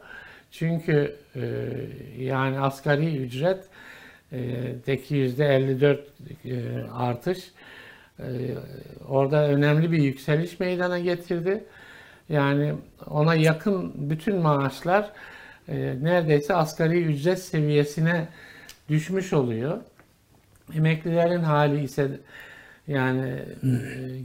Çünkü 0.52 1.16
e, 1.36 1.42
yani 2.20 2.60
asgari 2.60 3.18
ücret 3.18 3.64
e, 4.32 4.40
deki 4.88 5.16
yüzde 5.16 5.46
54 5.46 6.00
e, 6.46 6.82
artış 6.94 7.52
e, 8.20 8.26
orada 9.08 9.48
önemli 9.48 9.92
bir 9.92 10.04
yükseliş 10.04 10.60
meydana 10.60 11.00
getirdi. 11.00 11.64
Yani 12.30 12.74
ona 13.08 13.36
yakın 13.36 13.94
bütün 14.10 14.38
maaşlar 14.38 15.12
e, 15.68 15.76
neredeyse 16.02 16.56
asgari 16.56 17.02
ücret 17.04 17.40
seviyesine 17.40 18.28
düşmüş 18.90 19.34
oluyor. 19.34 19.78
Emeklilerin 20.76 21.44
hali 21.44 21.84
ise 21.84 22.20
yani 22.88 23.30
e, 23.30 23.70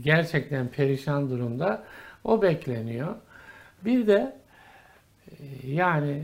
gerçekten 0.03 0.67
perişan 0.67 1.29
durumda. 1.29 1.83
O 2.23 2.41
bekleniyor. 2.41 3.15
Bir 3.85 4.07
de 4.07 4.35
yani 5.63 6.21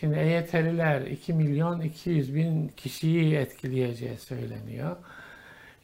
şimdi 0.00 0.16
EYT'liler 0.16 1.00
2 1.00 1.32
milyon 1.32 1.80
200 1.80 2.34
bin 2.34 2.68
kişiyi 2.68 3.36
etkileyeceği 3.36 4.18
söyleniyor. 4.18 4.96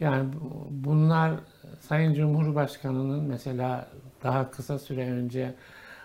Yani 0.01 0.29
bunlar 0.71 1.33
Sayın 1.81 2.15
Cumhurbaşkanı'nın 2.15 3.25
mesela 3.25 3.89
daha 4.23 4.51
kısa 4.51 4.79
süre 4.79 5.11
önce 5.11 5.55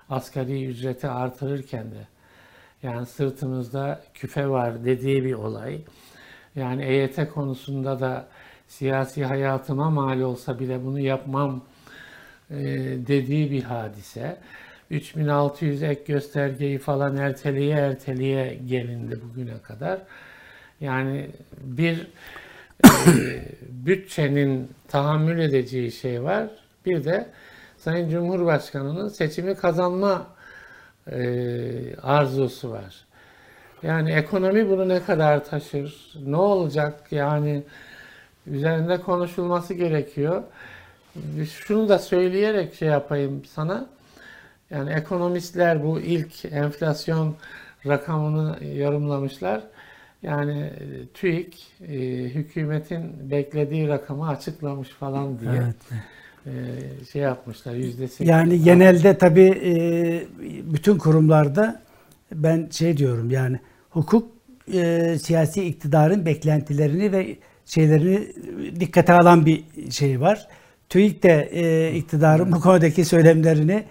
asgari 0.09 0.65
ücreti 0.65 1.07
artırırken 1.07 1.91
de 1.91 2.07
yani 2.84 3.05
sırtımızda 3.05 4.01
küfe 4.13 4.49
var 4.49 4.86
dediği 4.86 5.24
bir 5.24 5.34
olay. 5.34 5.82
Yani 6.55 6.84
EYT 6.84 7.30
konusunda 7.34 7.99
da 7.99 8.28
siyasi 8.67 9.26
hayatıma 9.26 9.89
mal 9.89 10.19
olsa 10.19 10.59
bile 10.59 10.86
bunu 10.86 10.99
yapmam 10.99 11.61
e, 12.49 12.57
dediği 13.07 13.51
bir 13.51 13.63
hadise. 13.63 14.38
3600 14.92 15.84
ek 15.84 16.02
göstergeyi 16.08 16.78
falan 16.78 17.18
erteleye 17.18 17.76
erteleye 17.76 18.56
gelindi 18.56 19.20
bugüne 19.22 19.62
kadar. 19.64 20.00
Yani 20.82 21.30
bir 21.58 22.08
e, 22.86 22.89
bütçenin 23.70 24.70
tahammül 24.88 25.39
edeceği 25.39 25.92
şey 25.92 26.24
var. 26.24 26.50
Bir 26.86 27.04
de 27.04 27.30
Sayın 27.78 28.10
Cumhurbaşkanı'nın 28.10 29.08
seçimi 29.08 29.56
kazanma 29.56 30.28
e, 31.12 31.96
arzusu 31.96 32.70
var. 32.72 33.06
Yani 33.84 34.12
ekonomi 34.12 34.70
bunu 34.70 34.89
ne 34.89 35.04
kadar 35.04 35.46
taşır? 35.46 36.14
Ne 36.26 36.36
olacak? 36.36 37.12
Yani 37.12 37.64
üzerinde 38.48 39.02
konuşulması 39.02 39.74
gerekiyor. 39.74 40.44
Şunu 41.50 41.89
da 41.89 42.00
söyleyerek 42.00 42.76
şey 42.76 42.88
yapayım 42.88 43.46
sana. 43.46 43.88
Yani 44.72 44.91
ekonomistler 44.91 45.84
bu 45.84 45.99
ilk 45.99 46.45
enflasyon 46.45 47.36
rakamını 47.88 48.65
yorumlamışlar. 48.65 49.63
Yani 50.24 50.59
e, 50.61 51.07
TÜİK 51.13 51.67
e, 51.82 51.97
hükümetin 52.24 53.32
beklediği 53.32 53.88
rakamı 53.88 54.28
açıklamış 54.28 54.89
falan 54.89 55.39
diye 55.39 55.51
evet. 55.51 55.76
e, 56.45 57.05
şey 57.05 57.22
yapmışlar 57.22 57.74
yüzde 57.74 58.07
Yani 58.19 58.63
genelde 58.63 59.17
tabii 59.17 59.61
e, 59.65 59.74
bütün 60.74 60.97
kurumlarda 60.97 61.82
ben 62.32 62.69
şey 62.72 62.97
diyorum 62.97 63.32
yani 63.32 63.59
hukuk 63.89 64.32
siyasi 65.22 65.63
iktidarın 65.63 66.26
beklentilerini 66.26 67.11
ve 67.11 67.36
şeylerini 67.65 68.28
dikkate 68.80 69.13
alan 69.13 69.45
bir 69.45 69.63
şey 69.91 70.22
var. 70.22 70.47
TÜİK 70.89 71.24
de 71.24 71.91
iktidarın 71.95 72.51
bu 72.51 72.59
konudaki 72.59 73.05
söylemlerini 73.05 73.84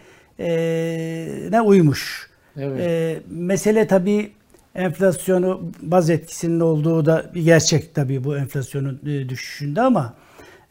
ne 1.50 1.60
uymuş. 1.60 2.30
Evet. 2.56 2.80
E, 2.80 3.18
mesele 3.30 3.86
tabii 3.86 4.32
enflasyonu 4.74 5.72
baz 5.82 6.10
etkisinin 6.10 6.60
olduğu 6.60 7.06
da 7.06 7.30
bir 7.34 7.44
gerçek 7.44 7.94
tabii 7.94 8.24
bu 8.24 8.36
enflasyonun 8.36 9.00
düşüşünde 9.04 9.80
ama 9.80 10.14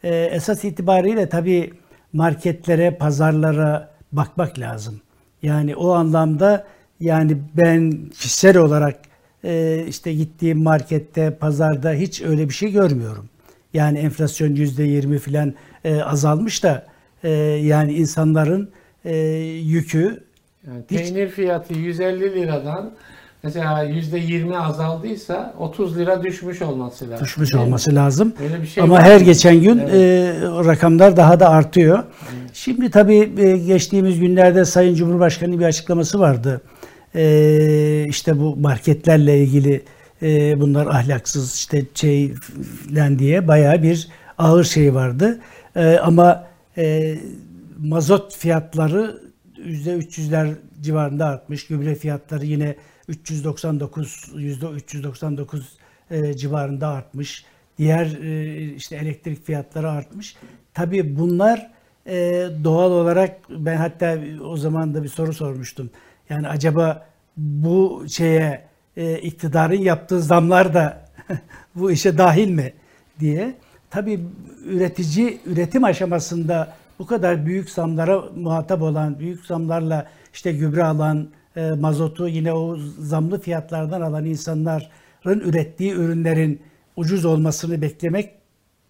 e, 0.04 0.14
esas 0.14 0.64
itibariyle 0.64 1.28
tabii 1.28 1.72
marketlere, 2.12 2.90
pazarlara 2.90 3.90
bakmak 4.12 4.58
lazım. 4.58 5.00
Yani 5.42 5.76
o 5.76 5.90
anlamda 5.90 6.66
yani 7.00 7.38
ben 7.56 7.92
kişisel 8.18 8.56
olarak 8.56 8.98
e, 9.44 9.84
işte 9.88 10.12
gittiğim 10.12 10.62
markette, 10.62 11.30
pazarda 11.34 11.92
hiç 11.92 12.22
öyle 12.22 12.48
bir 12.48 12.54
şey 12.54 12.72
görmüyorum. 12.72 13.28
Yani 13.74 13.98
enflasyon 13.98 14.54
yüzde 14.54 14.82
yirmi 14.82 15.18
filan 15.18 15.54
e, 15.84 16.02
azalmış 16.02 16.62
da 16.62 16.86
e, 17.22 17.30
yani 17.62 17.94
insanların 17.94 18.70
e, 19.04 19.16
yükü 19.64 20.24
yani 20.66 20.82
peynir 20.82 21.28
hiç... 21.28 21.34
fiyatı 21.34 21.74
150 21.74 22.20
liradan 22.20 22.90
mesela 23.42 23.82
yüzde 23.82 24.18
yirmi 24.18 24.58
azaldıysa 24.58 25.54
30 25.58 25.98
lira 25.98 26.22
düşmüş 26.22 26.62
olması 26.62 27.10
lazım. 27.10 27.24
Düşmüş 27.24 27.52
yani, 27.52 27.62
olması 27.62 27.94
lazım. 27.94 28.32
Öyle 28.42 28.62
bir 28.62 28.66
şey 28.66 28.82
Ama 28.82 29.02
her 29.02 29.20
geçen 29.20 29.60
gün 29.60 29.78
evet. 29.78 29.94
e, 29.94 30.42
rakamlar 30.42 31.16
daha 31.16 31.40
da 31.40 31.48
artıyor. 31.48 31.98
Evet. 31.98 32.50
Şimdi 32.52 32.90
tabii 32.90 33.32
e, 33.38 33.56
geçtiğimiz 33.56 34.20
günlerde 34.20 34.64
Sayın 34.64 34.94
Cumhurbaşkanı 34.94 35.58
bir 35.58 35.64
açıklaması 35.64 36.20
vardı 36.20 36.60
e, 37.14 38.06
işte 38.08 38.38
bu 38.38 38.56
marketlerle 38.56 39.38
ilgili 39.38 39.82
e, 40.22 40.60
bunlar 40.60 40.86
ahlaksız 40.86 41.54
işte 41.54 41.82
şey 41.94 42.34
diye 43.18 43.48
bayağı 43.48 43.82
bir 43.82 44.08
ağır 44.38 44.64
şey 44.64 44.94
vardı. 44.94 45.40
E, 45.76 45.98
ama 45.98 46.46
e, 46.78 47.16
mazot 47.80 48.36
fiyatları 48.36 49.20
%300'ler 49.56 50.54
civarında 50.80 51.26
artmış. 51.26 51.66
Gübre 51.66 51.94
fiyatları 51.94 52.46
yine 52.46 52.76
399 53.08 54.32
%399 54.34 55.62
e, 56.10 56.36
civarında 56.36 56.88
artmış. 56.88 57.44
Diğer 57.78 58.06
e, 58.06 58.64
işte 58.74 58.96
elektrik 58.96 59.46
fiyatları 59.46 59.90
artmış. 59.90 60.36
Tabii 60.74 61.18
bunlar 61.18 61.70
e, 62.06 62.48
doğal 62.64 62.90
olarak 62.90 63.36
ben 63.50 63.76
hatta 63.76 64.18
o 64.44 64.56
zaman 64.56 64.94
da 64.94 65.02
bir 65.02 65.08
soru 65.08 65.32
sormuştum. 65.32 65.90
Yani 66.30 66.48
acaba 66.48 67.06
bu 67.36 68.04
şeye 68.08 68.64
e, 68.96 69.18
iktidarın 69.18 69.80
yaptığı 69.80 70.22
zamlar 70.22 70.74
da 70.74 71.08
bu 71.74 71.90
işe 71.90 72.18
dahil 72.18 72.50
mi 72.50 72.72
diye. 73.20 73.54
Tabii 73.90 74.20
üretici 74.64 75.40
üretim 75.46 75.84
aşamasında 75.84 76.79
bu 77.00 77.06
kadar 77.06 77.46
büyük 77.46 77.70
zamlara 77.70 78.22
muhatap 78.36 78.82
olan, 78.82 79.18
büyük 79.18 79.46
zamlarla 79.46 80.06
işte 80.32 80.52
gübre 80.52 80.84
alan, 80.84 81.28
e, 81.56 81.70
mazotu 81.70 82.28
yine 82.28 82.52
o 82.52 82.76
zamlı 82.98 83.40
fiyatlardan 83.40 84.00
alan 84.00 84.24
insanların 84.24 85.40
ürettiği 85.40 85.92
ürünlerin 85.92 86.60
ucuz 86.96 87.24
olmasını 87.24 87.82
beklemek 87.82 88.30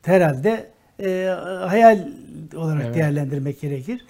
herhalde 0.02 0.70
e, 1.02 1.36
hayal 1.66 2.08
olarak 2.56 2.84
evet. 2.84 2.94
değerlendirmek 2.94 3.61
gerekir. 3.61 4.04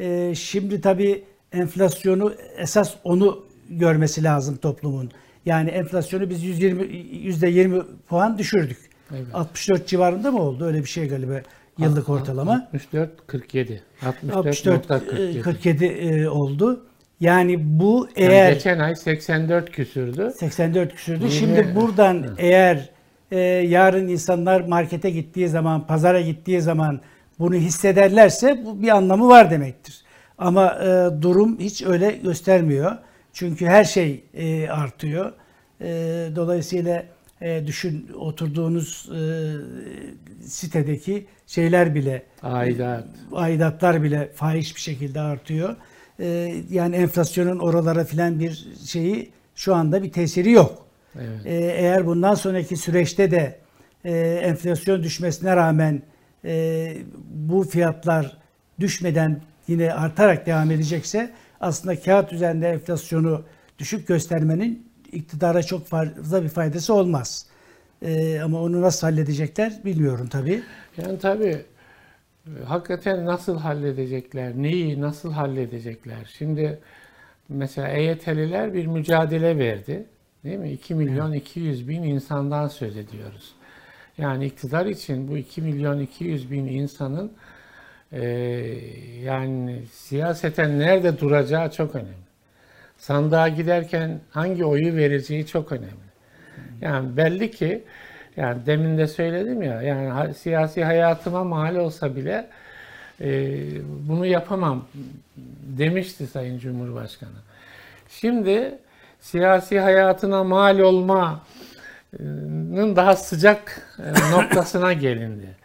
E, 0.00 0.34
şimdi 0.34 0.80
tabii 0.80 1.24
enflasyonu 1.52 2.34
esas 2.56 2.94
onu 3.04 3.44
görmesi 3.70 4.24
lazım 4.24 4.56
toplumun. 4.56 5.10
Yani 5.46 5.70
enflasyonu 5.70 6.30
biz 6.30 6.42
120 6.42 6.96
yüzde 7.26 7.48
20 7.48 7.82
puan 8.08 8.38
düşürdük. 8.38 8.78
Evet. 9.10 9.26
64 9.34 9.88
civarında 9.88 10.30
mı 10.30 10.42
oldu? 10.42 10.64
Öyle 10.64 10.78
bir 10.78 10.88
şey 10.88 11.08
galiba 11.08 11.40
yıllık 11.78 12.08
ortalama. 12.08 12.68
64 12.74 13.26
47. 13.26 13.82
64 14.02 14.88
47, 14.88 15.40
47 15.42 16.28
oldu. 16.28 16.86
Yani 17.20 17.78
bu 17.80 18.08
eğer 18.16 18.44
yani 18.44 18.54
geçen 18.54 18.78
ay 18.78 18.96
84 18.96 19.70
küsürdü. 19.70 20.32
84 20.38 20.94
küsürdü. 20.94 21.24
Yine, 21.24 21.30
Şimdi 21.30 21.74
buradan 21.74 22.26
eğer 22.38 22.90
e, 23.30 23.38
yarın 23.40 24.08
insanlar 24.08 24.60
markete 24.60 25.10
gittiği 25.10 25.48
zaman, 25.48 25.86
pazara 25.86 26.20
gittiği 26.20 26.60
zaman 26.60 27.00
bunu 27.38 27.54
hissederlerse 27.54 28.64
bu 28.64 28.82
bir 28.82 28.88
anlamı 28.88 29.28
var 29.28 29.50
demektir. 29.50 30.04
Ama 30.38 30.74
e, 30.74 31.22
durum 31.22 31.58
hiç 31.60 31.82
öyle 31.82 32.10
göstermiyor. 32.10 32.96
Çünkü 33.32 33.66
her 33.66 33.84
şey 33.84 34.24
e, 34.34 34.68
artıyor. 34.68 35.32
E, 35.80 35.86
dolayısıyla 36.36 37.04
e, 37.40 37.66
düşün 37.66 38.08
oturduğunuz 38.14 39.10
e, 39.12 39.20
sitedeki 40.42 41.26
şeyler 41.46 41.94
bile 41.94 42.22
Aidat. 42.42 43.04
aidatlar 43.32 44.02
bile 44.02 44.30
fahiş 44.34 44.76
bir 44.76 44.80
şekilde 44.80 45.20
artıyor. 45.20 45.76
E, 46.20 46.54
yani 46.70 46.96
enflasyonun 46.96 47.58
oralara 47.58 48.04
filan 48.04 48.40
bir 48.40 48.68
şeyi 48.86 49.30
şu 49.54 49.74
anda 49.74 50.02
bir 50.02 50.12
tesiri 50.12 50.50
yok. 50.50 50.86
Evet. 51.14 51.46
E, 51.46 51.54
eğer 51.54 52.06
bundan 52.06 52.34
sonraki 52.34 52.76
süreçte 52.76 53.30
de 53.30 53.58
e, 54.04 54.18
enflasyon 54.42 55.02
düşmesine 55.02 55.56
rağmen 55.56 56.02
e, 56.44 56.96
bu 57.28 57.62
fiyatlar 57.62 58.36
düşmeden 58.80 59.40
yine 59.68 59.92
artarak 59.92 60.46
devam 60.46 60.70
edecekse 60.70 61.30
aslında 61.60 62.00
kağıt 62.00 62.32
üzerinde 62.32 62.68
enflasyonu 62.68 63.44
düşük 63.78 64.08
göstermenin 64.08 64.85
iktidara 65.12 65.62
çok 65.62 65.86
fazla 65.86 66.42
bir 66.42 66.48
faydası 66.48 66.94
olmaz. 66.94 67.46
E, 68.02 68.40
ama 68.40 68.62
onu 68.62 68.82
nasıl 68.82 69.06
halledecekler 69.06 69.80
bilmiyorum 69.84 70.28
tabii. 70.30 70.62
Yani 70.96 71.18
tabii 71.18 71.64
e, 72.46 72.64
hakikaten 72.64 73.26
nasıl 73.26 73.58
halledecekler, 73.58 74.52
neyi 74.56 75.00
nasıl 75.00 75.32
halledecekler? 75.32 76.34
Şimdi 76.38 76.78
mesela 77.48 77.88
EYT'liler 77.88 78.74
bir 78.74 78.86
mücadele 78.86 79.58
verdi. 79.58 80.06
Değil 80.44 80.58
mi? 80.58 80.72
2 80.72 80.94
milyon 80.94 81.32
200 81.32 81.88
bin 81.88 82.02
insandan 82.02 82.68
söz 82.68 82.96
ediyoruz. 82.96 83.54
Yani 84.18 84.46
iktidar 84.46 84.86
için 84.86 85.28
bu 85.28 85.36
2 85.36 85.62
milyon 85.62 86.00
200 86.00 86.50
bin 86.50 86.66
insanın 86.66 87.32
e, 88.12 88.24
yani 89.22 89.82
siyaseten 89.92 90.78
nerede 90.78 91.20
duracağı 91.20 91.70
çok 91.70 91.94
önemli. 91.94 92.25
Sandığa 92.98 93.48
giderken 93.48 94.20
hangi 94.30 94.64
oyu 94.64 94.96
vereceği 94.96 95.46
çok 95.46 95.72
önemli. 95.72 96.06
Yani 96.80 97.16
belli 97.16 97.50
ki 97.50 97.84
yani 98.36 98.66
demin 98.66 98.98
de 98.98 99.06
söyledim 99.06 99.62
ya 99.62 99.82
yani 99.82 100.34
siyasi 100.34 100.84
hayatıma 100.84 101.44
mal 101.44 101.76
olsa 101.76 102.16
bile 102.16 102.46
e, 103.20 103.28
bunu 104.08 104.26
yapamam 104.26 104.86
demişti 105.78 106.26
Sayın 106.26 106.58
Cumhurbaşkanı. 106.58 107.30
Şimdi 108.08 108.78
siyasi 109.20 109.80
hayatına 109.80 110.44
mal 110.44 110.78
olmanın 110.78 111.36
daha 112.96 113.16
sıcak 113.16 113.82
e, 113.98 114.02
noktasına 114.32 114.92
gelindi. 114.92 115.56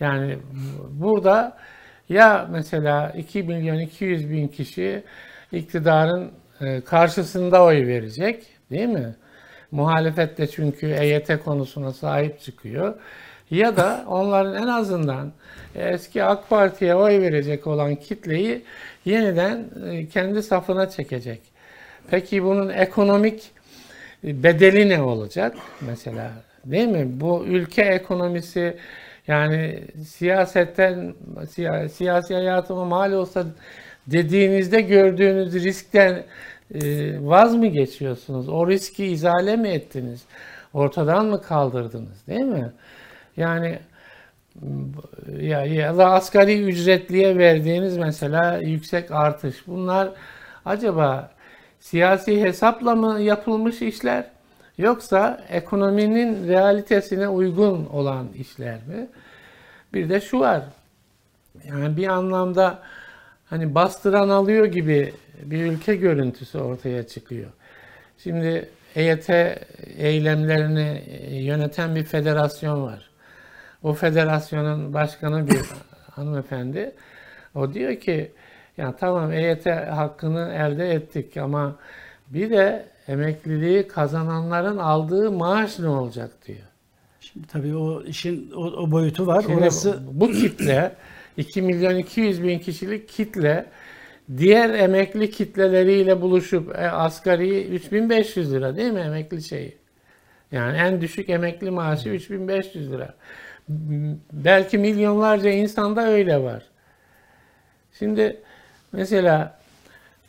Yani 0.00 0.38
burada 0.90 1.56
ya 2.08 2.48
mesela 2.50 3.10
2 3.10 3.42
milyon 3.42 3.78
200 3.78 4.30
bin 4.30 4.48
kişi 4.48 5.04
iktidarın 5.52 6.32
karşısında 6.84 7.62
oy 7.64 7.86
verecek 7.86 8.46
değil 8.70 8.88
mi? 8.88 9.14
Muhalefet 9.70 10.38
de 10.38 10.46
çünkü 10.46 10.86
EYT 10.86 11.30
konusuna 11.44 11.92
sahip 11.92 12.40
çıkıyor. 12.40 12.94
Ya 13.50 13.76
da 13.76 14.04
onların 14.06 14.62
en 14.62 14.66
azından 14.66 15.32
eski 15.74 16.24
AK 16.24 16.50
Parti'ye 16.50 16.94
oy 16.94 17.20
verecek 17.20 17.66
olan 17.66 17.94
kitleyi 17.94 18.62
yeniden 19.04 19.64
e, 19.90 20.08
kendi 20.08 20.42
safına 20.42 20.90
çekecek. 20.90 21.40
Peki 22.10 22.44
bunun 22.44 22.68
ekonomik 22.68 23.50
bedeli 24.24 24.88
ne 24.88 25.02
olacak 25.02 25.56
mesela? 25.80 26.30
Değil 26.64 26.88
mi? 26.88 27.20
Bu 27.20 27.44
ülke 27.46 27.82
ekonomisi 27.82 28.76
yani 29.26 29.80
siyasetten 30.06 31.14
siya- 31.46 31.88
siyasi 31.88 32.34
hayatıma 32.34 32.84
mal 32.84 33.12
olsa 33.12 33.44
dediğinizde 34.06 34.80
gördüğünüz 34.80 35.54
riskten 35.64 36.24
e, 36.74 36.80
vaz 37.26 37.54
mı 37.54 37.66
geçiyorsunuz? 37.66 38.48
O 38.48 38.68
riski 38.68 39.06
izale 39.06 39.56
mi 39.56 39.68
ettiniz? 39.68 40.24
Ortadan 40.74 41.26
mı 41.26 41.42
kaldırdınız? 41.42 42.26
Değil 42.28 42.40
mi? 42.40 42.72
Yani 43.36 43.78
ya, 45.40 45.64
ya 45.64 45.98
da 45.98 46.10
asgari 46.10 46.62
ücretliye 46.62 47.38
verdiğiniz 47.38 47.96
mesela 47.96 48.58
yüksek 48.58 49.10
artış. 49.10 49.66
Bunlar 49.66 50.10
acaba 50.64 51.30
siyasi 51.80 52.42
hesapla 52.42 52.94
mı 52.94 53.20
yapılmış 53.20 53.82
işler 53.82 54.24
yoksa 54.78 55.44
ekonominin 55.48 56.48
realitesine 56.48 57.28
uygun 57.28 57.86
olan 57.86 58.28
işler 58.34 58.74
mi? 58.74 59.08
Bir 59.94 60.08
de 60.08 60.20
şu 60.20 60.40
var. 60.40 60.62
Yani 61.64 61.96
bir 61.96 62.08
anlamda 62.08 62.78
hani 63.50 63.74
bastıran 63.74 64.28
alıyor 64.28 64.66
gibi 64.66 65.12
bir 65.42 65.64
ülke 65.64 65.96
görüntüsü 65.96 66.58
ortaya 66.58 67.06
çıkıyor. 67.06 67.50
Şimdi 68.18 68.68
EYT 68.94 69.30
eylemlerini 69.96 71.02
yöneten 71.30 71.96
bir 71.96 72.04
federasyon 72.04 72.82
var. 72.82 73.10
O 73.82 73.92
federasyonun 73.92 74.94
başkanı 74.94 75.48
bir 75.48 75.60
hanımefendi. 76.10 76.92
O 77.54 77.74
diyor 77.74 77.96
ki 77.96 78.32
ya 78.76 78.96
tamam 78.96 79.32
EYT 79.32 79.66
hakkını 79.66 80.52
elde 80.54 80.92
ettik 80.92 81.36
ama 81.36 81.76
bir 82.28 82.50
de 82.50 82.86
emekliliği 83.08 83.88
kazananların 83.88 84.78
aldığı 84.78 85.32
maaş 85.32 85.78
ne 85.78 85.88
olacak 85.88 86.30
diyor. 86.46 86.58
Şimdi 87.20 87.46
tabii 87.46 87.76
o 87.76 88.02
işin 88.02 88.50
o, 88.50 88.64
o 88.64 88.90
boyutu 88.90 89.26
var. 89.26 89.42
Şimdi 89.42 89.60
Orası 89.60 90.00
bu 90.12 90.32
kitle 90.32 90.96
2 91.36 91.62
milyon 91.62 91.96
200 91.96 92.42
bin 92.42 92.58
kişilik 92.58 93.08
kitle 93.08 93.66
diğer 94.36 94.70
emekli 94.70 95.30
kitleleriyle 95.30 96.20
buluşup 96.20 96.78
e, 96.78 96.90
asgari 96.90 97.66
3500 97.66 98.52
lira 98.52 98.76
değil 98.76 98.92
mi 98.92 99.00
emekli 99.00 99.42
şeyi? 99.42 99.76
Yani 100.52 100.76
en 100.76 101.00
düşük 101.00 101.28
emekli 101.28 101.70
maaşı 101.70 102.08
3500 102.08 102.92
lira. 102.92 103.14
Belki 104.32 104.78
milyonlarca 104.78 105.50
insanda 105.50 106.08
öyle 106.08 106.42
var. 106.42 106.62
Şimdi 107.98 108.36
mesela 108.92 109.58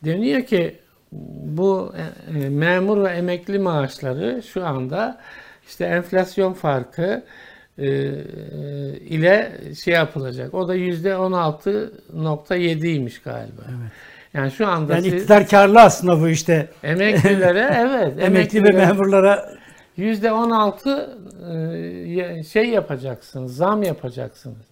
deniyor 0.06 0.42
ki 0.42 0.76
bu 1.12 1.94
e, 1.98 2.40
e, 2.40 2.50
memur 2.50 3.04
ve 3.04 3.10
emekli 3.10 3.60
maaşları 3.60 4.44
şu 4.44 4.66
anda 4.66 5.22
işte 5.68 5.86
enflasyon 5.86 6.54
farkı 6.54 7.24
ile 9.10 9.52
şey 9.84 9.94
yapılacak. 9.94 10.54
O 10.54 10.68
da 10.68 10.76
yüzde 10.76 11.10
16.7'ymiş 11.10 13.24
galiba. 13.24 13.62
Yani 14.34 14.52
şu 14.52 14.68
anda 14.68 14.94
yani 14.94 15.04
siz 15.04 15.14
iktidar 15.14 15.48
karlı 15.48 15.82
aslında 15.82 16.22
bu 16.22 16.30
işte. 16.30 16.70
emeklilere 16.84 17.76
evet 17.78 18.24
Emekli 18.24 18.64
ve 18.64 18.72
memurlara 18.72 19.58
Yüzde 19.98 20.32
16 20.32 21.18
e, 22.38 22.44
şey 22.44 22.70
yapacaksınız, 22.70 23.56
zam 23.56 23.84
yapacaksınız. 23.84 24.68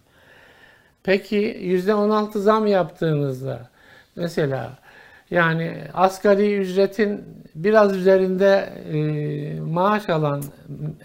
Peki 1.03 1.57
yüzde 1.61 1.93
16 1.93 2.41
zam 2.41 2.67
yaptığınızda 2.67 3.69
mesela 4.15 4.77
yani 5.31 5.77
asgari 5.93 6.55
ücretin 6.55 7.23
biraz 7.55 7.97
üzerinde 7.97 8.69
e, 8.93 9.59
maaş 9.59 10.09
alan 10.09 10.43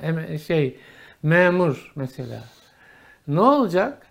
em- 0.03 0.39
şey 0.39 0.77
memur 1.23 1.93
mesela 1.97 2.45
ne 3.29 3.41
olacak? 3.41 4.07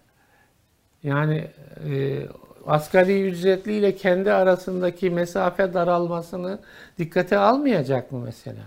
Yani 1.03 1.47
e, 1.89 2.20
asgari 2.66 3.22
ücretli 3.22 3.74
ile 3.74 3.95
kendi 3.95 4.32
arasındaki 4.32 5.10
mesafe 5.10 5.74
daralmasını 5.74 6.60
dikkate 6.97 7.38
almayacak 7.38 8.12
mı 8.12 8.20
mesela? 8.26 8.64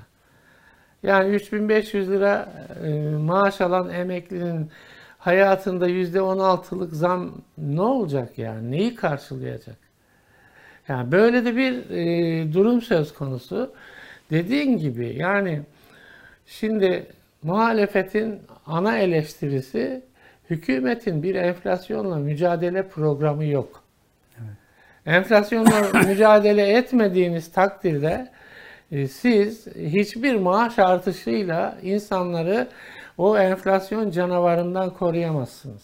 Yani 1.03 1.35
3500 1.35 2.11
lira 2.11 2.49
e, 2.85 2.91
maaş 3.17 3.61
alan 3.61 3.91
emeklinin 3.91 4.71
hayatında 5.19 5.89
%16'lık 5.89 6.93
zam 6.93 7.33
ne 7.59 7.81
olacak 7.81 8.39
yani? 8.39 8.71
Neyi 8.71 8.95
karşılayacak? 8.95 9.77
Yani 10.89 11.13
böyle 11.13 11.45
de 11.45 11.57
bir 11.57 11.91
e, 11.91 12.53
durum 12.53 12.83
söz 12.83 13.15
konusu. 13.15 13.73
Dediğin 14.31 14.79
gibi 14.79 15.15
yani 15.19 15.63
şimdi 16.47 17.07
muhalefetin 17.43 18.43
ana 18.67 18.99
eleştirisi 18.99 20.03
hükümetin 20.51 21.23
bir 21.23 21.35
enflasyonla 21.35 22.17
mücadele 22.17 22.89
programı 22.89 23.45
yok. 23.45 23.83
Enflasyonla 25.07 25.91
mücadele 26.07 26.69
etmediğiniz 26.69 27.53
takdirde 27.53 28.31
e, 28.93 29.09
siz 29.09 29.67
hiçbir 29.67 30.35
maaş 30.35 30.79
artışıyla 30.79 31.79
insanları 31.83 32.69
o 33.19 33.39
enflasyon 33.39 34.11
canavarından 34.11 34.91
koruyamazsınız. 34.91 35.83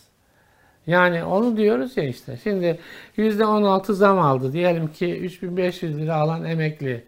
Yani 0.86 1.24
onu 1.24 1.56
diyoruz 1.56 1.96
ya 1.96 2.04
işte. 2.04 2.38
Şimdi 2.42 2.78
%16 3.16 3.92
zam 3.92 4.18
aldı. 4.18 4.52
Diyelim 4.52 4.88
ki 4.88 5.18
3500 5.18 5.98
lira 5.98 6.14
alan 6.14 6.44
emekli 6.44 7.04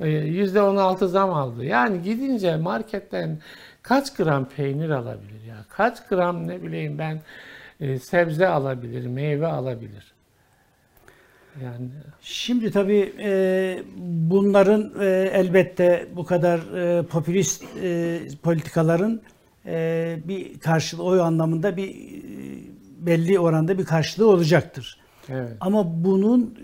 e, 0.00 0.06
%16 0.06 1.06
zam 1.06 1.32
aldı. 1.32 1.64
Yani 1.64 2.02
gidince 2.02 2.56
marketten 2.56 3.38
kaç 3.84 4.14
gram 4.14 4.48
peynir 4.48 4.90
alabilir 4.90 5.44
ya? 5.48 5.56
Kaç 5.68 6.08
gram 6.08 6.48
ne 6.48 6.62
bileyim 6.62 6.98
ben 6.98 7.20
e, 7.80 7.98
sebze 7.98 8.48
alabilir, 8.48 9.06
meyve 9.06 9.46
alabilir. 9.46 10.14
Yani 11.62 11.88
Şimdi 12.20 12.70
tabii 12.70 13.14
e, 13.18 13.82
bunların 14.30 14.92
e, 15.00 15.30
elbette 15.32 16.06
bu 16.16 16.24
kadar 16.24 16.58
e, 16.58 17.02
popülist 17.02 17.64
e, 17.82 18.20
politikaların 18.42 19.20
e, 19.66 20.16
bir 20.24 20.58
karşılığı 20.58 21.02
o 21.02 21.20
anlamında 21.20 21.76
bir 21.76 21.90
e, 21.90 21.94
belli 22.98 23.38
oranda 23.38 23.78
bir 23.78 23.84
karşılığı 23.84 24.30
olacaktır. 24.30 24.98
evet. 25.28 25.52
Ama 25.60 26.04
bunun 26.04 26.58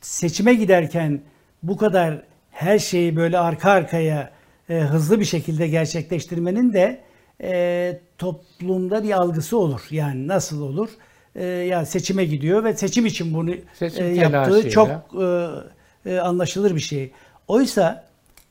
seçime 0.00 0.54
giderken 0.54 1.20
bu 1.62 1.76
kadar 1.76 2.22
her 2.50 2.78
şeyi 2.78 3.16
böyle 3.16 3.38
arka 3.38 3.70
arkaya 3.70 4.30
e, 4.72 4.80
hızlı 4.80 5.20
bir 5.20 5.24
şekilde 5.24 5.68
gerçekleştirmenin 5.68 6.72
de 6.72 7.00
e, 7.42 8.00
toplumda 8.18 9.02
bir 9.02 9.10
algısı 9.10 9.58
olur. 9.58 9.80
Yani 9.90 10.28
nasıl 10.28 10.62
olur? 10.62 10.88
E, 11.34 11.44
ya 11.44 11.86
seçime 11.86 12.24
gidiyor 12.24 12.64
ve 12.64 12.74
seçim 12.74 13.06
için 13.06 13.34
bunu 13.34 13.54
Seçim 13.74 14.06
e, 14.06 14.08
yaptığı 14.08 14.70
çok 14.70 14.90
e, 15.22 16.10
e, 16.10 16.18
anlaşılır 16.18 16.74
bir 16.74 16.80
şey. 16.80 17.12
Oysa 17.48 18.04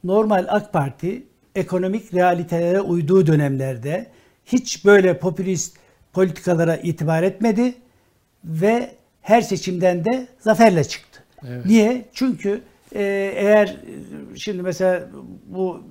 normal 0.03 0.45
AK 0.49 0.73
Parti 0.73 1.23
ekonomik 1.55 2.13
realitelere 2.13 2.81
uyduğu 2.81 3.27
dönemlerde 3.27 4.07
hiç 4.45 4.85
böyle 4.85 5.19
popülist 5.19 5.77
politikalara 6.13 6.75
itibar 6.75 7.23
etmedi 7.23 7.73
ve 8.45 8.91
her 9.21 9.41
seçimden 9.41 10.05
de 10.05 10.27
zaferle 10.39 10.83
çıktı. 10.83 11.23
Evet. 11.47 11.65
Niye? 11.65 12.05
Çünkü 12.13 12.61
e, 12.95 13.33
eğer 13.35 13.67
e, 13.67 14.37
şimdi 14.37 14.61
mesela 14.61 15.07
bu 15.47 15.83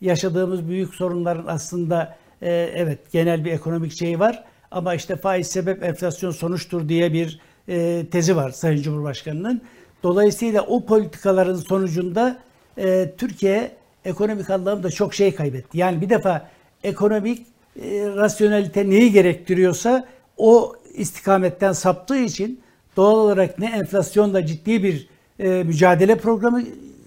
yaşadığımız 0.00 0.68
büyük 0.68 0.94
sorunların 0.94 1.46
aslında 1.46 2.16
e, 2.42 2.50
evet 2.74 2.98
genel 3.12 3.44
bir 3.44 3.52
ekonomik 3.52 3.92
şeyi 3.92 4.18
var 4.18 4.44
ama 4.70 4.94
işte 4.94 5.16
faiz 5.16 5.46
sebep 5.46 5.82
enflasyon 5.82 6.30
sonuçtur 6.30 6.88
diye 6.88 7.12
bir 7.12 7.40
e, 7.68 8.06
tezi 8.10 8.36
var 8.36 8.50
Sayın 8.50 8.82
Cumhurbaşkanı'nın. 8.82 9.62
Dolayısıyla 10.02 10.62
o 10.62 10.84
politikaların 10.84 11.56
sonucunda 11.56 12.38
e, 12.78 13.10
Türkiye 13.18 13.70
ekonomik 14.04 14.50
anlamda 14.50 14.90
çok 14.90 15.14
şey 15.14 15.34
kaybetti. 15.34 15.78
Yani 15.78 16.00
bir 16.00 16.10
defa 16.10 16.48
ekonomik 16.84 17.46
e, 17.82 18.06
rasyonelite 18.06 18.90
neyi 18.90 19.12
gerektiriyorsa 19.12 20.06
o 20.36 20.72
istikametten 20.94 21.72
saptığı 21.72 22.18
için 22.18 22.60
doğal 22.96 23.14
olarak 23.14 23.58
ne 23.58 23.66
enflasyonla 23.66 24.46
ciddi 24.46 24.82
bir 24.82 25.08
e, 25.38 25.48
mücadele 25.48 26.16
programı 26.16 26.62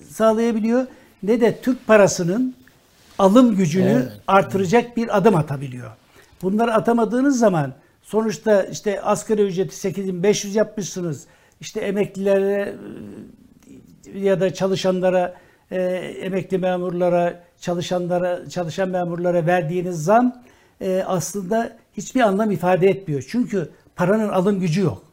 sağlayabiliyor 0.09 0.87
ne 1.23 1.41
de 1.41 1.61
Türk 1.61 1.87
parasının 1.87 2.55
alım 3.19 3.55
gücünü 3.55 3.89
Evet. 3.89 4.21
artıracak 4.27 4.97
bir 4.97 5.17
adım 5.17 5.35
atabiliyor. 5.35 5.91
Bunları 6.41 6.73
atamadığınız 6.73 7.39
zaman 7.39 7.73
sonuçta 8.01 8.63
işte 8.63 9.01
asgari 9.01 9.41
ücreti 9.41 9.75
8500 9.75 10.55
yapmışsınız. 10.55 11.25
İşte 11.61 11.79
emeklilere 11.79 12.75
e, 14.13 14.19
ya 14.19 14.39
da 14.39 14.53
çalışanlara, 14.53 15.35
e, 15.71 15.81
emekli 16.21 16.57
memurlara, 16.57 17.43
çalışanlara, 17.61 18.49
çalışan 18.49 18.89
memurlara 18.89 19.45
verdiğiniz 19.45 20.03
zam 20.03 20.43
e, 20.81 21.03
aslında 21.07 21.77
hiçbir 21.97 22.21
anlam 22.21 22.51
ifade 22.51 22.87
etmiyor. 22.87 23.25
Çünkü 23.29 23.69
paranın 23.95 24.29
alım 24.29 24.59
gücü 24.59 24.81
yok. 24.81 25.03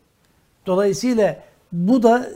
Dolayısıyla 0.67 1.43
bu 1.73 2.03
da 2.03 2.29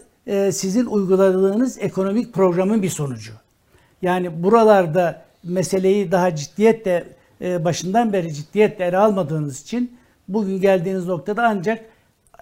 sizin 0.53 0.87
uyguladığınız 0.87 1.79
ekonomik 1.79 2.35
programın 2.35 2.83
bir 2.83 2.89
sonucu. 2.89 3.33
Yani 4.03 4.43
buralarda 4.43 5.23
meseleyi 5.43 6.13
daha 6.13 6.37
ciddiyetle 6.37 7.05
e, 7.41 7.65
başından 7.65 8.13
beri 8.13 8.35
ciddiyetle 8.35 8.85
ele 8.85 8.97
almadığınız 8.97 9.63
için 9.63 9.99
bugün 10.29 10.61
geldiğiniz 10.61 11.07
noktada 11.07 11.47
ancak 11.47 11.85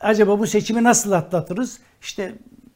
acaba 0.01 0.39
bu 0.39 0.47
seçimi 0.47 0.85
nasıl 0.85 1.13
atlatırız? 1.13 1.79
İşte 2.03 2.33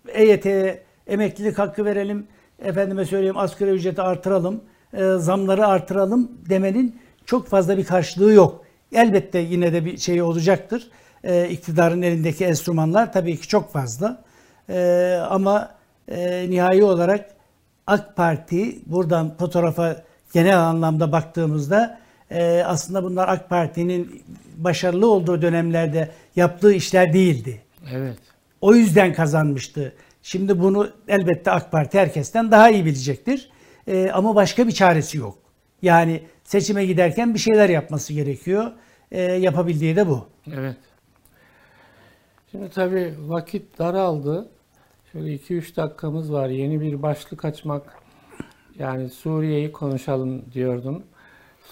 EYT'ye 0.08 0.82
emeklilik 1.06 1.58
hakkı 1.58 1.84
verelim, 1.84 2.26
efendime 2.62 3.04
söyleyeyim 3.04 3.38
asgari 3.38 3.70
ücreti 3.70 4.02
artıralım, 4.02 4.60
e, 4.94 5.12
zamları 5.18 5.66
artıralım 5.66 6.32
demenin 6.48 7.00
çok 7.26 7.48
fazla 7.48 7.78
bir 7.78 7.84
karşılığı 7.84 8.32
yok. 8.32 8.64
Elbette 8.92 9.38
yine 9.38 9.72
de 9.72 9.84
bir 9.84 9.98
şey 9.98 10.22
olacaktır. 10.22 10.90
E, 11.24 11.48
iktidarın 11.48 12.02
elindeki 12.02 12.44
enstrümanlar 12.44 13.12
tabii 13.12 13.36
ki 13.36 13.48
çok 13.48 13.72
fazla. 13.72 14.22
Ama 15.28 15.74
nihai 16.48 16.84
olarak 16.84 17.30
AK 17.86 18.16
Parti 18.16 18.82
buradan 18.86 19.36
fotoğrafa 19.36 20.02
genel 20.32 20.58
anlamda 20.58 21.12
baktığımızda 21.12 21.98
e, 22.30 22.62
aslında 22.66 23.04
bunlar 23.04 23.28
AK 23.28 23.48
Parti'nin 23.48 24.22
başarılı 24.56 25.10
olduğu 25.10 25.42
dönemlerde 25.42 26.10
yaptığı 26.36 26.72
işler 26.72 27.12
değildi. 27.12 27.60
Evet. 27.92 28.18
O 28.60 28.74
yüzden 28.74 29.12
kazanmıştı. 29.12 29.92
Şimdi 30.22 30.60
bunu 30.60 30.90
elbette 31.08 31.50
AK 31.50 31.72
Parti 31.72 31.98
herkesten 31.98 32.50
daha 32.50 32.70
iyi 32.70 32.84
bilecektir. 32.84 33.50
E, 33.86 34.10
ama 34.10 34.34
başka 34.34 34.66
bir 34.66 34.72
çaresi 34.72 35.18
yok. 35.18 35.38
Yani 35.82 36.22
seçime 36.44 36.86
giderken 36.86 37.34
bir 37.34 37.38
şeyler 37.38 37.68
yapması 37.68 38.12
gerekiyor. 38.12 38.72
E, 39.10 39.20
yapabildiği 39.20 39.96
de 39.96 40.08
bu. 40.08 40.26
Evet. 40.52 40.76
Şimdi 42.50 42.70
tabii 42.70 43.14
vakit 43.18 43.78
daraldı. 43.78 44.48
Şöyle 45.12 45.34
2-3 45.34 45.76
dakikamız 45.76 46.32
var. 46.32 46.48
Yeni 46.48 46.80
bir 46.80 47.02
başlık 47.02 47.44
açmak. 47.44 48.01
Yani 48.82 49.08
Suriye'yi 49.08 49.72
konuşalım 49.72 50.42
diyordum. 50.52 51.02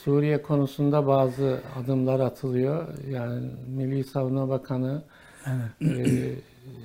Suriye 0.05 0.43
konusunda 0.43 1.07
bazı 1.07 1.61
adımlar 1.77 2.21
atılıyor. 2.21 2.89
Yani 3.11 3.51
Milli 3.77 4.05
Savunma 4.05 4.49
Bakanı 4.49 5.03
e, 5.83 6.07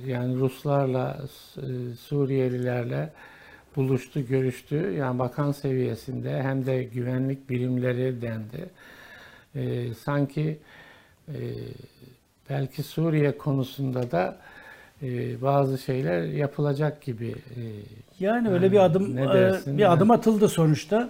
yani 0.06 0.40
Ruslarla, 0.40 1.18
e, 1.58 1.96
Suriyelilerle 1.96 3.14
buluştu, 3.76 4.28
görüştü. 4.28 4.76
Yani 4.76 5.20
bakan 5.20 5.52
seviyesinde 5.52 6.44
hem 6.44 6.66
de 6.66 6.84
güvenlik 6.84 7.50
birimleri 7.50 8.22
dendi. 8.22 8.70
E, 9.56 9.94
sanki 9.94 10.60
e, 11.28 11.38
belki 12.50 12.84
Suriye 12.84 13.38
konusunda 13.38 14.12
da 14.12 14.38
e, 15.04 15.42
bazı 15.42 15.78
şeyler 15.78 16.24
yapılacak 16.24 17.02
gibi. 17.02 17.30
e, 17.30 17.62
Yani 18.20 18.50
öyle 18.50 18.72
bir 18.72 18.86
adım 18.86 19.16
Ne 19.16 19.24
e, 19.24 19.28
dersin? 19.28 19.78
bir 19.78 19.94
adım 19.94 20.12
atıldı 20.12 20.50
sonuçta. 20.50 21.10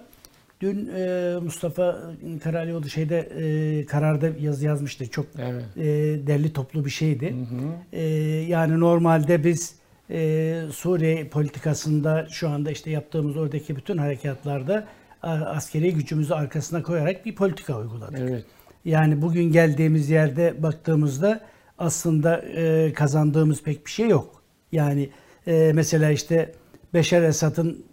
Dün 0.62 0.89
e, 0.95 1.34
Mustafa 1.43 1.99
Karalioğlu 2.43 2.89
şeyde 2.89 3.20
e, 3.20 3.86
kararda 3.86 4.30
yazı 4.39 4.66
yazmıştı. 4.66 5.08
Çok 5.10 5.26
evet. 5.39 5.64
e, 5.78 5.84
derli 6.28 6.53
toplu 6.53 6.86
bir 6.86 6.89
şeydi. 6.89 7.32
Hı 7.32 7.56
hı. 7.56 7.72
E, 7.93 8.03
yani 8.47 8.80
normalde 8.80 9.43
biz 9.43 9.76
e, 10.10 10.62
Suriye 10.72 11.28
politikasında 11.28 12.28
şu 12.30 12.49
anda 12.49 12.72
işte 12.72 12.91
yaptığımız 12.91 13.38
oradaki 13.38 13.76
bütün 13.76 13.97
harekatlarda 13.97 14.88
askeri 15.24 15.93
gücümüzü 15.93 16.34
arkasına 16.34 16.84
koyarak 16.84 17.26
bir 17.26 17.36
politika 17.36 17.80
uyguladık. 17.80 18.20
Evet. 18.20 18.45
Yani 18.86 19.22
bugün 19.22 19.51
geldiğimiz 19.51 20.10
yerde 20.10 20.64
baktığımızda 20.64 21.41
aslında 21.78 22.38
e, 22.38 22.93
kazandığımız 22.93 23.64
pek 23.64 23.86
bir 23.86 23.91
şey 23.91 24.10
yok. 24.10 24.43
Yani 24.72 25.10
e, 25.47 25.72
mesela 25.76 26.12
işte 26.12 26.51
Beşer 26.96 27.24
Esad'ın 27.24 27.86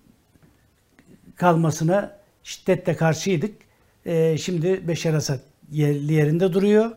kalmasına 1.36 2.16
şiddetle 2.44 2.96
karşıydık. 2.96 3.54
E, 4.06 4.38
şimdi 4.38 4.88
Beşer 4.88 5.14
Esad 5.14 5.38
yerli 5.70 6.12
yerinde 6.12 6.52
duruyor. 6.52 6.90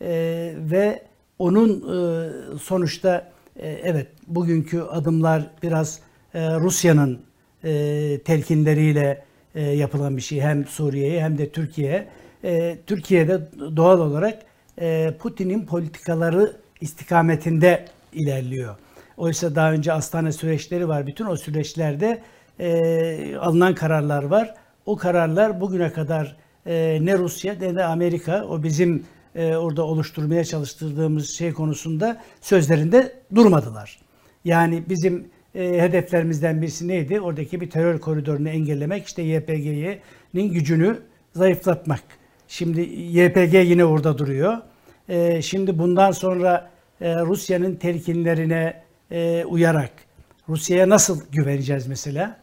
E, 0.00 0.54
ve 0.56 1.02
onun 1.38 1.70
e, 1.70 2.58
sonuçta 2.58 3.32
e, 3.56 3.68
evet 3.68 4.06
bugünkü 4.26 4.80
adımlar 4.80 5.50
biraz 5.62 6.00
e, 6.34 6.54
Rusya'nın 6.54 7.20
e, 7.64 8.20
telkinleriyle 8.24 9.24
e, 9.54 9.62
yapılan 9.62 10.16
bir 10.16 10.22
şey. 10.22 10.40
Hem 10.40 10.66
Suriye'ye 10.66 11.22
hem 11.22 11.38
de 11.38 11.50
Türkiye'ye. 11.50 12.08
E, 12.44 12.78
Türkiye'de 12.86 13.48
doğal 13.76 14.00
olarak 14.00 14.42
e, 14.80 15.14
Putin'in 15.18 15.66
politikaları 15.66 16.56
istikametinde 16.80 17.84
ilerliyor. 18.12 18.76
Oysa 19.16 19.54
daha 19.54 19.72
önce 19.72 19.92
Astana 19.92 20.32
süreçleri 20.32 20.88
var. 20.88 21.06
Bütün 21.06 21.26
o 21.26 21.36
süreçlerde 21.36 22.22
e, 22.60 23.36
alınan 23.36 23.74
kararlar 23.74 24.22
var. 24.22 24.54
O 24.86 24.96
kararlar 24.96 25.60
bugüne 25.60 25.92
kadar 25.92 26.36
e, 26.66 26.98
ne 27.02 27.18
Rusya 27.18 27.54
ne 27.54 27.74
de 27.76 27.84
Amerika 27.84 28.44
o 28.44 28.62
bizim 28.62 29.04
e, 29.34 29.56
orada 29.56 29.84
oluşturmaya 29.84 30.44
çalıştırdığımız 30.44 31.30
şey 31.30 31.52
konusunda 31.52 32.22
sözlerinde 32.40 33.12
durmadılar. 33.34 33.98
Yani 34.44 34.82
bizim 34.88 35.28
e, 35.54 35.80
hedeflerimizden 35.80 36.62
birisi 36.62 36.88
neydi? 36.88 37.20
Oradaki 37.20 37.60
bir 37.60 37.70
terör 37.70 37.98
koridorunu 37.98 38.48
engellemek, 38.48 39.06
işte 39.06 39.22
YPG'nin 39.22 40.52
gücünü 40.52 40.98
zayıflatmak. 41.34 42.02
Şimdi 42.48 42.80
YPG 42.80 43.54
yine 43.54 43.84
orada 43.84 44.18
duruyor. 44.18 44.58
E, 45.08 45.42
şimdi 45.42 45.78
bundan 45.78 46.10
sonra 46.10 46.70
e, 47.00 47.14
Rusya'nın 47.16 47.74
telkinlerine 47.74 48.85
e, 49.10 49.44
uyarak 49.44 49.92
Rusya'ya 50.48 50.88
nasıl 50.88 51.20
güveneceğiz 51.32 51.86
mesela? 51.86 52.40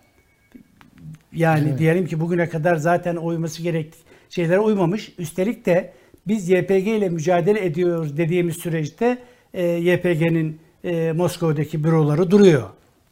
Yani 1.34 1.68
Evet. 1.70 1.80
diyelim 1.80 2.08
ki 2.08 2.20
bugüne 2.20 2.50
kadar 2.50 2.76
zaten 2.76 3.16
uyması 3.16 3.64
gerek 3.64 3.94
şeylere 4.30 4.60
uymamış. 4.60 5.14
Üstelik 5.18 5.66
de 5.66 5.94
biz 6.28 6.50
YPG 6.50 6.88
ile 6.88 7.10
mücadele 7.10 7.66
ediyoruz 7.66 8.18
dediğimiz 8.18 8.56
süreçte 8.58 9.18
e, 9.54 9.66
YPG'nin 9.66 10.60
e, 10.84 11.12
Moskova'daki 11.12 11.84
büroları 11.84 12.32
duruyor. 12.32 12.70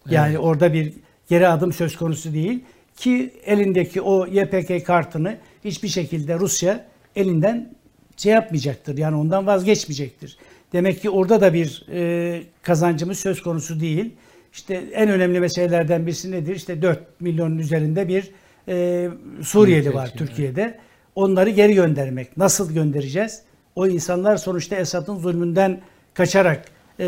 Yani 0.10 0.40
orada 0.40 0.74
bir 0.74 0.94
geri 1.30 1.48
adım 1.48 1.74
söz 1.74 1.98
konusu 1.98 2.34
değil 2.34 2.64
ki 2.98 3.34
elindeki 3.46 4.02
o 4.02 4.28
YPK 4.28 4.86
kartını 4.86 5.38
hiçbir 5.66 5.88
şekilde 5.88 6.40
Rusya 6.40 6.86
elinden 7.16 7.74
şey 8.18 8.34
yapmayacaktır. 8.34 8.98
Yani 8.98 9.16
ondan 9.16 9.48
vazgeçmeyecektir. 9.48 10.38
Demek 10.74 11.02
ki 11.02 11.10
orada 11.10 11.42
da 11.42 11.54
bir 11.54 11.86
e, 11.92 12.44
kazancımız 12.64 13.20
söz 13.20 13.42
konusu 13.42 13.80
değil. 13.80 14.14
İşte 14.54 14.84
en 14.94 15.10
önemli 15.10 15.40
meselelerden 15.40 16.06
birisi 16.06 16.32
nedir? 16.32 16.56
İşte 16.56 16.82
4 16.82 17.22
milyonun 17.22 17.58
üzerinde 17.58 18.08
bir 18.08 18.32
e, 18.68 19.10
Suriyeli 19.42 19.94
var 19.94 20.14
Türkiye'de. 20.18 20.80
Onları 21.16 21.50
geri 21.50 21.74
göndermek. 21.74 22.38
Nasıl 22.38 22.74
göndereceğiz? 22.74 23.42
O 23.76 23.88
insanlar 23.88 24.38
sonuçta 24.38 24.76
Esad'ın 24.76 25.18
zulmünden 25.18 25.82
kaçarak 26.14 26.66
e, 27.00 27.06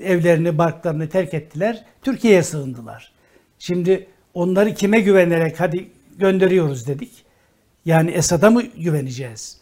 evlerini, 0.00 0.58
barklarını 0.58 1.08
terk 1.08 1.34
ettiler. 1.34 1.84
Türkiye'ye 2.02 2.42
sığındılar. 2.42 3.12
Şimdi 3.58 4.06
onları 4.34 4.74
kime 4.74 5.00
güvenerek 5.00 5.60
hadi 5.60 5.90
gönderiyoruz 6.18 6.86
dedik. 6.86 7.24
Yani 7.84 8.10
Esad'a 8.10 8.50
mı 8.50 8.62
güveneceğiz? 8.62 9.58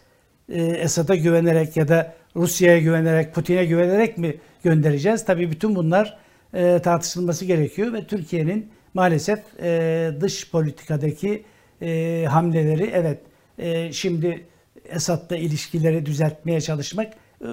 Ee, 0.48 0.62
Esad'a 0.62 1.14
güvenerek 1.14 1.76
ya 1.76 1.88
da 1.88 2.14
Rusya'ya 2.36 2.78
güvenerek, 2.78 3.34
Putin'e 3.34 3.64
güvenerek 3.64 4.18
mi 4.18 4.36
göndereceğiz? 4.62 5.24
Tabii 5.24 5.50
bütün 5.50 5.76
bunlar 5.76 6.18
e, 6.54 6.78
tartışılması 6.82 7.44
gerekiyor 7.44 7.92
ve 7.92 8.06
Türkiye'nin 8.06 8.70
maalesef 8.94 9.40
e, 9.62 10.10
dış 10.20 10.50
politikadaki 10.50 11.44
e, 11.82 12.24
hamleleri 12.30 12.90
evet 12.94 13.18
e, 13.58 13.92
şimdi 13.92 14.46
Esad'la 14.84 15.36
ilişkileri 15.36 16.06
düzeltmeye 16.06 16.60
çalışmak 16.60 17.12
e, 17.40 17.46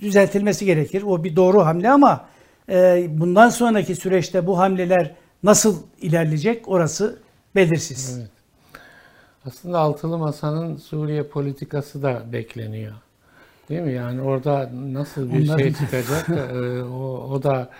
düzeltilmesi 0.00 0.66
gerekir. 0.66 1.02
O 1.02 1.24
bir 1.24 1.36
doğru 1.36 1.66
hamle 1.66 1.90
ama 1.90 2.28
e, 2.68 3.06
bundan 3.08 3.48
sonraki 3.48 3.96
süreçte 3.96 4.46
bu 4.46 4.58
hamleler 4.58 5.14
nasıl 5.42 5.82
ilerleyecek 6.00 6.68
orası 6.68 7.18
belirsiz. 7.54 8.18
Evet. 8.18 8.30
Aslında 9.46 9.78
Altılı 9.78 10.18
Masa'nın 10.18 10.76
Suriye 10.76 11.22
politikası 11.22 12.02
da 12.02 12.32
bekleniyor. 12.32 12.94
Değil 13.68 13.80
mi? 13.80 13.92
Yani 13.92 14.22
orada 14.22 14.70
nasıl 14.92 15.32
bir 15.32 15.48
Onlar- 15.48 15.58
şey 15.58 15.72
çıkacak? 15.80 16.28
e, 16.28 16.82
o, 16.82 17.28
o 17.32 17.42
da 17.42 17.70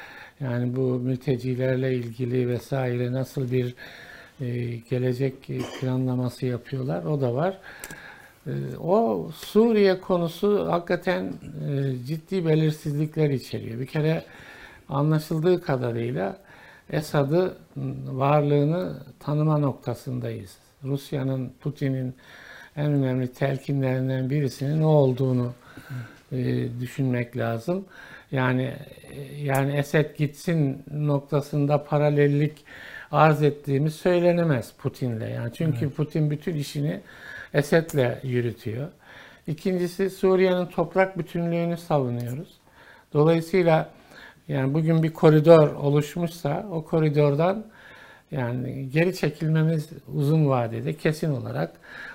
yani 0.40 0.76
bu 0.76 0.80
mültecilerle 0.80 1.94
ilgili 1.94 2.48
vesaire 2.48 3.12
nasıl 3.12 3.50
bir 3.52 3.74
e, 4.40 4.76
gelecek 4.76 5.34
planlaması 5.80 6.46
yapıyorlar? 6.46 7.04
O 7.04 7.20
da 7.20 7.34
var. 7.34 7.58
E, 8.46 8.50
o 8.80 9.30
Suriye 9.34 10.00
konusu 10.00 10.66
hakikaten 10.72 11.32
e, 11.68 11.92
ciddi 12.06 12.46
belirsizlikler 12.46 13.30
içeriyor. 13.30 13.80
Bir 13.80 13.86
kere 13.86 14.24
anlaşıldığı 14.88 15.62
kadarıyla 15.62 16.36
Esad'ı 16.90 17.56
varlığını 18.06 19.02
tanıma 19.20 19.58
noktasındayız. 19.58 20.58
Rusya'nın, 20.84 21.52
Putin'in 21.60 22.14
en 22.76 22.92
önemli 22.92 23.32
telkinlerinden 23.32 24.30
birisinin 24.30 24.80
ne 24.80 24.86
olduğunu 24.86 25.52
düşünmek 26.80 27.36
lazım. 27.36 27.84
Yani 28.32 28.74
e, 29.10 29.42
yani 29.42 29.76
Esed 29.76 30.16
gitsin 30.16 30.84
noktasında 30.90 31.84
paralellik 31.84 32.64
arz 33.12 33.42
ettiğimiz 33.42 33.94
söylenemez 33.94 34.72
Putin'le. 34.78 35.28
Yani 35.34 35.52
çünkü 35.56 35.90
Putin 35.90 36.30
bütün 36.30 36.54
işini 36.54 37.00
Esed'le 37.54 38.18
yürütüyor. 38.22 38.88
İkincisi 39.46 40.10
Suriye'nin 40.10 40.66
toprak 40.66 41.18
bütünlüğünü 41.18 41.76
savunuyoruz. 41.76 42.48
Dolayısıyla 43.12 43.90
yani 44.48 44.74
bugün 44.74 45.02
bir 45.02 45.12
koridor 45.12 45.74
oluşmuşsa 45.74 46.66
o 46.70 46.84
koridordan 46.84 47.64
yani 48.30 48.90
geri 48.90 49.16
çekilmemiz 49.16 49.88
uzun 50.14 50.48
vadede 50.48 50.96
kesin 50.96 51.30
olarak 51.30 51.72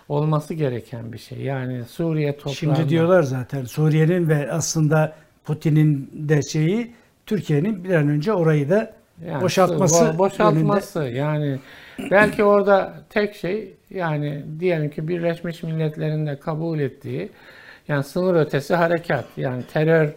olması 0.09 0.53
gereken 0.53 1.13
bir 1.13 1.17
şey. 1.17 1.37
Yani 1.41 1.83
Suriye 1.85 2.37
toprağında... 2.37 2.55
Şimdi 2.55 2.89
diyorlar 2.89 3.23
zaten 3.23 3.63
Suriye'nin 3.65 4.29
ve 4.29 4.51
aslında 4.51 5.13
Putin'in 5.45 6.09
de 6.13 6.41
şeyi 6.41 6.91
Türkiye'nin 7.25 7.83
bir 7.83 7.93
an 7.95 8.09
önce 8.09 8.33
orayı 8.33 8.69
da 8.69 8.93
Yani 9.27 9.41
boşaltması 9.43 10.03
bo- 10.05 10.17
boşaltması. 10.17 11.03
yani 11.03 11.59
belki 12.11 12.43
orada 12.43 12.93
tek 13.09 13.35
şey 13.35 13.73
yani 13.89 14.43
diyelim 14.59 14.89
ki 14.89 15.07
Birleşmiş 15.07 15.63
Milletler'in 15.63 16.27
de 16.27 16.39
kabul 16.39 16.79
ettiği 16.79 17.29
yani 17.87 18.03
sınır 18.03 18.35
ötesi 18.35 18.75
harekat. 18.75 19.25
Yani 19.37 19.63
terör 19.73 20.13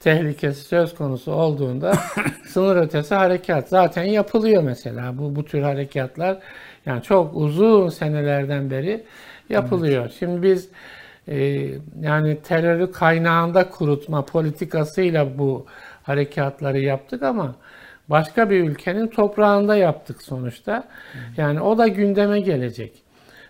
tehlikesi 0.00 0.60
söz 0.64 0.94
konusu 0.94 1.32
olduğunda 1.32 1.94
sınır 2.46 2.76
ötesi 2.76 3.14
harekat. 3.14 3.68
Zaten 3.68 4.02
yapılıyor 4.04 4.62
mesela 4.62 5.18
bu 5.18 5.36
bu 5.36 5.44
tür 5.44 5.62
harekatlar. 5.62 6.38
Yani 6.86 7.02
çok 7.02 7.36
uzun 7.36 7.88
senelerden 7.88 8.70
beri 8.70 9.04
yapılıyor. 9.48 10.10
Şimdi 10.18 10.42
biz 10.42 10.68
e, 11.28 11.36
yani 12.00 12.42
terörü 12.42 12.92
kaynağında 12.92 13.70
kurutma 13.70 14.24
politikasıyla 14.24 15.38
bu 15.38 15.66
harekatları 16.02 16.78
yaptık 16.78 17.22
ama 17.22 17.54
başka 18.08 18.50
bir 18.50 18.70
ülkenin 18.70 19.06
toprağında 19.06 19.76
yaptık 19.76 20.22
sonuçta. 20.22 20.88
Yani 21.36 21.60
o 21.60 21.78
da 21.78 21.88
gündeme 21.88 22.40
gelecek. 22.40 22.92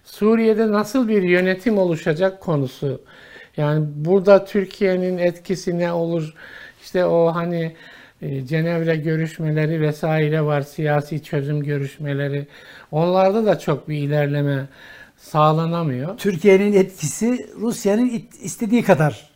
Suriye'de 0.05 0.73
nasıl 0.73 1.09
bir 1.09 1.23
yönetim 1.23 1.79
oluşacak 1.79 2.41
konusu. 2.41 3.01
Yani 3.57 3.87
burada 3.95 4.45
Türkiye'nin 4.45 5.19
etkisi 5.19 5.79
ne 5.79 5.93
olur? 5.93 6.35
İşte 6.83 7.05
o 7.05 7.35
hani 7.35 7.77
e, 8.23 8.47
Cenevre 8.47 8.97
görüşmeleri 8.97 9.81
vesaire 9.81 10.43
var, 10.43 10.61
siyasi 10.61 11.23
çözüm 11.23 11.63
görüşmeleri. 11.63 12.47
Onlarda 12.91 13.47
da 13.47 13.59
çok 13.59 13.89
bir 13.89 13.97
ilerleme 13.97 14.67
sağlanamıyor. 15.17 16.19
Türkiye'nin 16.19 16.73
etkisi 16.73 17.47
Rusya'nın 17.61 18.23
istediği 18.43 18.83
kadar 18.83 19.31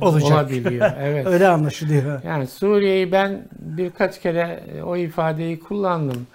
olacak. 0.00 0.32
Olabiliyor, 0.32 0.90
evet. 1.00 1.26
Öyle 1.26 1.48
anlaşılıyor. 1.48 2.22
Yani 2.22 2.46
Suriye'yi 2.46 3.12
ben 3.12 3.48
birkaç 3.58 4.20
kere 4.20 4.62
e, 4.74 4.82
o 4.82 4.96
ifadeyi 4.96 5.60
kullandım. 5.60 6.26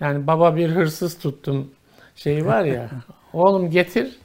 Yani 0.00 0.26
baba 0.26 0.56
bir 0.56 0.70
hırsız 0.70 1.18
tuttum 1.18 1.70
şey 2.16 2.46
var 2.46 2.64
ya. 2.64 2.90
oğlum 3.32 3.70
getir. 3.70 4.18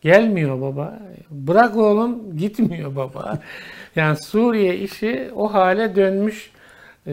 Gelmiyor 0.00 0.60
baba. 0.60 0.98
Bırak 1.30 1.76
oğlum 1.76 2.36
gitmiyor 2.36 2.96
baba. 2.96 3.38
Yani 3.96 4.16
Suriye 4.16 4.78
işi 4.78 5.30
o 5.34 5.54
hale 5.54 5.96
dönmüş 5.96 6.50
e, 7.06 7.12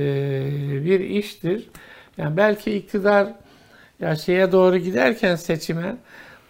bir 0.86 1.00
iştir. 1.00 1.70
Yani 2.18 2.38
belki 2.38 2.72
iktidar 2.72 3.28
ya 4.00 4.16
şeye 4.16 4.52
doğru 4.52 4.78
giderken 4.78 5.36
seçime 5.36 5.96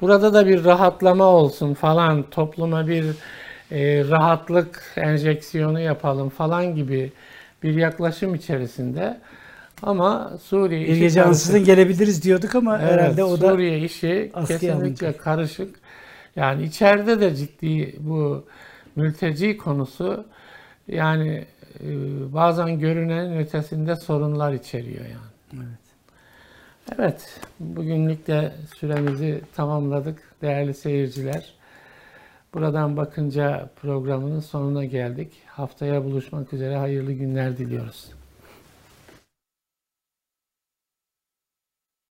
burada 0.01 0.33
da 0.33 0.47
bir 0.47 0.63
rahatlama 0.65 1.23
olsun 1.25 1.73
falan 1.73 2.23
topluma 2.23 2.87
bir 2.87 3.05
e, 3.71 4.09
rahatlık 4.09 4.93
enjeksiyonu 4.95 5.79
yapalım 5.79 6.29
falan 6.29 6.75
gibi 6.75 7.11
bir 7.63 7.73
yaklaşım 7.75 8.35
içerisinde 8.35 9.17
ama 9.83 10.31
Suriye 10.43 10.87
Bir 10.87 10.95
gece 10.95 11.23
ansızın 11.23 11.63
gelebiliriz 11.63 12.23
diyorduk 12.23 12.55
ama 12.55 12.79
Evet, 12.81 12.91
herhalde 12.91 13.23
o 13.23 13.41
da 13.41 13.51
Suriye 13.51 13.79
işi 13.79 14.31
kesinlikle 14.47 14.73
alınacak. 14.73 15.19
karışık. 15.19 15.75
Yani 16.35 16.63
içeride 16.63 17.21
de 17.21 17.35
ciddi 17.35 17.95
bu 17.99 18.45
mülteci 18.95 19.57
konusu 19.57 20.25
yani 20.87 21.45
e, 21.83 21.87
bazen 22.33 22.79
görünenin 22.79 23.37
ötesinde 23.37 23.95
sorunlar 23.95 24.53
içeriyor 24.53 25.05
yani. 25.05 25.29
Evet. 25.53 25.88
Evet, 26.97 27.41
bugünlük 27.59 28.27
de 28.27 28.53
süremizi 28.75 29.41
tamamladık 29.55 30.23
değerli 30.41 30.73
seyirciler. 30.73 31.53
Buradan 32.53 32.97
bakınca 32.97 33.69
programının 33.81 34.39
sonuna 34.39 34.85
geldik. 34.85 35.33
Haftaya 35.45 36.03
buluşmak 36.03 36.53
üzere 36.53 36.75
hayırlı 36.75 37.11
günler 37.11 37.57
diliyoruz. 37.57 38.18